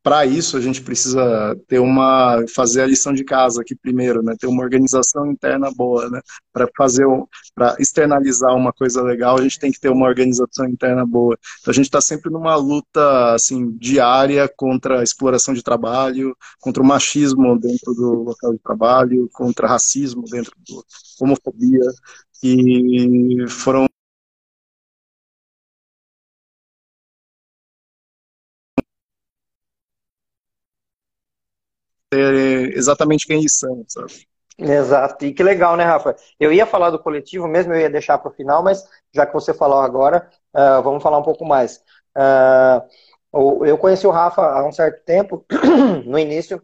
[0.02, 4.34] para isso a gente precisa ter uma fazer a lição de casa aqui primeiro, né?
[4.38, 6.20] Ter uma organização interna boa, né?
[6.52, 7.06] Para fazer
[7.54, 11.38] para externalizar uma coisa legal, a gente tem que ter uma organização interna boa.
[11.60, 16.82] Então a gente está sempre numa luta assim diária contra a exploração de trabalho, contra
[16.82, 20.84] o machismo dentro do local de trabalho, contra racismo dentro do
[21.20, 21.80] homofobia
[22.42, 23.86] e foram
[32.16, 34.26] exatamente quem eles são, sabe?
[34.58, 35.24] Exato.
[35.24, 36.14] E que legal, né, Rafa?
[36.38, 39.32] Eu ia falar do coletivo mesmo, eu ia deixar para o final, mas já que
[39.32, 41.82] você falou agora, uh, vamos falar um pouco mais.
[42.16, 45.44] Uh, eu conheci o Rafa há um certo tempo,
[46.04, 46.62] no início,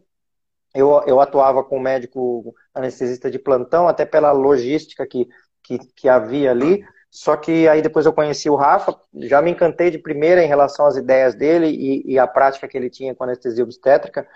[0.73, 5.27] eu, eu atuava com médico anestesista de plantão, até pela logística que,
[5.63, 6.85] que, que havia ali.
[7.11, 10.85] Só que aí depois eu conheci o Rafa, já me encantei de primeira em relação
[10.85, 14.27] às ideias dele e, e a prática que ele tinha com anestesia obstétrica.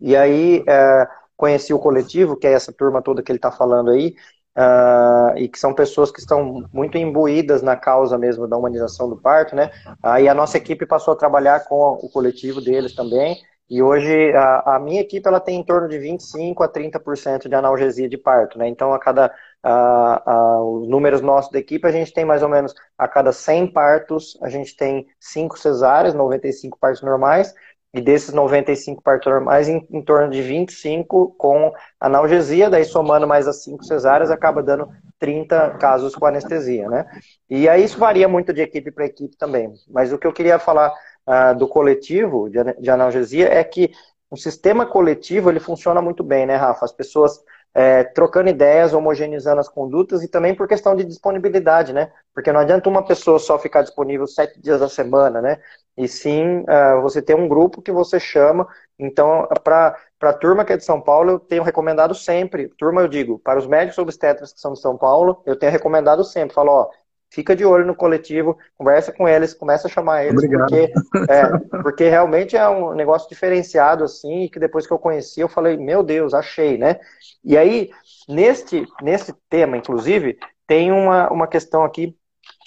[0.00, 3.90] E aí é, conheci o coletivo, que é essa turma toda que ele está falando
[3.90, 4.14] aí,
[4.56, 9.16] uh, e que são pessoas que estão muito imbuídas na causa mesmo da humanização do
[9.16, 9.70] parto, né?
[10.02, 13.38] Aí a nossa equipe passou a trabalhar com o coletivo deles também,
[13.70, 17.54] e hoje a, a minha equipe ela tem em torno de 25 a 30% de
[17.54, 18.68] analgesia de parto, né?
[18.68, 19.32] Então a cada
[19.62, 24.38] os números nossos da equipe, a gente tem mais ou menos a cada 100 partos,
[24.42, 27.54] a gente tem 5 cesáreas, 95 partos normais,
[27.92, 33.48] e desses 95 partos normais, em, em, torno de 25 com analgesia, daí somando mais
[33.48, 34.88] as 5 cesáreas, acaba dando
[35.18, 37.06] 30 casos com anestesia, né?
[37.48, 39.72] E aí isso varia muito de equipe para equipe também.
[39.88, 40.92] Mas o que eu queria falar
[41.26, 43.90] uh, do coletivo de, de analgesia é que
[44.30, 46.84] o sistema coletivo ele funciona muito bem, né, Rafa?
[46.84, 47.42] As pessoas
[47.74, 52.12] é, trocando ideias, homogeneizando as condutas e também por questão de disponibilidade, né?
[52.34, 55.58] Porque não adianta uma pessoa só ficar disponível sete dias da semana, né?
[55.96, 58.66] E sim uh, você ter um grupo que você chama.
[58.98, 63.08] Então, para a turma que é de São Paulo, eu tenho recomendado sempre, turma eu
[63.08, 66.70] digo, para os médicos obstetras que são de São Paulo, eu tenho recomendado sempre, falo,
[66.70, 66.90] ó,
[67.30, 70.68] fica de olho no coletivo, conversa com eles, começa a chamar eles, Obrigado.
[70.68, 70.92] porque,
[71.30, 75.76] é, porque realmente é um negócio diferenciado, assim, que depois que eu conheci, eu falei,
[75.76, 76.98] meu Deus, achei, né?
[77.44, 77.90] E aí,
[78.28, 82.16] neste, nesse tema, inclusive, tem uma, uma questão aqui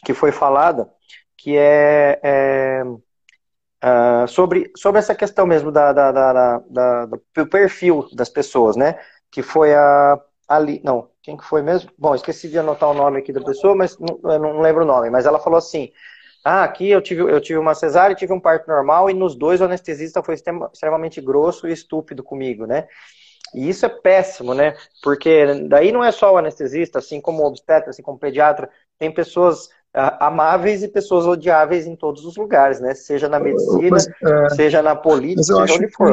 [0.05, 0.89] que foi falada,
[1.37, 8.07] que é, é uh, sobre, sobre essa questão mesmo da, da, da, da, do perfil
[8.13, 8.97] das pessoas, né?
[9.29, 11.89] Que foi a ali, não, quem que foi mesmo?
[11.97, 15.09] Bom, esqueci de anotar o nome aqui da pessoa, mas não, não lembro o nome.
[15.09, 15.89] Mas ela falou assim:
[16.43, 19.61] ah, aqui eu tive, eu tive uma cesárea, tive um parto normal e nos dois
[19.61, 22.87] o anestesista foi extremamente grosso e estúpido comigo, né?
[23.55, 24.75] E isso é péssimo, né?
[25.01, 28.69] Porque daí não é só o anestesista, assim como o obstetra, assim como o pediatra,
[28.99, 32.95] tem pessoas amáveis e pessoas odiáveis em todos os lugares, né?
[32.95, 36.11] Seja na medicina, mas, é, seja na política, acho onde for.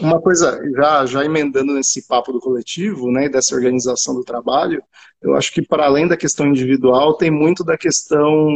[0.00, 4.82] Uma coisa, já, já emendando nesse papo do coletivo, né, dessa organização do trabalho,
[5.22, 8.48] eu acho que para além da questão individual, tem muito da questão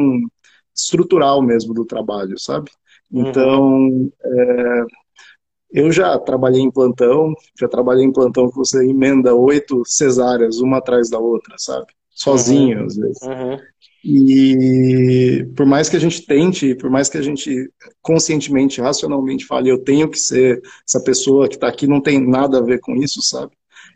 [0.75, 2.73] estrutural mesmo do trabalho, sabe?
[3.13, 3.29] Uhum.
[3.29, 4.11] Então, uhum.
[4.25, 4.85] é,
[5.73, 10.79] eu já trabalhei em plantão, já trabalhei em plantão que você emenda oito cesáreas, uma
[10.79, 11.87] atrás da outra, sabe?
[12.15, 12.87] Sozinho, uhum.
[12.87, 13.23] às vezes.
[13.23, 13.59] Uhum.
[14.05, 17.71] E por mais que a gente tente, por mais que a gente
[18.03, 22.59] conscientemente, racionalmente fale, eu tenho que ser essa pessoa que está aqui, não tem nada
[22.59, 23.53] a ver com isso, sabe?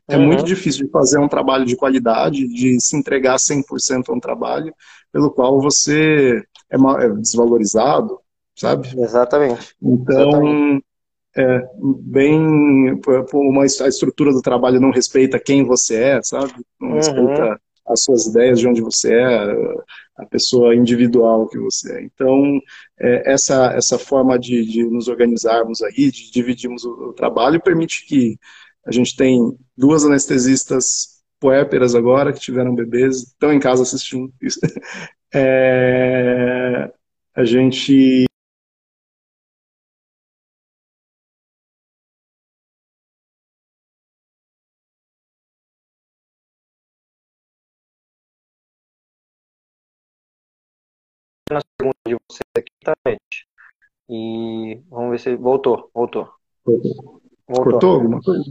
[0.08, 0.26] É uhum.
[0.26, 4.74] muito difícil de fazer um trabalho de qualidade, de se entregar 100% a um trabalho
[5.12, 8.18] pelo qual você é, é desvalorizado,
[8.56, 8.88] sabe?
[8.98, 9.74] Exatamente.
[9.82, 10.84] Então, Exatamente.
[11.36, 11.62] É,
[12.00, 12.98] bem,
[13.32, 16.52] uma, a estrutura do trabalho não respeita quem você é, sabe?
[16.80, 16.94] Não uhum.
[16.94, 19.54] respeita as suas ideias de onde você é,
[20.18, 22.02] a pessoa individual que você é.
[22.02, 22.60] Então,
[23.00, 28.06] é, essa, essa forma de, de, nos organizarmos aí, de dividirmos o, o, trabalho, permite
[28.06, 28.36] que
[28.86, 34.60] a gente tem duas anestesistas puérperas agora, que tiveram bebês, estão em casa assistindo isso.
[35.30, 36.90] É,
[37.34, 38.27] a gente
[51.82, 53.18] nas perguntas de vocês aqui também.
[54.08, 56.28] E vamos ver se voltou, voltou.
[56.64, 56.92] Voltou,
[57.48, 57.94] voltou.
[57.94, 58.44] alguma coisa?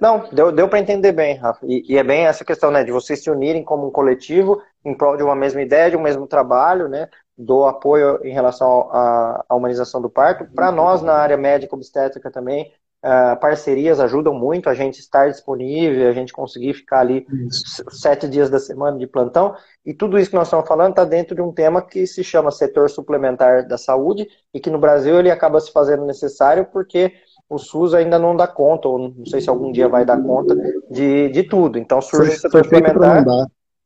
[0.00, 1.64] Não, deu, deu para entender bem, Rafa.
[1.66, 4.96] E, e, é bem essa questão, né, de vocês se unirem como um coletivo em
[4.96, 9.44] prol de uma mesma ideia, de um mesmo trabalho, né, do apoio em relação à
[9.50, 10.46] humanização do parto.
[10.54, 12.72] Para nós, na área médica obstétrica também,
[13.04, 17.84] Uh, parcerias ajudam muito a gente estar disponível, a gente conseguir ficar ali isso.
[17.90, 19.54] sete dias da semana de plantão.
[19.84, 22.50] E tudo isso que nós estamos falando está dentro de um tema que se chama
[22.50, 27.12] setor suplementar da saúde e que no Brasil ele acaba se fazendo necessário porque
[27.46, 30.56] o SUS ainda não dá conta, ou não sei se algum dia vai dar conta
[30.90, 31.78] de, de tudo.
[31.78, 33.22] Então surge o setor suplementar.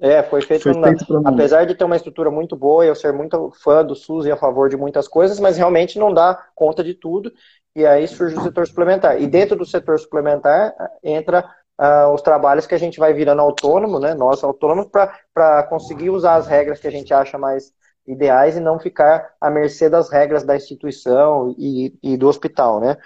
[0.00, 3.50] É, foi feito, foi feito apesar de ter uma estrutura muito boa, eu ser muito
[3.62, 6.94] fã do SUS e a favor de muitas coisas, mas realmente não dá conta de
[6.94, 7.32] tudo
[7.74, 9.20] e aí surge o setor suplementar.
[9.20, 10.72] E dentro do setor suplementar
[11.02, 11.44] entra
[11.80, 14.88] uh, os trabalhos que a gente vai virando autônomo, né, nós autônomos,
[15.34, 17.72] para conseguir usar as regras que a gente acha mais
[18.06, 22.96] ideais e não ficar à mercê das regras da instituição e, e do hospital, né.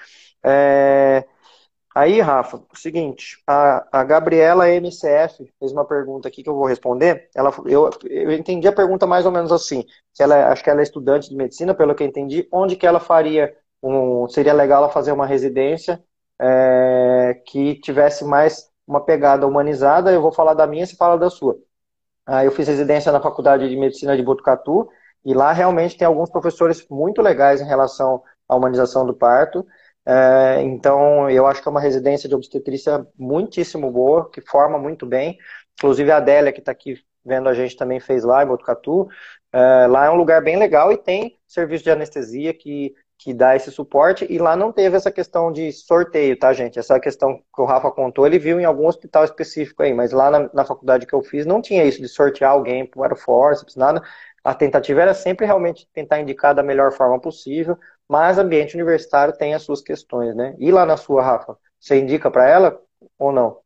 [0.45, 1.25] É...
[1.95, 7.29] Aí, Rafa, seguinte, a, a Gabriela MCF fez uma pergunta aqui que eu vou responder.
[7.35, 9.85] Ela, eu, eu entendi a pergunta mais ou menos assim.
[10.19, 12.99] Ela, acho que ela é estudante de medicina, pelo que eu entendi, onde que ela
[12.99, 16.03] faria um, seria legal ela fazer uma residência
[16.41, 20.13] é, que tivesse mais uma pegada humanizada.
[20.13, 21.59] Eu vou falar da minha, você fala da sua.
[22.27, 24.89] Ah, eu fiz residência na Faculdade de Medicina de Botucatu
[25.25, 29.67] e lá realmente tem alguns professores muito legais em relação à humanização do parto.
[30.05, 35.07] É, então, eu acho que é uma residência de obstetrícia muitíssimo boa, que forma muito
[35.07, 35.39] bem.
[35.79, 39.09] Inclusive, a Adélia, que está aqui vendo a gente, também fez lá em Botucatu.
[39.53, 43.55] É, lá é um lugar bem legal e tem serviço de anestesia que, que dá
[43.55, 44.27] esse suporte.
[44.29, 46.79] E lá não teve essa questão de sorteio, tá, gente?
[46.79, 50.31] Essa questão que o Rafa contou, ele viu em algum hospital específico aí, mas lá
[50.31, 53.77] na, na faculdade que eu fiz não tinha isso de sortear alguém para o forceps,
[53.77, 54.03] nada.
[54.45, 57.77] A tentativa era sempre realmente tentar indicar da melhor forma possível,
[58.09, 60.55] mas ambiente universitário tem as suas questões, né?
[60.59, 62.81] E lá na sua, Rafa, você indica para ela
[63.19, 63.59] ou não?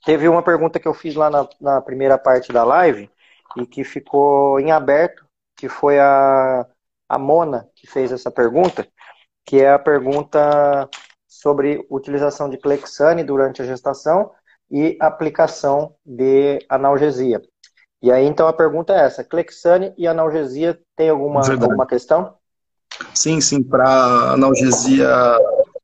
[0.05, 3.11] Teve uma pergunta que eu fiz lá na, na primeira parte da live
[3.57, 5.27] e que ficou em aberto,
[5.57, 6.67] que foi a,
[7.09, 8.87] a Mona que fez essa pergunta,
[9.45, 10.89] que é a pergunta
[11.27, 14.31] sobre utilização de Clexane durante a gestação
[14.71, 17.41] e aplicação de analgesia.
[18.03, 22.35] E aí, então, a pergunta é essa: Clexane e analgesia tem alguma, alguma questão?
[23.15, 23.63] Sim, sim.
[23.63, 25.09] Para analgesia,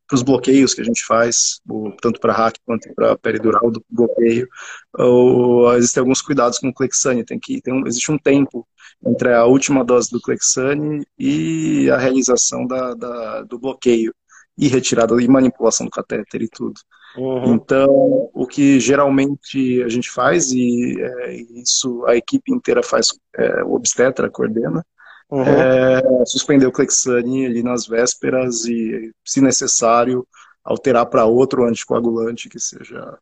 [0.06, 1.60] para os bloqueios que a gente faz,
[2.00, 4.46] tanto para hack quanto para peridural do bloqueio,
[4.92, 7.24] ou, existem alguns cuidados com o Clexane.
[7.24, 8.66] Tem que, tem um, existe um tempo
[9.06, 14.14] entre a última dose do Clexane e a realização da, da do bloqueio
[14.56, 16.74] e retirada e manipulação do catéter e tudo.
[17.16, 17.54] Uhum.
[17.54, 23.64] Então, o que geralmente a gente faz, e é, isso a equipe inteira faz, é,
[23.64, 24.84] o obstetra coordena,
[25.30, 25.42] uhum.
[25.42, 30.26] é suspender o Clexane ali nas vésperas e, se necessário,
[30.64, 33.18] alterar para outro anticoagulante que seja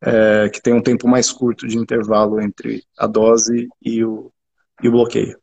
[0.00, 4.30] é, que tenha um tempo mais curto de intervalo entre a dose e o,
[4.82, 5.38] e o bloqueio.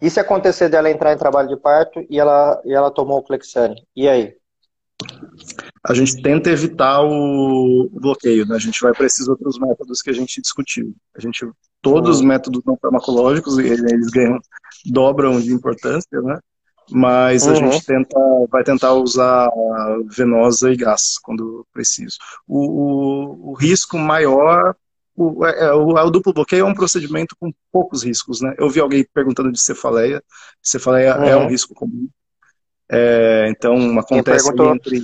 [0.00, 3.22] E se acontecer dela entrar em trabalho de parto e ela, e ela tomou o
[3.22, 3.82] Clexane?
[3.96, 4.34] E aí?
[5.86, 8.56] a gente tenta evitar o bloqueio, né?
[8.56, 10.94] A gente vai para esses outros métodos que a gente discutiu.
[11.14, 11.46] A gente,
[11.84, 14.40] todos os métodos não farmacológicos, eles ganham,
[14.86, 16.40] dobram de importância, né?
[16.90, 17.56] Mas a uhum.
[17.70, 18.18] gente tenta,
[18.50, 19.48] vai tentar usar
[20.06, 22.16] venosa e gás quando preciso.
[22.48, 24.74] O, o, o risco maior
[25.16, 28.54] o, é, é o, o, duplo bloqueio é um procedimento com poucos riscos, né?
[28.58, 30.22] Eu vi alguém perguntando de cefaleia.
[30.62, 31.24] Cefaleia uhum.
[31.24, 32.08] é um risco comum.
[32.90, 35.00] É, então, acontece entre...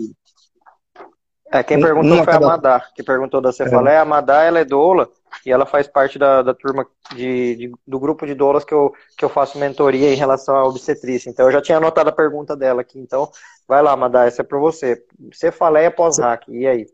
[1.52, 2.44] É, quem perguntou foi cada...
[2.44, 3.96] a Madá, que perguntou da cefaleia.
[3.96, 4.00] É.
[4.00, 5.08] A Madá, ela é doula
[5.44, 8.92] e ela faz parte da, da turma de, de, do grupo de doulas que eu,
[9.16, 11.30] que eu faço mentoria em relação à obstetrícia.
[11.30, 12.98] Então, eu já tinha anotado a pergunta dela aqui.
[12.98, 13.30] Então,
[13.66, 15.02] vai lá, Madá, essa é para você.
[15.32, 16.86] Cefaleia pós-hack, e aí?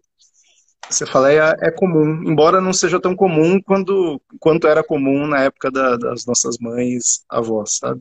[0.88, 5.96] Cefaleia é comum, embora não seja tão comum quando, quanto era comum na época da,
[5.96, 8.00] das nossas mães, avós, sabe?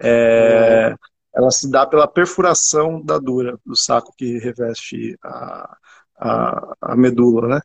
[0.00, 0.96] É, uhum
[1.34, 5.76] ela se dá pela perfuração da dura, do saco que reveste a,
[6.18, 7.60] a, a medula, né?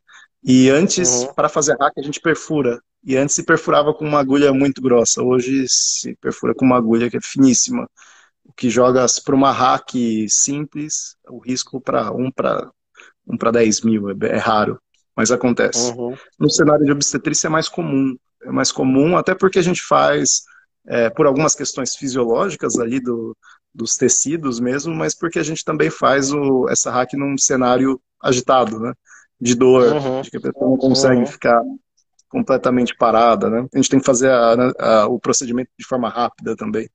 [0.49, 1.33] E antes, uhum.
[1.33, 2.81] para fazer hack, a gente perfura.
[3.03, 5.21] E antes se perfurava com uma agulha muito grossa.
[5.21, 7.85] Hoje se perfura com uma agulha que é finíssima.
[8.45, 9.91] O que joga para uma hack
[10.29, 12.71] simples, o risco para um para
[13.27, 14.79] um para 10 mil é, é, raro,
[15.13, 15.91] mas acontece.
[15.91, 16.15] Uhum.
[16.39, 18.15] No cenário de obstetrícia é mais comum.
[18.41, 20.43] É mais comum, até porque a gente faz,
[20.87, 23.35] é, por algumas questões fisiológicas ali do,
[23.75, 28.79] dos tecidos mesmo, mas porque a gente também faz o, essa hack num cenário agitado,
[28.79, 28.93] né?
[29.39, 30.21] De dor, uhum.
[30.21, 31.27] de que a pessoa não consegue uhum.
[31.27, 31.61] ficar
[32.29, 33.67] completamente parada, né?
[33.73, 36.89] A gente tem que fazer a, a, o procedimento de forma rápida também.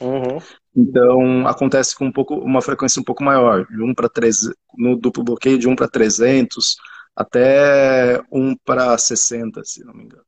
[0.00, 0.38] Uhum.
[0.76, 4.96] Então, acontece com um pouco, uma frequência um pouco maior, de 1 para 3, no
[4.96, 6.76] duplo bloqueio de 1 para 300,
[7.16, 10.22] até 1 para 60, se não me engano.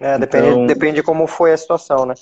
[0.00, 2.14] É, depende, então, depende de como foi a situação, né?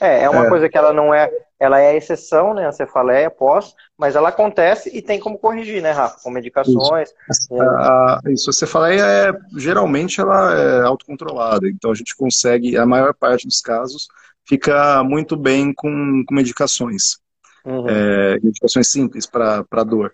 [0.00, 0.48] É, é uma é.
[0.48, 4.90] coisa que ela não é, ela é exceção, né, a cefaleia pós, mas ela acontece
[4.92, 7.10] e tem como corrigir, né, Rafa, com medicações.
[7.30, 12.84] Isso, a, isso a cefaleia é, geralmente ela é autocontrolada, então a gente consegue, a
[12.84, 14.08] maior parte dos casos,
[14.46, 17.18] fica muito bem com, com medicações.
[17.64, 17.88] Uhum.
[17.88, 20.12] É, medicações simples para dor.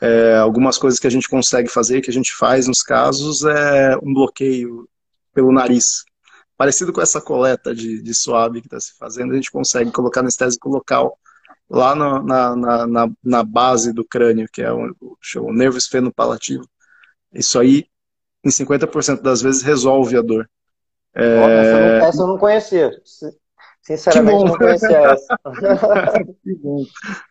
[0.00, 3.96] É, algumas coisas que a gente consegue fazer, que a gente faz nos casos, é
[4.02, 4.88] um bloqueio
[5.32, 6.04] pelo nariz.
[6.62, 10.20] Parecido com essa coleta de, de suave que está se fazendo, a gente consegue colocar
[10.20, 11.18] anestésico local
[11.68, 14.94] lá no, na, na, na, na, base do crânio, que é o,
[15.40, 16.64] o, nervo esfenopalativo.
[17.32, 17.88] Isso aí,
[18.44, 20.48] em 50% das vezes, resolve a dor.
[21.16, 21.24] É...
[21.24, 22.90] Essa, eu não, essa eu não conhecia.
[23.82, 25.38] Sinceramente, não conhecia essa.
[26.44, 26.84] que bom.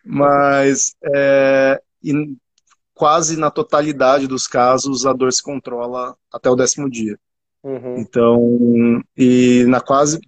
[0.04, 1.80] Mas, é,
[2.92, 7.18] quase na totalidade dos casos a dor se controla até o décimo dia.
[7.62, 7.96] Uhum.
[7.98, 10.18] Então, e na quase,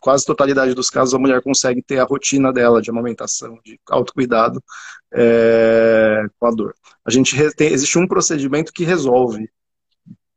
[0.00, 4.62] quase totalidade dos casos a mulher consegue ter a rotina dela de amamentação, de autocuidado
[5.12, 6.74] é, com a dor.
[7.04, 9.48] A gente tem, existe um procedimento que resolve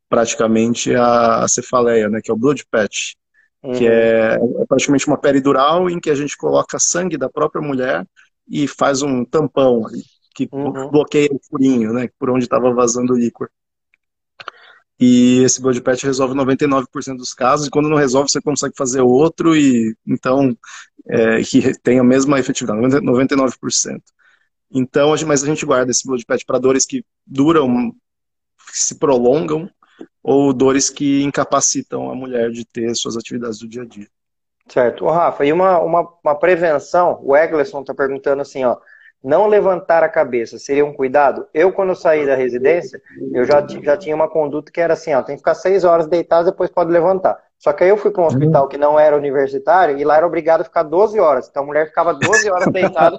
[0.09, 3.15] praticamente a, a cefaleia, né, que é o blood patch,
[3.61, 3.73] uhum.
[3.73, 8.07] que é, é praticamente uma peridural em que a gente coloca sangue da própria mulher
[8.49, 10.01] e faz um tampão ali
[10.37, 10.91] que uhum.
[10.91, 12.07] bloqueia o furinho, né?
[12.19, 13.49] Por onde estava vazando o líquor.
[14.99, 19.01] E esse blood patch resolve 99% dos casos, e quando não resolve, você consegue fazer
[19.01, 20.57] outro, e então,
[21.07, 24.01] é, que tem a mesma efetividade, 99%.
[24.71, 27.91] Então, mas a gente guarda esse blood patch para dores que duram,
[28.71, 29.69] que se prolongam,
[30.21, 34.07] ou dores que incapacitam a mulher de ter suas atividades do dia a dia.
[34.67, 35.05] Certo.
[35.05, 38.77] Ô, Rafa, e uma, uma, uma prevenção, o Eglerson está perguntando assim, ó,
[39.27, 41.47] não levantar a cabeça seria um cuidado?
[41.53, 43.01] Eu, quando saí da residência,
[43.33, 46.07] eu já, já tinha uma conduta que era assim, ó, tem que ficar seis horas
[46.07, 47.37] deitado, depois pode levantar.
[47.59, 50.27] Só que aí eu fui para um hospital que não era universitário e lá era
[50.27, 51.47] obrigado a ficar 12 horas.
[51.49, 53.17] Então a mulher ficava 12 horas deitada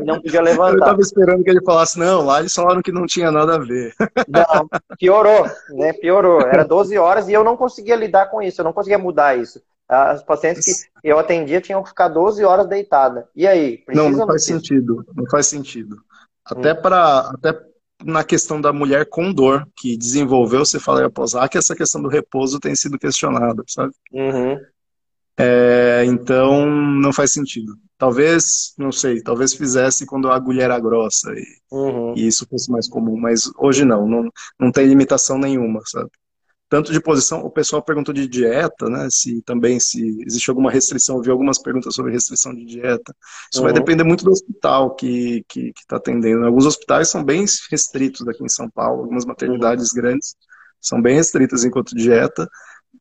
[0.00, 0.72] e não podia levantar.
[0.72, 3.58] Eu estava esperando que ele falasse, não, lá eles falaram que não tinha nada a
[3.58, 3.94] ver.
[4.28, 4.68] Não,
[4.98, 5.92] piorou, né?
[5.94, 6.42] Piorou.
[6.42, 9.60] Era 12 horas e eu não conseguia lidar com isso, eu não conseguia mudar isso.
[9.88, 13.26] As pacientes que eu atendia tinham que ficar 12 horas deitada.
[13.34, 13.82] E aí?
[13.88, 14.52] Não, não faz disso?
[14.52, 15.06] sentido.
[15.16, 15.96] Não faz sentido.
[16.44, 16.82] Até hum.
[16.82, 17.68] para até
[18.04, 22.60] na questão da mulher com dor que desenvolveu cefaleia pós que essa questão do repouso
[22.60, 23.92] tem sido questionada, sabe?
[24.12, 24.56] Uhum.
[25.36, 27.76] É, então não faz sentido.
[27.96, 32.14] Talvez, não sei, talvez fizesse quando a agulha era grossa e, uhum.
[32.16, 36.10] e isso fosse mais comum, mas hoje não, não, não tem limitação nenhuma, sabe?
[36.68, 39.08] Tanto de posição, o pessoal perguntou de dieta, né?
[39.10, 43.14] Se também se existe alguma restrição, eu vi algumas perguntas sobre restrição de dieta.
[43.52, 43.64] Isso uhum.
[43.64, 46.44] vai depender muito do hospital que está que, que tá atendendo.
[46.44, 50.02] Alguns hospitais são bem restritos aqui em São Paulo, algumas maternidades uhum.
[50.02, 50.36] grandes
[50.80, 52.48] são bem restritas enquanto dieta,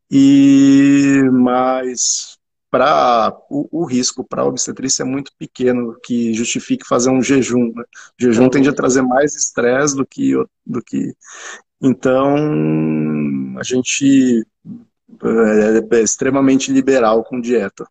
[0.10, 2.38] e mas
[2.70, 7.72] para o, o, risco para a obstetrícia é muito pequeno que justifique fazer um jejum.
[7.74, 7.84] Né?
[8.20, 8.50] O jejum uhum.
[8.50, 10.34] tende a trazer mais estresse do que,
[10.66, 11.14] do que
[11.82, 12.36] então,
[13.60, 14.46] a gente
[15.24, 17.88] é, é extremamente liberal com dieta.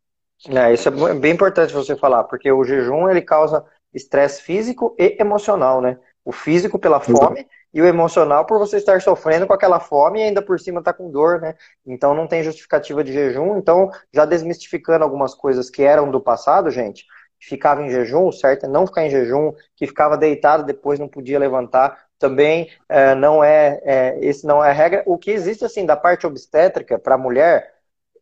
[0.48, 3.64] É, isso é bem importante você falar, porque o jejum ele causa
[3.94, 5.98] estresse físico e emocional, né?
[6.24, 10.22] O físico pela fome e o emocional por você estar sofrendo com aquela fome e
[10.24, 11.54] ainda por cima tá com dor, né?
[11.86, 13.56] Então não tem justificativa de jejum.
[13.56, 17.06] Então, já desmistificando algumas coisas que eram do passado, gente,
[17.40, 21.38] ficava em jejum, certo é não ficar em jejum, que ficava deitado depois não podia
[21.38, 25.02] levantar, também é, não é, é, esse não é a regra.
[25.06, 27.74] O que existe assim da parte obstétrica para a mulher,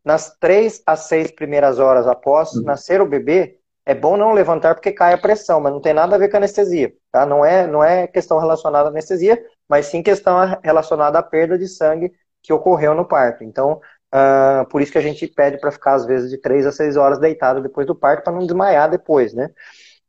[0.03, 2.63] nas três a seis primeiras horas após uhum.
[2.63, 6.15] nascer o bebê, é bom não levantar porque cai a pressão, mas não tem nada
[6.15, 7.25] a ver com anestesia, tá?
[7.25, 11.67] Não é, não é questão relacionada à anestesia, mas sim questão relacionada à perda de
[11.67, 12.11] sangue
[12.41, 13.43] que ocorreu no parto.
[13.43, 13.79] Então,
[14.13, 16.97] uh, por isso que a gente pede para ficar às vezes de três a seis
[16.97, 19.51] horas deitado depois do parto para não desmaiar depois, né?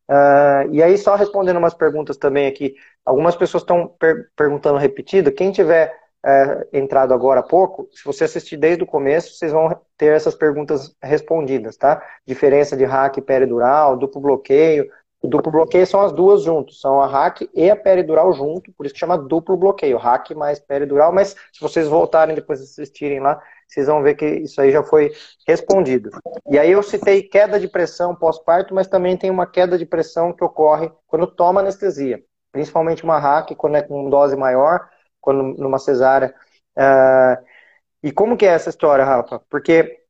[0.08, 2.74] Uh, e aí, só respondendo umas perguntas também aqui,
[3.04, 5.32] algumas pessoas estão per perguntando repetido.
[5.32, 5.92] Quem tiver
[6.24, 10.34] uh, entrado agora há pouco, se você assistir desde o começo, vocês vão ter essas
[10.34, 12.02] perguntas respondidas, tá?
[12.26, 14.88] Diferença de hack peridural, duplo bloqueio.
[15.22, 18.86] O duplo bloqueio são as duas juntos, são a hack e a peridural junto, por
[18.86, 23.42] isso que chama duplo bloqueio, hack mais peridural, mas se vocês voltarem depois assistirem lá,
[23.66, 25.12] vocês vão ver que isso aí já foi
[25.46, 26.10] respondido.
[26.48, 30.32] E aí eu citei queda de pressão pós-parto, mas também tem uma queda de pressão
[30.32, 32.22] que ocorre quando toma anestesia,
[32.52, 34.88] principalmente uma RAC, quando é com dose maior,
[35.20, 36.34] quando numa cesárea.
[36.76, 37.44] Uh,
[38.02, 39.40] e como que é essa história, Rafa?
[39.50, 40.00] Porque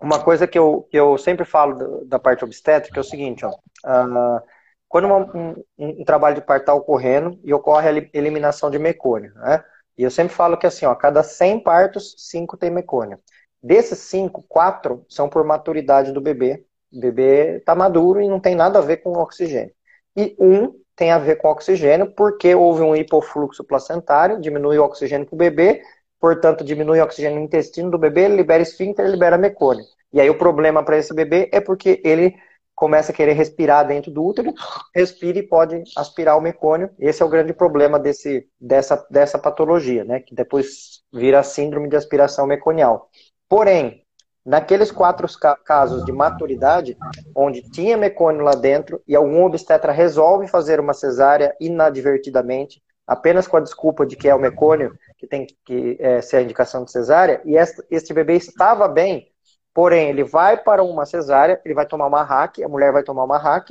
[0.00, 3.50] uma coisa que eu, que eu sempre falo da, parte obstétrica é o seguinte, ó,
[3.50, 4.40] uh,
[4.88, 9.32] quando uma, um, um, trabalho de parto está ocorrendo e ocorre a eliminação de mecônio,
[9.34, 9.64] né?
[9.98, 13.18] E eu sempre falo que assim, ó, cada 100 partos, 5 tem mecônio.
[13.62, 18.54] Desses 5, 4 são por maturidade do bebê O bebê está maduro e não tem
[18.54, 19.74] nada a ver com oxigênio.
[20.16, 25.26] E um tem a ver com oxigênio porque houve um hipofluxo placentário, diminui o oxigênio
[25.26, 25.82] para o bebê,
[26.18, 29.84] portanto diminui o oxigênio no intestino do bebê, libera esfíncter, libera mecônio.
[30.12, 32.34] E aí o problema para esse bebê é porque ele
[32.80, 34.54] começa a querer respirar dentro do útero,
[34.94, 36.88] respira e pode aspirar o mecônio.
[36.98, 40.20] Esse é o grande problema desse, dessa, dessa patologia, né?
[40.20, 43.10] Que depois vira síndrome de aspiração meconial.
[43.46, 44.02] Porém,
[44.46, 45.28] naqueles quatro
[45.62, 46.96] casos de maturidade,
[47.36, 53.58] onde tinha mecônio lá dentro e algum obstetra resolve fazer uma cesárea inadvertidamente, apenas com
[53.58, 56.90] a desculpa de que é o mecônio que tem que é, ser a indicação de
[56.90, 57.56] cesárea, e
[57.90, 59.29] este bebê estava bem,
[59.72, 63.24] Porém, ele vai para uma cesárea, ele vai tomar uma hack, a mulher vai tomar
[63.24, 63.70] uma hack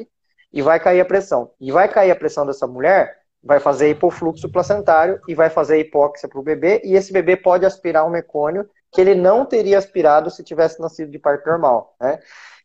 [0.52, 1.52] e vai cair a pressão.
[1.60, 6.28] E vai cair a pressão dessa mulher, vai fazer hipofluxo placentário e vai fazer hipóxia
[6.28, 10.32] para o bebê, e esse bebê pode aspirar um mecônio que ele não teria aspirado
[10.32, 11.96] se tivesse nascido de parto normal.
[12.02, 12.20] Né?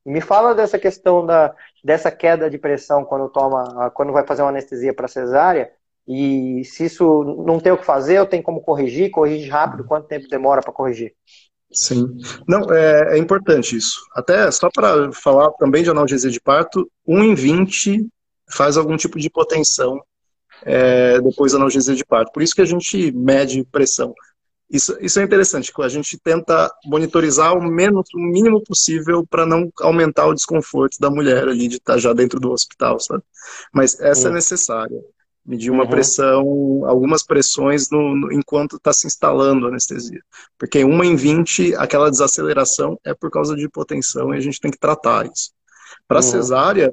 [0.05, 4.51] Me fala dessa questão da, dessa queda de pressão quando toma, quando vai fazer uma
[4.51, 5.70] anestesia para cesárea,
[6.06, 10.06] e se isso não tem o que fazer, eu tenho como corrigir, corrige rápido, quanto
[10.06, 11.15] tempo demora para corrigir?
[11.74, 12.16] Sim.
[12.46, 14.01] Não, é, é importante isso.
[14.14, 18.06] Até só para falar também de analgesia de parto, 1 em 20
[18.51, 20.01] faz algum tipo de hipotensão
[20.62, 22.32] é, depois da analgesia de parto.
[22.32, 24.14] Por isso que a gente mede pressão.
[24.70, 29.70] Isso, isso é interessante, a gente tenta monitorizar o, menos, o mínimo possível para não
[29.80, 33.22] aumentar o desconforto da mulher ali de estar tá já dentro do hospital, sabe?
[33.72, 35.01] Mas essa é necessária
[35.45, 35.91] medir uma uhum.
[35.91, 40.23] pressão, algumas pressões no, no enquanto está se instalando a anestesia.
[40.59, 44.71] Porque uma em 20, aquela desaceleração é por causa de hipotensão e a gente tem
[44.71, 45.53] que tratar isso.
[46.09, 46.23] Para uhum.
[46.23, 46.93] cesárea,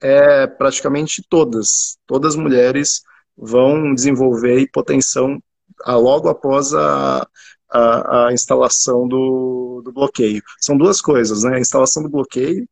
[0.00, 1.98] é praticamente todas.
[2.06, 3.02] Todas as mulheres
[3.36, 5.42] vão desenvolver hipotensão
[5.86, 7.26] logo após a,
[7.70, 10.42] a, a instalação do, do bloqueio.
[10.60, 11.56] São duas coisas, né?
[11.56, 12.66] A instalação do bloqueio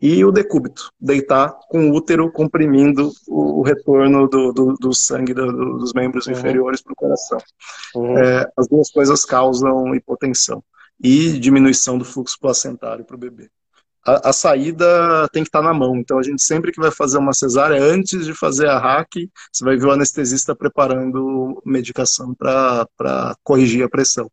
[0.00, 5.76] e o decúbito, deitar com o útero comprimindo o, retorno do, do, do sangue do,
[5.76, 6.32] dos membros uhum.
[6.32, 7.38] inferiores para o coração.
[7.94, 8.16] Uhum.
[8.18, 10.64] É, as duas coisas causam hipotensão
[11.02, 13.50] e diminuição do fluxo placentário para o bebê.
[14.06, 16.90] A, a, saída tem que estar tá na mão, então a gente sempre que vai
[16.90, 19.12] fazer uma cesárea, antes de fazer a hack,
[19.52, 24.30] você vai ver o anestesista preparando medicação para corrigir a pressão.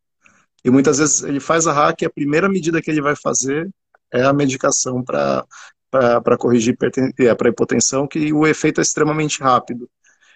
[0.64, 3.70] E muitas vezes ele faz a hack, a primeira medida que ele vai fazer
[4.14, 6.78] é a medicação para corrigir
[7.20, 9.90] é, para hipotensão, que o efeito é extremamente rápido.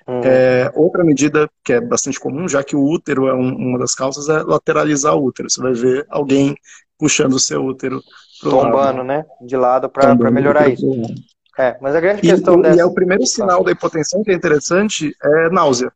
[0.07, 0.22] Uhum.
[0.23, 3.93] É, outra medida que é bastante comum, já que o útero é um, uma das
[3.93, 5.49] causas, é lateralizar o útero.
[5.49, 6.56] Você vai ver alguém
[6.98, 8.02] puxando o seu útero
[8.41, 9.03] tombando, lado.
[9.03, 9.26] né?
[9.41, 10.85] De lado para melhorar isso.
[11.57, 12.77] É, mas a grande questão e, dessa...
[12.77, 15.91] E é o primeiro sinal da hipotensão que é interessante é náusea.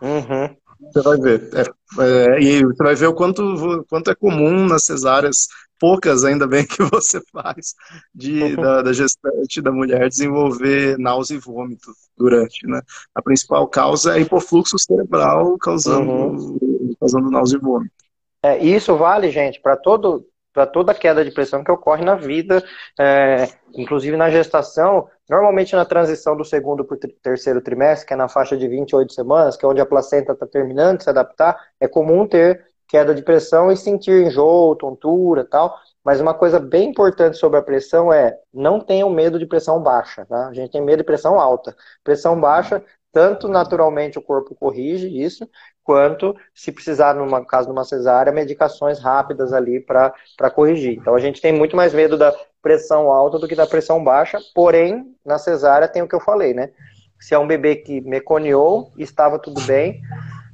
[0.00, 0.54] Uhum.
[0.92, 1.50] Você vai ver.
[1.54, 1.64] É,
[2.02, 5.48] é, e você vai ver o quanto, quanto é comum nas cesáreas
[5.78, 7.74] poucas, ainda bem que você faz,
[8.14, 12.80] de, da, da, gestante da mulher desenvolver náusea e vômito durante, né?
[13.14, 16.94] A principal causa é hipofluxo cerebral causando, uhum.
[17.00, 17.94] causando náusea e vômito.
[18.42, 20.26] É, isso vale, gente, para todo
[20.56, 22.64] para toda queda de pressão que ocorre na vida,
[22.98, 28.16] é, inclusive na gestação, normalmente na transição do segundo para o terceiro trimestre, que é
[28.16, 31.62] na faixa de 28 semanas, que é onde a placenta está terminando de se adaptar,
[31.78, 35.76] é comum ter queda de pressão e sentir enjoo, tontura tal.
[36.04, 40.24] Mas uma coisa bem importante sobre a pressão é não tenham medo de pressão baixa.
[40.24, 40.48] Tá?
[40.48, 41.76] A gente tem medo de pressão alta.
[42.04, 42.82] Pressão baixa,
[43.12, 45.48] tanto naturalmente o corpo corrige isso,
[45.82, 50.12] quanto se precisar, no caso de uma cesárea, medicações rápidas ali para
[50.54, 50.98] corrigir.
[50.98, 54.38] Então a gente tem muito mais medo da pressão alta do que da pressão baixa,
[54.54, 56.70] porém, na cesárea tem o que eu falei, né?
[57.18, 60.00] Se é um bebê que meconiou, estava tudo bem,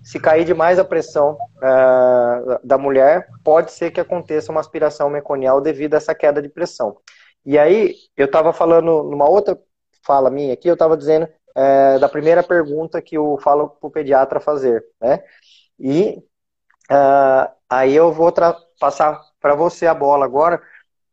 [0.02, 5.60] se cair demais a pressão uh, da mulher, pode ser que aconteça uma aspiração meconial
[5.60, 6.96] devido a essa queda de pressão.
[7.44, 9.58] E aí, eu estava falando, numa outra
[10.04, 13.90] fala minha aqui, eu estava dizendo é, da primeira pergunta que eu falo para o
[13.90, 15.22] pediatra fazer, né?
[15.78, 16.18] E
[16.90, 18.32] uh, aí eu vou
[18.78, 20.62] passar para você a bola agora,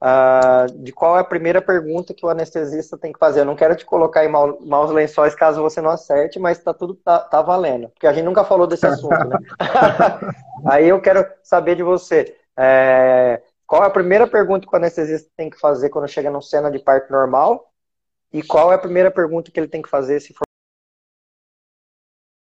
[0.01, 3.41] uh, de qual é a primeira pergunta que o anestesista tem que fazer.
[3.41, 6.95] Eu não quero te colocar em maus lençóis caso você não acerte, mas tá tudo
[6.95, 7.89] tá, tá valendo.
[7.89, 9.37] Porque a gente nunca falou desse assunto, né?
[10.65, 12.35] Aí eu quero saber de você.
[12.57, 16.41] É, qual é a primeira pergunta que o anestesista tem que fazer quando chega numa
[16.41, 17.71] cena de parto normal?
[18.31, 20.43] E qual é a primeira pergunta que ele tem que fazer se for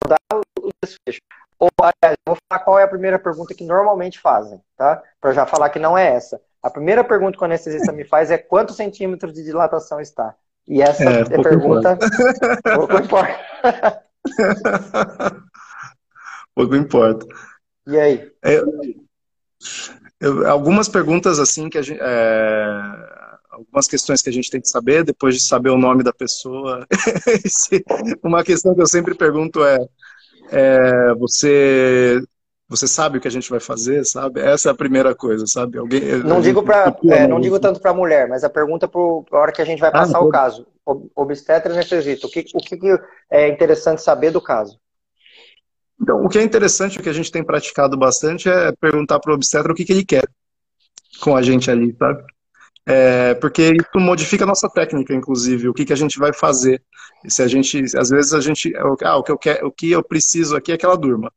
[0.08, 0.18] dar
[0.60, 1.20] o desfecho?
[1.58, 5.02] Ou, aliás, vou falar qual é a primeira pergunta que normalmente fazem, tá?
[5.20, 6.42] Para já falar que não é essa.
[6.66, 10.34] A primeira pergunta que o anestesista me faz é quantos centímetros de dilatação está?
[10.68, 11.98] E essa é, é pergunta importa.
[12.76, 14.04] pouco importa.
[16.56, 17.28] pouco importa.
[17.86, 18.32] E aí?
[18.44, 18.64] É,
[20.20, 22.82] eu, algumas perguntas assim que a gente, é,
[23.52, 26.88] algumas questões que a gente tem que saber depois de saber o nome da pessoa.
[28.24, 29.78] Uma questão que eu sempre pergunto é,
[30.50, 32.20] é, você
[32.68, 34.42] você sabe o que a gente vai fazer, sabe?
[34.42, 35.78] Essa é a primeira coisa, sabe?
[35.78, 39.38] Alguém não digo para é, não digo tanto para mulher, mas a pergunta para a
[39.38, 40.68] hora que a gente vai ah, passar ah, o caso.
[41.16, 42.28] Obstetra e anestesista.
[42.28, 42.78] O que o que
[43.32, 44.80] é interessante saber do caso?
[46.02, 49.32] Então, o que é interessante, o que a gente tem praticado bastante é perguntar para
[49.32, 50.28] o obstetra o que, que ele quer
[51.22, 52.24] com a gente ali, sabe?
[52.88, 56.82] É, porque isso modifica a nossa técnica, inclusive, o que, que a gente vai fazer.
[57.28, 58.74] Se a gente, às vezes a gente,
[59.04, 61.32] ah, o que eu quero, o que eu preciso aqui é que ela durma.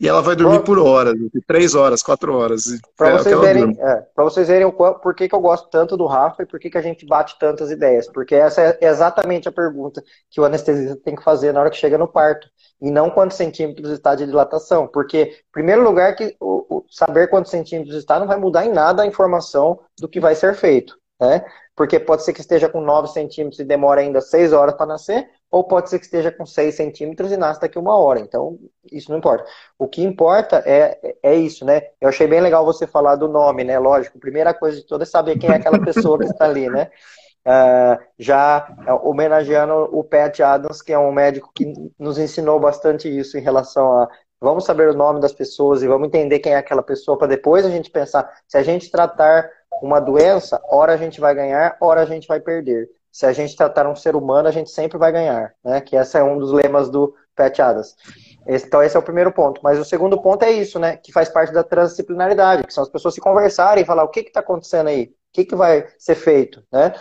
[0.00, 1.14] E ela vai dormir por horas,
[1.46, 2.64] três horas, quatro horas.
[2.96, 6.06] Para é, vocês, verem, é, vocês verem o, por que, que eu gosto tanto do
[6.06, 8.08] Rafa e por que, que a gente bate tantas ideias.
[8.08, 11.76] Porque essa é exatamente a pergunta que o anestesista tem que fazer na hora que
[11.76, 12.48] chega no parto.
[12.80, 14.86] E não quantos centímetros está de dilatação.
[14.86, 18.72] Porque, em primeiro lugar, que o, o saber quantos centímetros está não vai mudar em
[18.72, 20.98] nada a informação do que vai ser feito.
[21.20, 21.44] Né?
[21.76, 25.28] Porque pode ser que esteja com 9 centímetros e demora ainda 6 horas para nascer,
[25.50, 28.20] ou pode ser que esteja com 6 centímetros e nasce daqui uma hora.
[28.20, 28.58] Então,
[28.90, 29.44] isso não importa.
[29.78, 31.82] O que importa é, é isso, né?
[32.00, 33.78] Eu achei bem legal você falar do nome, né?
[33.78, 36.68] Lógico, a primeira coisa de toda é saber quem é aquela pessoa que está ali,
[36.68, 36.90] né?
[37.44, 38.68] Uh, já
[39.02, 43.98] homenageando o Pat Adams, que é um médico que nos ensinou bastante isso em relação
[43.98, 44.08] a
[44.40, 47.64] vamos saber o nome das pessoas e vamos entender quem é aquela pessoa para depois
[47.64, 49.50] a gente pensar se a gente tratar
[49.82, 53.56] uma doença, ora a gente vai ganhar, ora a gente vai perder se a gente
[53.56, 55.80] tratar um ser humano, a gente sempre vai ganhar, né?
[55.80, 57.96] Que esse é um dos lemas do Pat Adams.
[58.46, 59.60] Então esse é o primeiro ponto.
[59.62, 60.96] Mas o segundo ponto é isso, né?
[60.96, 64.20] Que faz parte da transdisciplinaridade, que são as pessoas se conversarem e falar o que
[64.20, 66.92] está acontecendo aí, o que, que vai ser feito, né?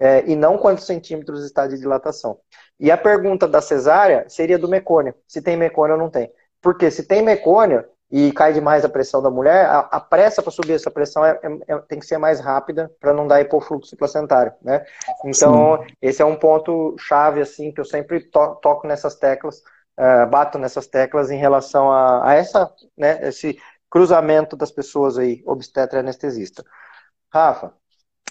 [0.00, 2.38] É, e não quantos centímetros está de dilatação.
[2.78, 6.32] E a pergunta da cesárea seria do mecônio, se tem mecônio ou não tem.
[6.62, 10.50] Porque se tem mecônio, e cai demais a pressão da mulher, a, a pressa para
[10.50, 13.96] subir essa pressão é, é, é, tem que ser mais rápida para não dar hipofluxo
[13.96, 14.84] placentário, né?
[15.24, 15.94] Então, Sim.
[16.00, 19.58] esse é um ponto chave, assim, que eu sempre to toco nessas teclas,
[19.98, 23.58] uh, bato nessas teclas em relação a, a, essa, né, esse
[23.90, 26.64] cruzamento das pessoas aí, obstetra e anestesista.
[27.30, 27.74] Rafa,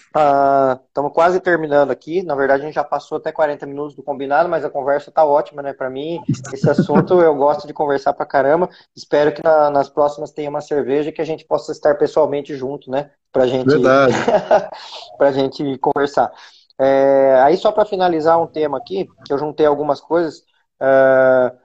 [0.08, 2.22] Estamos uh, quase terminando aqui.
[2.22, 5.24] Na verdade, a gente já passou até 40 minutos do combinado, mas a conversa está
[5.24, 5.72] ótima, né?
[5.72, 6.20] Para mim,
[6.52, 8.70] esse assunto eu gosto de conversar para caramba.
[8.96, 12.90] Espero que na, nas próximas tenha uma cerveja que a gente possa estar pessoalmente junto,
[12.90, 13.10] né?
[13.30, 13.68] Para gente,
[15.20, 16.32] a gente conversar.
[16.80, 20.42] É, aí, só para finalizar um tema aqui, que eu juntei algumas coisas.
[20.80, 21.56] Uh,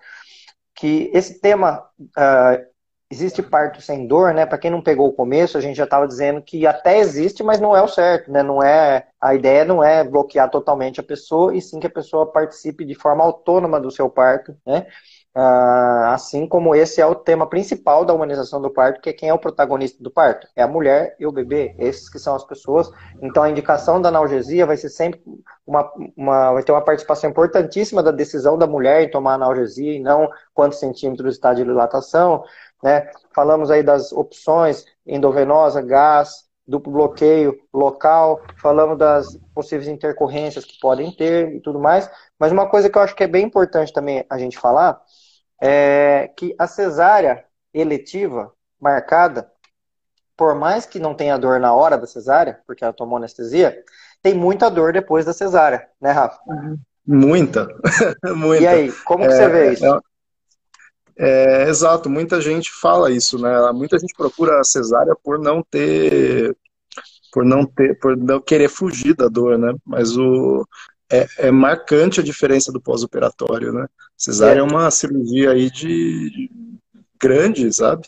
[0.76, 2.73] que esse tema uh,
[3.14, 4.46] existe parto sem dor, né?
[4.46, 7.60] Para quem não pegou o começo, a gente já estava dizendo que até existe, mas
[7.60, 8.44] não é o certo, né?
[8.44, 12.32] Não é a ideia não é bloquear totalmente a pessoa, e sim que a pessoa
[12.32, 14.88] participe de forma autônoma do seu parto, né?
[15.36, 19.30] Ah, assim como esse é o tema principal da humanização do parto, que é quem
[19.30, 20.48] é o protagonista do parto?
[20.56, 22.92] É a mulher e o bebê, esses que são as pessoas.
[23.20, 25.20] Então a indicação da analgesia vai ser sempre
[25.66, 30.00] uma, uma vai ter uma participação importantíssima da decisão da mulher em tomar analgesia e
[30.00, 32.44] não quantos centímetros está de dilatação,
[32.84, 33.10] né?
[33.34, 41.12] Falamos aí das opções endovenosa, gás, duplo bloqueio local, falamos das possíveis intercorrências que podem
[41.12, 42.10] ter e tudo mais.
[42.40, 45.02] Mas uma coisa que eu acho que é bem importante também a gente falar
[45.62, 49.50] é que a cesárea eletiva marcada,
[50.36, 53.84] por mais que não tenha dor na hora da cesárea, porque ela tomou anestesia,
[54.22, 56.40] tem muita dor depois da cesárea, né, Rafa?
[57.06, 57.68] Muita,
[58.36, 58.64] muita.
[58.64, 60.02] E aí, como que é, você vê isso?
[61.18, 63.72] É, exato, muita gente fala isso, né?
[63.72, 66.56] Muita gente procura a cesárea por não ter,
[67.32, 69.74] por não ter, por não querer fugir da dor, né?
[69.86, 70.66] Mas o
[71.12, 73.86] é, é marcante a diferença do pós-operatório, né?
[74.18, 74.62] Cesárea é.
[74.62, 76.50] é uma cirurgia aí de
[77.22, 78.08] grande, sabe?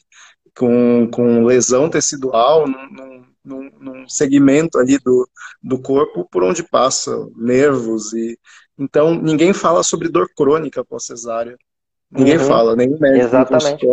[0.57, 5.29] Com, com lesão tecidual num, num, num segmento ali do,
[5.61, 8.39] do corpo por onde passa nervos e
[8.77, 11.57] então ninguém fala sobre dor crônica pós-cesárea.
[12.15, 12.45] Ninguém uhum.
[12.45, 13.85] fala, nem o médico Exatamente.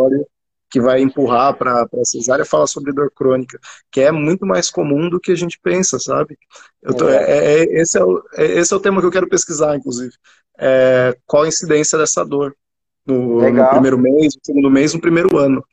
[0.69, 3.59] que vai empurrar para a cesárea fala sobre dor crônica,
[3.91, 6.37] que é muito mais comum do que a gente pensa, sabe?
[6.97, 7.15] Tô, é.
[7.15, 10.13] É, é, esse, é o, é, esse é o tema que eu quero pesquisar, inclusive.
[10.57, 12.55] É, qual a incidência dessa dor
[13.05, 15.63] no, no, primeiro mês, no segundo mês, no primeiro ano.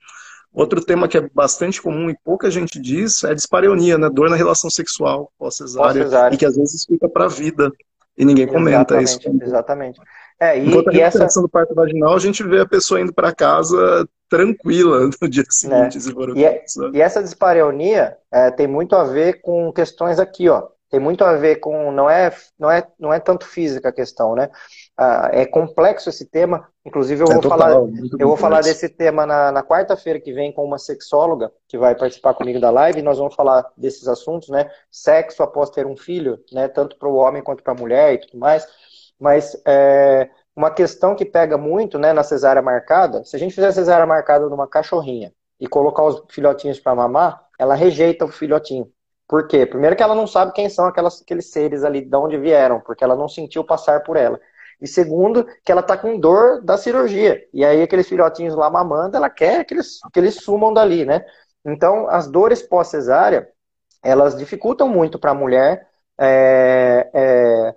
[0.53, 4.11] Outro tema que é bastante comum e pouca gente diz é dispareunia, né?
[4.11, 7.71] Dor na relação sexual pós-cesárea, pós e que às vezes fica para a vida
[8.19, 9.45] e ninguém comenta exatamente, isso.
[9.45, 10.01] Exatamente.
[10.41, 13.13] É, e, Enquanto a e essa do parto vaginal, a gente vê a pessoa indo
[13.13, 16.01] para casa tranquila no dia seguinte, é.
[16.01, 16.65] se for e, é,
[16.95, 20.69] e essa dispareunia é, tem muito a ver com questões aqui, ó.
[20.89, 24.35] Tem muito a ver com não é não é não é tanto física a questão,
[24.35, 24.51] né?
[25.33, 26.69] é complexo esse tema.
[26.85, 27.75] Inclusive, eu é vou, total, falar,
[28.19, 31.95] eu vou falar desse tema na, na quarta-feira que vem com uma sexóloga que vai
[31.95, 33.03] participar comigo da live.
[33.03, 34.71] nós vamos falar desses assuntos, né?
[34.91, 36.69] Sexo após ter um filho, né?
[36.69, 38.67] Tanto para o homem quanto para a mulher e tudo mais.
[39.21, 43.71] Mas é, uma questão que pega muito né, na cesárea marcada, se a gente fizer
[43.73, 48.91] cesárea marcada numa cachorrinha e colocar os filhotinhos para mamar, ela rejeita o filhotinho.
[49.29, 49.65] Por quê?
[49.67, 53.05] Primeiro que ela não sabe quem são aquelas, aqueles seres ali, de onde vieram, porque
[53.05, 54.41] ela não sentiu passar por ela.
[54.81, 57.47] E segundo, que ela tá com dor da cirurgia.
[57.53, 61.25] E aí aqueles filhotinhos lá mamando, ela quer que eles, que eles sumam dali, né?
[61.65, 63.49] Então, as dores pós-cesárea,
[64.03, 65.87] elas dificultam muito para a mulher
[66.19, 67.75] é, é,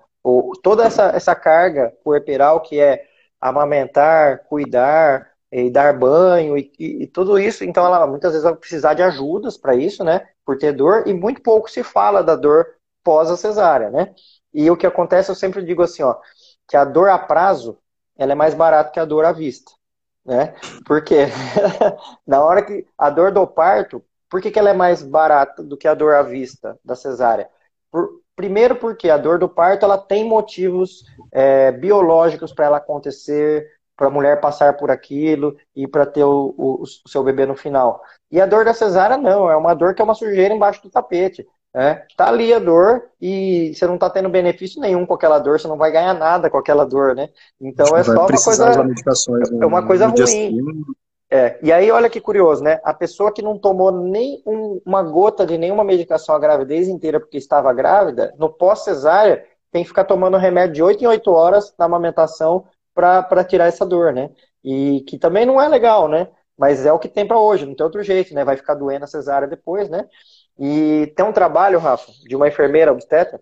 [0.64, 3.06] toda essa, essa carga puerperal que é
[3.42, 7.64] amamentar, cuidar, e dar banho e, e, e, tudo isso.
[7.64, 10.28] Então, ela muitas vezes vai precisar de ajudas para isso, né?
[10.44, 12.66] Por ter dor, e muito pouco se fala da dor
[13.04, 14.14] pós a cesárea, né?
[14.52, 16.16] E o que acontece, eu sempre digo assim, ó,
[16.68, 17.78] que a dor a prazo,
[18.18, 19.72] ela é mais barata que a dor à vista,
[20.26, 20.56] né?
[20.86, 21.28] Porque
[22.26, 25.78] na hora que a dor do parto, por que, que ela é mais barata do
[25.78, 27.48] que a dor à vista da cesárea?
[27.92, 33.68] Por, primeiro porque a dor do parto, ela tem motivos é, biológicos para ela acontecer,
[33.96, 37.56] para a mulher passar por aquilo e para ter o, o, o, seu bebê no
[37.56, 38.02] final.
[38.32, 40.90] E a dor da cesárea não, é uma dor que é uma sujeira embaixo do
[40.90, 41.46] tapete.
[41.74, 42.06] Né?
[42.16, 45.68] Tá ali a dor e você não está tendo benefício nenhum com aquela dor, você
[45.68, 47.30] não vai ganhar nada com aquela dor, né?
[47.60, 48.86] Então é só uma coisa,
[49.60, 50.86] é uma coisa ruim.
[51.36, 52.80] É, e aí, olha que curioso, né?
[52.84, 57.20] A pessoa que não tomou nem um, uma gota de nenhuma medicação a gravidez inteira
[57.20, 61.74] porque estava grávida, no pós-cesárea, tem que ficar tomando remédio de 8 em 8 horas
[61.76, 64.30] na amamentação para tirar essa dor, né?
[64.64, 66.28] E que também não é legal, né?
[66.56, 68.46] Mas é o que tem para hoje, não tem outro jeito, né?
[68.46, 70.08] Vai ficar doendo a cesárea depois, né?
[70.60, 73.42] E tem um trabalho, Rafa, de uma enfermeira obstetra,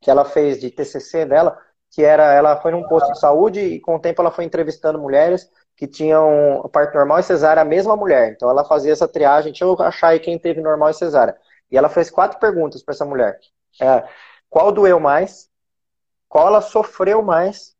[0.00, 1.56] que ela fez de TCC dela,
[1.88, 4.98] que era, ela foi num posto de saúde e com o tempo ela foi entrevistando
[4.98, 5.48] mulheres
[5.78, 8.32] que tinham parto normal e cesárea a mesma mulher.
[8.32, 11.34] Então ela fazia essa triagem, deixa eu achar aí quem teve normal e cesárea.
[11.70, 13.38] E ela fez quatro perguntas para essa mulher.
[13.80, 14.04] É,
[14.50, 15.48] qual doeu mais?
[16.28, 17.78] Qual ela sofreu mais?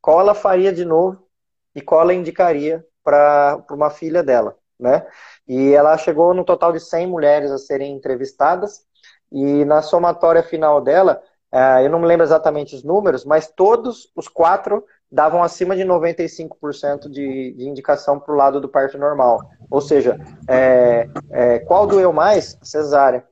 [0.00, 1.28] qual ela faria de novo
[1.74, 5.06] e qual ela indicaria para uma filha dela, né?
[5.46, 8.84] E ela chegou no total de 100 mulheres a serem entrevistadas
[9.30, 11.22] e na somatória final dela,
[11.52, 15.82] é, eu não me lembro exatamente os números, mas todos os quatro davam acima de
[15.82, 19.40] 95% de, de indicação para o lado do parto normal.
[19.70, 20.18] Ou seja,
[20.48, 22.58] é, é, qual doeu mais?
[22.62, 23.24] Cesárea.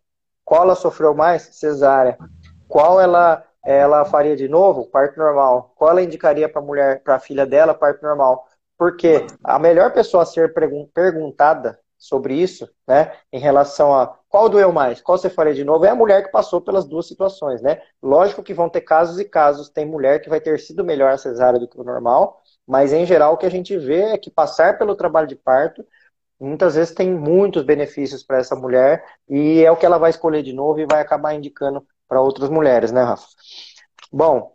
[0.44, 1.42] Qual ela sofreu mais?
[1.52, 2.16] Cesárea.
[2.68, 5.72] Qual ela ela faria de novo parto normal.
[5.74, 8.46] Qual ela indicaria para a mulher, para a filha dela, parto normal?
[8.78, 10.54] Porque a melhor pessoa a ser
[10.94, 15.86] perguntada sobre isso, né, em relação a qual doeu mais, qual você faria de novo,
[15.86, 17.80] é a mulher que passou pelas duas situações, né?
[18.02, 21.16] Lógico que vão ter casos e casos, tem mulher que vai ter sido melhor a
[21.16, 24.30] cesárea do que o normal, mas em geral o que a gente vê é que
[24.30, 25.82] passar pelo trabalho de parto
[26.38, 30.42] muitas vezes tem muitos benefícios para essa mulher e é o que ela vai escolher
[30.42, 33.26] de novo e vai acabar indicando para outras mulheres, né, Rafa?
[34.12, 34.54] Bom,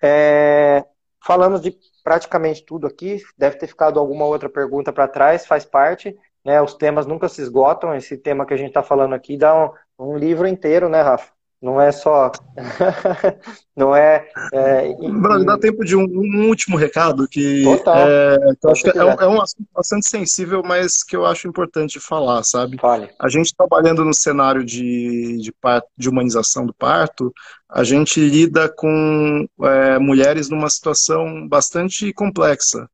[0.00, 0.84] é,
[1.20, 3.20] falamos de praticamente tudo aqui.
[3.36, 6.16] Deve ter ficado alguma outra pergunta para trás, faz parte.
[6.46, 7.92] Né, os temas nunca se esgotam.
[7.92, 9.52] Esse tema que a gente está falando aqui dá
[9.98, 11.32] um, um livro inteiro, né, Rafa?
[11.60, 12.30] Não é só.
[13.76, 14.28] não é.
[14.52, 18.96] é e, dá tempo de um, um, último recado que, é, que eu acho que
[18.96, 22.78] é um, é um, assunto bastante sensível, mas que eu acho importante falar, sabe?
[22.78, 23.10] Fale.
[23.20, 27.34] A gente trabalhando no cenário de, de, parto, de humanização do parto,
[27.68, 32.88] a gente lida com é, mulheres numa situação bastante complexa.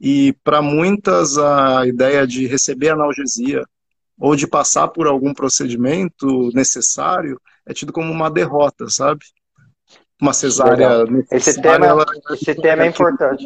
[0.00, 3.62] E para muitas, a ideia de receber analgesia
[4.18, 9.20] ou de passar por algum procedimento necessário é tido como uma derrota, sabe?
[10.20, 11.04] Uma cesárea.
[11.30, 13.44] Esse tema, ela, esse tema é importante.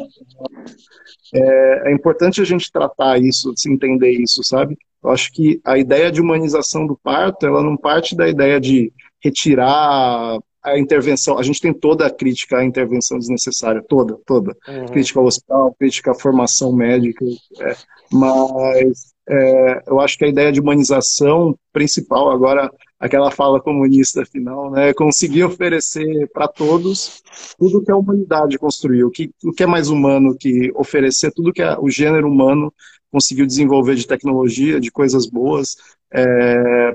[1.33, 4.77] É, é importante a gente tratar isso, se entender isso, sabe?
[5.03, 8.93] Eu acho que a ideia de humanização do parto, ela não parte da ideia de
[9.21, 11.37] retirar a intervenção.
[11.37, 14.55] A gente tem toda a crítica à intervenção desnecessária, toda, toda.
[14.67, 14.85] Uhum.
[14.87, 17.25] Crítica ao hospital, crítica à formação médica,
[17.59, 17.75] é,
[18.11, 24.69] mas é, eu acho que a ideia de humanização principal agora aquela fala comunista final,
[24.69, 24.93] né?
[24.93, 27.23] Conseguir oferecer para todos
[27.57, 31.51] tudo que a humanidade construiu, o que, o que é mais humano que oferecer tudo
[31.51, 32.71] que a, o gênero humano
[33.11, 35.75] conseguiu desenvolver de tecnologia, de coisas boas,
[36.13, 36.93] é,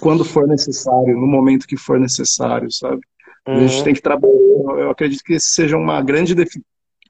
[0.00, 3.00] quando for necessário, no momento que for necessário, sabe?
[3.46, 3.54] Uhum.
[3.54, 3.84] A gente uhum.
[3.84, 4.34] tem que trabalhar.
[4.78, 6.60] Eu acredito que seja uma grande defi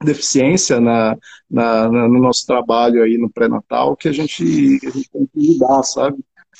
[0.03, 1.17] deficiência na,
[1.49, 4.43] na, na, no nosso trabalho aí no pré-natal que a gente,
[4.85, 6.17] a gente tem que lidar, sabe?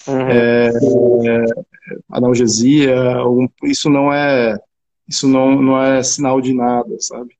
[0.07, 0.27] Uhum.
[0.27, 1.45] É, é,
[2.09, 2.95] analgesia,
[3.63, 4.57] isso não é
[5.07, 7.36] isso não, não é sinal de nada, sabe?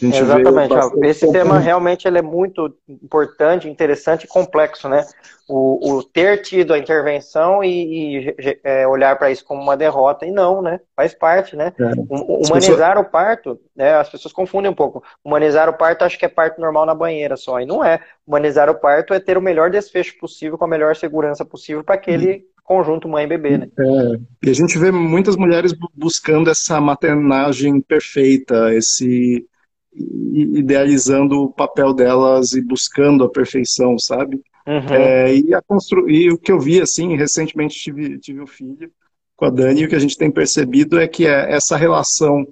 [0.00, 0.74] Exatamente.
[1.02, 5.04] Esse tema realmente ele é muito importante, interessante e complexo, né?
[5.48, 10.24] O, o ter tido a intervenção e, e é, olhar para isso como uma derrota,
[10.24, 10.80] e não, né?
[10.96, 11.72] Faz parte, né?
[11.78, 11.90] É.
[12.08, 13.94] Humanizar o parto, né?
[13.94, 15.02] as pessoas confundem um pouco.
[15.24, 18.00] Humanizar o parto, acho que é parto normal na banheira só, e não é.
[18.26, 21.96] Humanizar o parto é ter o melhor desfecho possível, com a melhor segurança possível para
[21.96, 23.68] aquele conjunto mãe e bebê, né?
[23.78, 29.46] É, e a gente vê muitas mulheres buscando essa maternagem perfeita, esse
[29.94, 34.40] idealizando o papel delas e buscando a perfeição, sabe?
[34.66, 34.94] Uhum.
[34.94, 36.08] É, e, a constru...
[36.08, 38.90] e o que eu vi, assim, recentemente tive, tive um filho
[39.36, 42.46] com a Dani, e o que a gente tem percebido é que é essa relação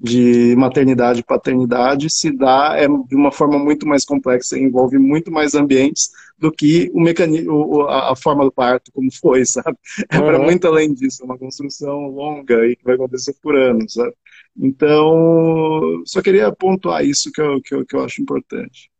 [0.00, 5.32] de maternidade e paternidade se dá é, de uma forma muito mais complexa, envolve muito
[5.32, 9.76] mais ambientes do que o mecanismo, a, a forma do parto, como foi, sabe?
[10.08, 10.44] É para uhum.
[10.44, 14.14] muito além disso, é uma construção longa e que vai acontecer por anos, sabe?
[14.58, 18.90] Então, só queria pontuar isso que eu, que eu, que eu acho importante.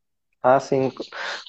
[0.42, 0.92] Ah, sim.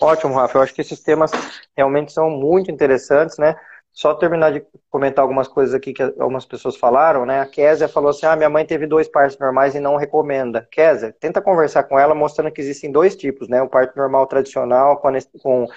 [0.02, 0.58] Ótimo, Rafa.
[0.58, 1.32] Eu acho que esses temas
[1.78, 3.56] realmente são muito interessantes, né?
[3.92, 7.42] Só terminar de comentar algumas coisas aqui que algumas pessoas falaram, né?
[7.42, 10.68] A Késia falou assim: ah, minha mãe teve dois partos normais e não recomenda.
[10.72, 13.62] Késia, tenta conversar com ela mostrando que existem dois tipos, né?
[13.62, 15.68] O parto normal tradicional com,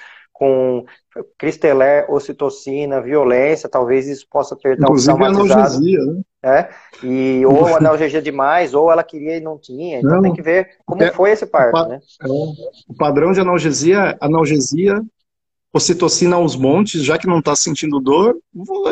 [0.42, 0.84] com
[1.38, 6.22] cristeler, ocitocina, violência, talvez isso possa ter Inclusive analgesia, né?
[6.42, 6.68] É,
[7.06, 10.00] e, ou analgesia demais, ou ela queria e não tinha.
[10.00, 12.00] Então não, tem que ver como é, foi esse parto, o, né?
[12.20, 15.00] É, o padrão de analgesia, analgesia,
[15.72, 18.90] ocitocina aos montes, já que não está sentindo dor, vou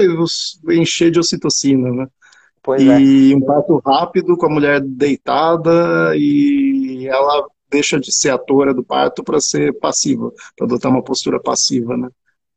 [0.68, 2.06] encher de ocitocina, né?
[2.62, 3.36] Pois e é.
[3.36, 9.23] um parto rápido com a mulher deitada e ela deixa de ser atora do parto
[9.23, 12.09] para ser passiva, para adotar uma postura passiva, né?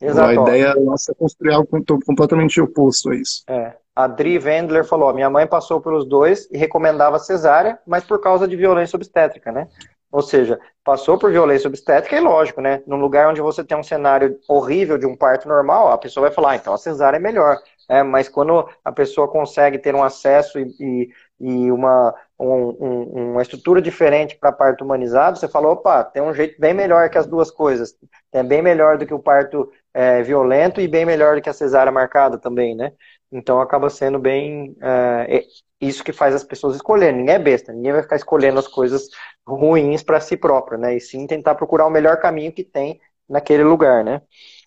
[0.01, 0.29] Exato.
[0.29, 1.69] A ideia nossa é construir algo
[2.05, 3.43] completamente oposto a isso.
[3.47, 3.75] É.
[3.95, 8.47] A Dri Wendler falou: minha mãe passou pelos dois e recomendava cesárea, mas por causa
[8.47, 9.67] de violência obstétrica, né?
[10.11, 12.83] Ou seja, passou por violência obstétrica e lógico, né?
[12.85, 16.31] Num lugar onde você tem um cenário horrível de um parto normal, a pessoa vai
[16.35, 17.57] falar, ah, então a cesárea é melhor.
[17.89, 21.09] É, mas quando a pessoa consegue ter um acesso e, e,
[21.39, 26.33] e uma, um, um, uma estrutura diferente para parto humanizado, você falou, opa, tem um
[26.33, 27.95] jeito bem melhor que as duas coisas.
[28.31, 31.53] É bem melhor do que o parto é, violento e bem melhor do que a
[31.53, 32.91] cesárea marcada também, né?
[33.31, 35.43] Então acaba sendo bem é,
[35.81, 37.17] isso que faz as pessoas escolherem.
[37.19, 39.09] Ninguém é besta, ninguém vai ficar escolhendo as coisas
[39.47, 40.95] ruins para si próprio, né?
[40.95, 42.99] E sim tentar procurar o melhor caminho que tem
[43.29, 44.21] naquele lugar, né?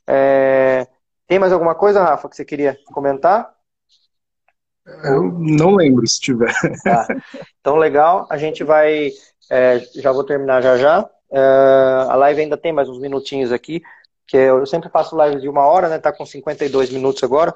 [0.09, 0.87] É,
[1.27, 3.56] tem mais alguma coisa, Rafa, que você queria comentar?
[5.05, 6.53] Eu não lembro se tiver.
[6.85, 7.07] Tá.
[7.61, 8.27] Então, legal.
[8.31, 9.11] A gente vai.
[9.51, 11.11] É, já vou terminar já já.
[11.31, 11.41] É,
[12.09, 13.83] a live ainda tem mais uns minutinhos aqui,
[14.27, 15.99] que eu sempre faço live de uma hora, né?
[15.99, 17.53] Tá com 52 minutos agora.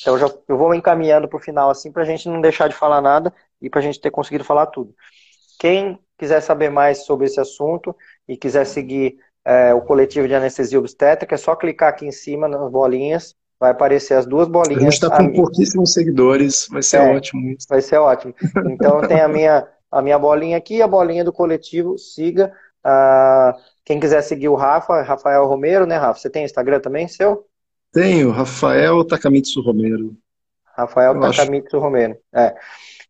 [0.00, 2.74] Então, já, eu vou encaminhando para o final, assim, para a gente não deixar de
[2.74, 4.94] falar nada e para a gente ter conseguido falar tudo.
[5.58, 7.94] Quem quiser saber mais sobre esse assunto
[8.26, 12.48] e quiser seguir é, o coletivo de anestesia obstétrica, é só clicar aqui em cima
[12.48, 14.78] nas bolinhas, vai aparecer as duas bolinhas.
[14.78, 15.32] A gente está com a...
[15.32, 17.56] pouquíssimos seguidores, vai ser é, ótimo.
[17.68, 18.34] Vai ser ótimo.
[18.66, 22.50] Então tem a minha, a minha bolinha aqui, a bolinha do coletivo, siga.
[22.84, 23.52] Uh,
[23.84, 26.18] quem quiser seguir o Rafa, Rafael Romero, né, Rafa?
[26.18, 27.46] Você tem Instagram também, seu?
[27.92, 30.16] Tenho, Rafael Takamitsu Romero.
[30.74, 32.54] Rafael Takamitsu Romero, é.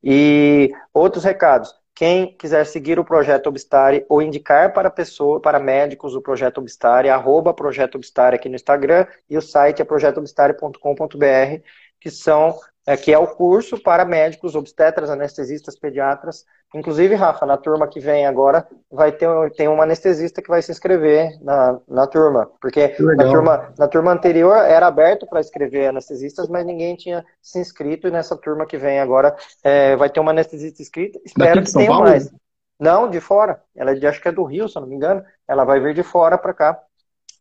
[0.02, 1.72] E outros recados.
[2.01, 7.10] Quem quiser seguir o Projeto Obstare ou indicar para pessoa, para médicos o Projeto Obstare,
[7.10, 11.62] arroba Projeto Obstare aqui no Instagram e o site é projetoobstare.com.br,
[12.01, 16.44] que são é, que é o curso para médicos, obstetras, anestesistas, pediatras.
[16.74, 20.73] Inclusive, Rafa, na turma que vem agora, vai ter tem uma anestesista que vai se
[20.73, 22.51] inscrever na, na turma.
[22.61, 27.59] Porque na turma, na turma anterior era aberto para escrever anestesistas, mas ninguém tinha se
[27.59, 28.09] inscrito.
[28.09, 31.20] E nessa turma que vem agora é, vai ter uma anestesista inscrita.
[31.24, 32.05] Espero que tenha Paulo?
[32.05, 32.32] mais.
[32.78, 33.62] Não, de fora.
[33.77, 35.23] Ela é de, acho que é do Rio, se eu não me engano.
[35.47, 36.81] Ela vai vir de fora para cá.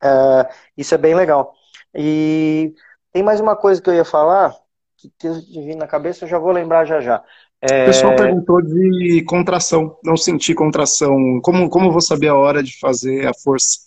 [0.04, 1.54] É, isso é bem legal.
[1.96, 2.74] E
[3.14, 4.54] tem mais uma coisa que eu ia falar
[5.00, 7.24] que te na cabeça, eu já vou lembrar já já.
[7.62, 7.84] É...
[7.84, 11.40] O pessoal perguntou de contração, não sentir contração.
[11.42, 13.80] Como, como eu vou saber a hora de fazer a força?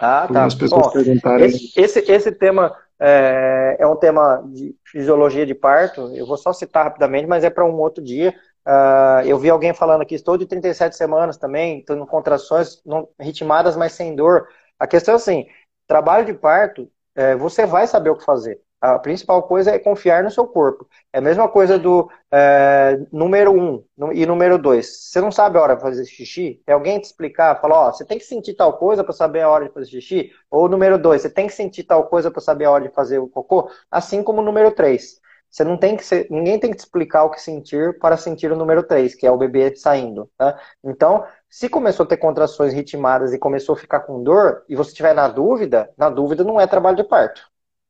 [0.00, 0.44] Ah, tá.
[0.44, 1.46] As pessoas Bom, perguntarem.
[1.46, 6.14] Esse, esse, esse tema é, é, um tema de fisiologia de parto.
[6.14, 8.34] Eu vou só citar rapidamente, mas é para um outro dia.
[8.66, 13.76] Uh, eu vi alguém falando aqui, estou de 37 semanas também, tendo contrações não, ritmadas,
[13.76, 14.48] mas sem dor.
[14.78, 15.46] A questão é assim,
[15.86, 18.60] trabalho de parto, é, você vai saber o que fazer.
[18.80, 20.86] A principal coisa é confiar no seu corpo.
[21.12, 23.82] É a mesma coisa do é, número um
[24.12, 24.86] e número dois.
[25.10, 26.62] Você não sabe a hora de fazer xixi?
[26.64, 29.48] Tem alguém te explicar, falar, ó, você tem que sentir tal coisa para saber a
[29.50, 30.30] hora de fazer xixi?
[30.50, 33.18] Ou número dois, você tem que sentir tal coisa para saber a hora de fazer
[33.18, 33.70] o cocô?
[33.90, 35.20] Assim como o número três.
[35.50, 38.52] Você não tem que ser, ninguém tem que te explicar o que sentir para sentir
[38.52, 40.30] o número 3, que é o bebê saindo.
[40.36, 40.60] Tá?
[40.84, 44.90] Então, se começou a ter contrações ritmadas e começou a ficar com dor, e você
[44.90, 47.40] estiver na dúvida, na dúvida não é trabalho de parto.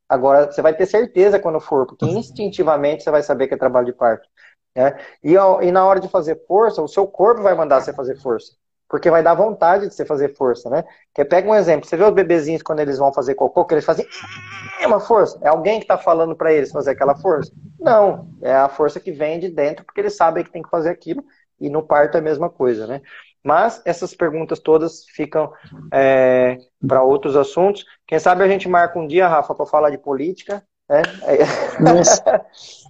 [0.09, 3.87] Agora, você vai ter certeza quando for, porque instintivamente você vai saber que é trabalho
[3.87, 4.29] de parto.
[4.75, 4.97] Né?
[5.25, 8.53] E, e na hora de fazer força, o seu corpo vai mandar você fazer força.
[8.89, 10.85] Porque vai dar vontade de você fazer força, né?
[11.13, 13.85] Porque pega um exemplo, você vê os bebezinhos quando eles vão fazer cocô, que eles
[13.85, 14.07] fazem
[14.81, 15.39] é uma força.
[15.43, 17.51] É alguém que está falando para eles fazer aquela força?
[17.81, 20.91] Não, é a força que vem de dentro, porque eles sabem que tem que fazer
[20.91, 21.25] aquilo,
[21.59, 23.01] e no parto é a mesma coisa, né?
[23.47, 25.53] Mas essas perguntas todas ficam
[25.95, 27.85] é, para outros assuntos.
[28.05, 30.65] Quem sabe a gente marca um dia, Rafa, para falar de política.
[30.89, 31.03] Né?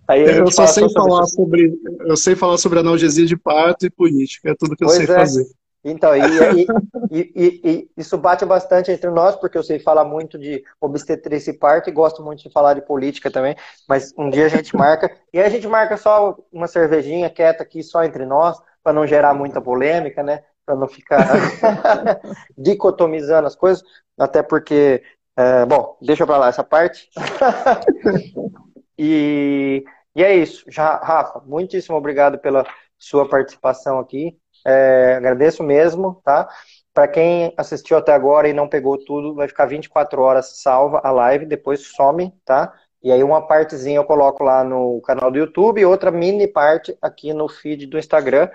[0.08, 4.50] Aí eu só sei falar sobre, eu sei falar sobre analgesia de parto e política,
[4.50, 5.18] é tudo que eu pois sei é.
[5.18, 5.46] fazer.
[5.84, 6.66] Então, e,
[7.12, 11.50] e, e, e, isso bate bastante entre nós, porque eu sei falar muito de obstetrícia
[11.52, 13.54] e parto e gosto muito de falar de política também,
[13.88, 17.62] mas um dia a gente marca, e aí a gente marca só uma cervejinha quieta
[17.62, 20.44] aqui, só entre nós, para não gerar muita polêmica, né?
[20.64, 21.26] Para não ficar
[22.56, 23.82] dicotomizando as coisas,
[24.16, 25.02] até porque,
[25.36, 27.10] é, bom, deixa para lá essa parte.
[28.96, 29.84] e,
[30.14, 30.64] e é isso.
[30.68, 32.64] Já, Rafa, muitíssimo obrigado pela
[32.96, 34.38] sua participação aqui.
[34.64, 36.48] É, agradeço mesmo, tá?
[36.94, 41.10] Para quem assistiu até agora e não pegou tudo, vai ficar 24 horas salva a
[41.10, 42.72] live, depois some, tá?
[43.06, 46.98] E aí uma partezinha eu coloco lá no canal do YouTube e outra mini parte
[47.00, 48.48] aqui no feed do Instagram.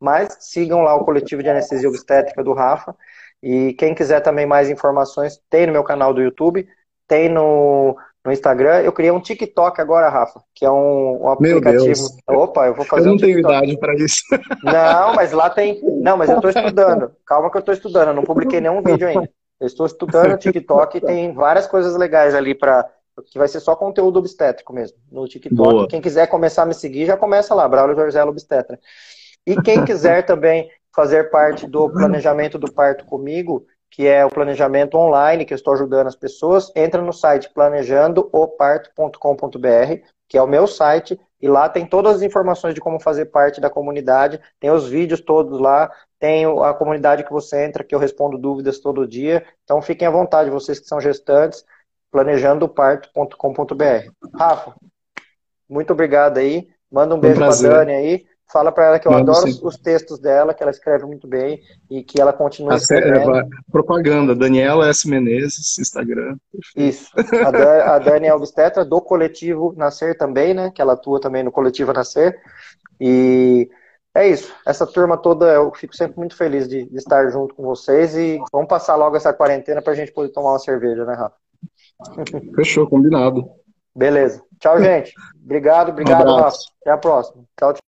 [0.00, 2.96] Mas sigam lá o coletivo de anestesia obstétrica do Rafa.
[3.42, 6.66] E quem quiser também mais informações, tem no meu canal do YouTube,
[7.06, 8.80] tem no, no Instagram.
[8.80, 12.08] Eu criei um TikTok agora, Rafa, que é um, um aplicativo.
[12.30, 13.02] Opa, eu vou fazer.
[13.02, 14.22] Eu não um tenho idade para isso.
[14.64, 15.82] Não, mas lá tem.
[16.00, 17.12] Não, mas eu estou estudando.
[17.26, 18.08] Calma que eu estou estudando.
[18.08, 19.28] Eu não publiquei nenhum vídeo ainda.
[19.60, 22.88] Eu estou estudando o TikTok e tem várias coisas legais ali para
[23.22, 25.54] que vai ser só conteúdo obstétrico mesmo no TikTok.
[25.54, 25.88] Boa.
[25.88, 28.78] Quem quiser começar a me seguir, já começa lá, Braulio Jorzelo Obstetra.
[29.46, 34.96] E quem quiser também fazer parte do planejamento do parto comigo, que é o planejamento
[34.96, 40.66] online, que eu estou ajudando as pessoas, entra no site planejandooparto.com.br, que é o meu
[40.66, 44.88] site, e lá tem todas as informações de como fazer parte da comunidade, tem os
[44.88, 49.44] vídeos todos lá, tem a comunidade que você entra, que eu respondo dúvidas todo dia.
[49.64, 51.64] Então fiquem à vontade, vocês que são gestantes,
[52.10, 54.10] planejandooparto.com.br.
[54.34, 54.74] Rafa,
[55.68, 56.68] muito obrigado aí.
[56.90, 58.26] Manda um beijo um para Dani aí.
[58.50, 61.60] Fala para ela que eu adoro os, os, textos dela, que ela escreve muito bem
[61.90, 63.36] e que ela continua escrevendo.
[63.36, 65.06] É, propaganda, Daniela S.
[65.06, 66.34] Menezes, Instagram.
[66.74, 67.10] Isso.
[67.44, 70.72] A, a Dani é obstetra do coletivo Nascer também, né?
[70.74, 72.40] Que ela atua também no coletivo Nascer.
[72.98, 73.68] E
[74.14, 74.54] é isso.
[74.66, 78.40] Essa turma toda, eu fico sempre muito feliz de, de estar junto com vocês e
[78.50, 81.36] vamos passar logo essa quarentena para a gente poder tomar uma cerveja, né, Rafa?
[82.54, 83.48] Fechou, combinado.
[83.94, 84.42] Beleza.
[84.60, 85.12] Tchau, gente.
[85.44, 86.38] Obrigado, obrigado, um.
[86.38, 87.44] Até a próxima.
[87.56, 87.87] Tchau, tchau.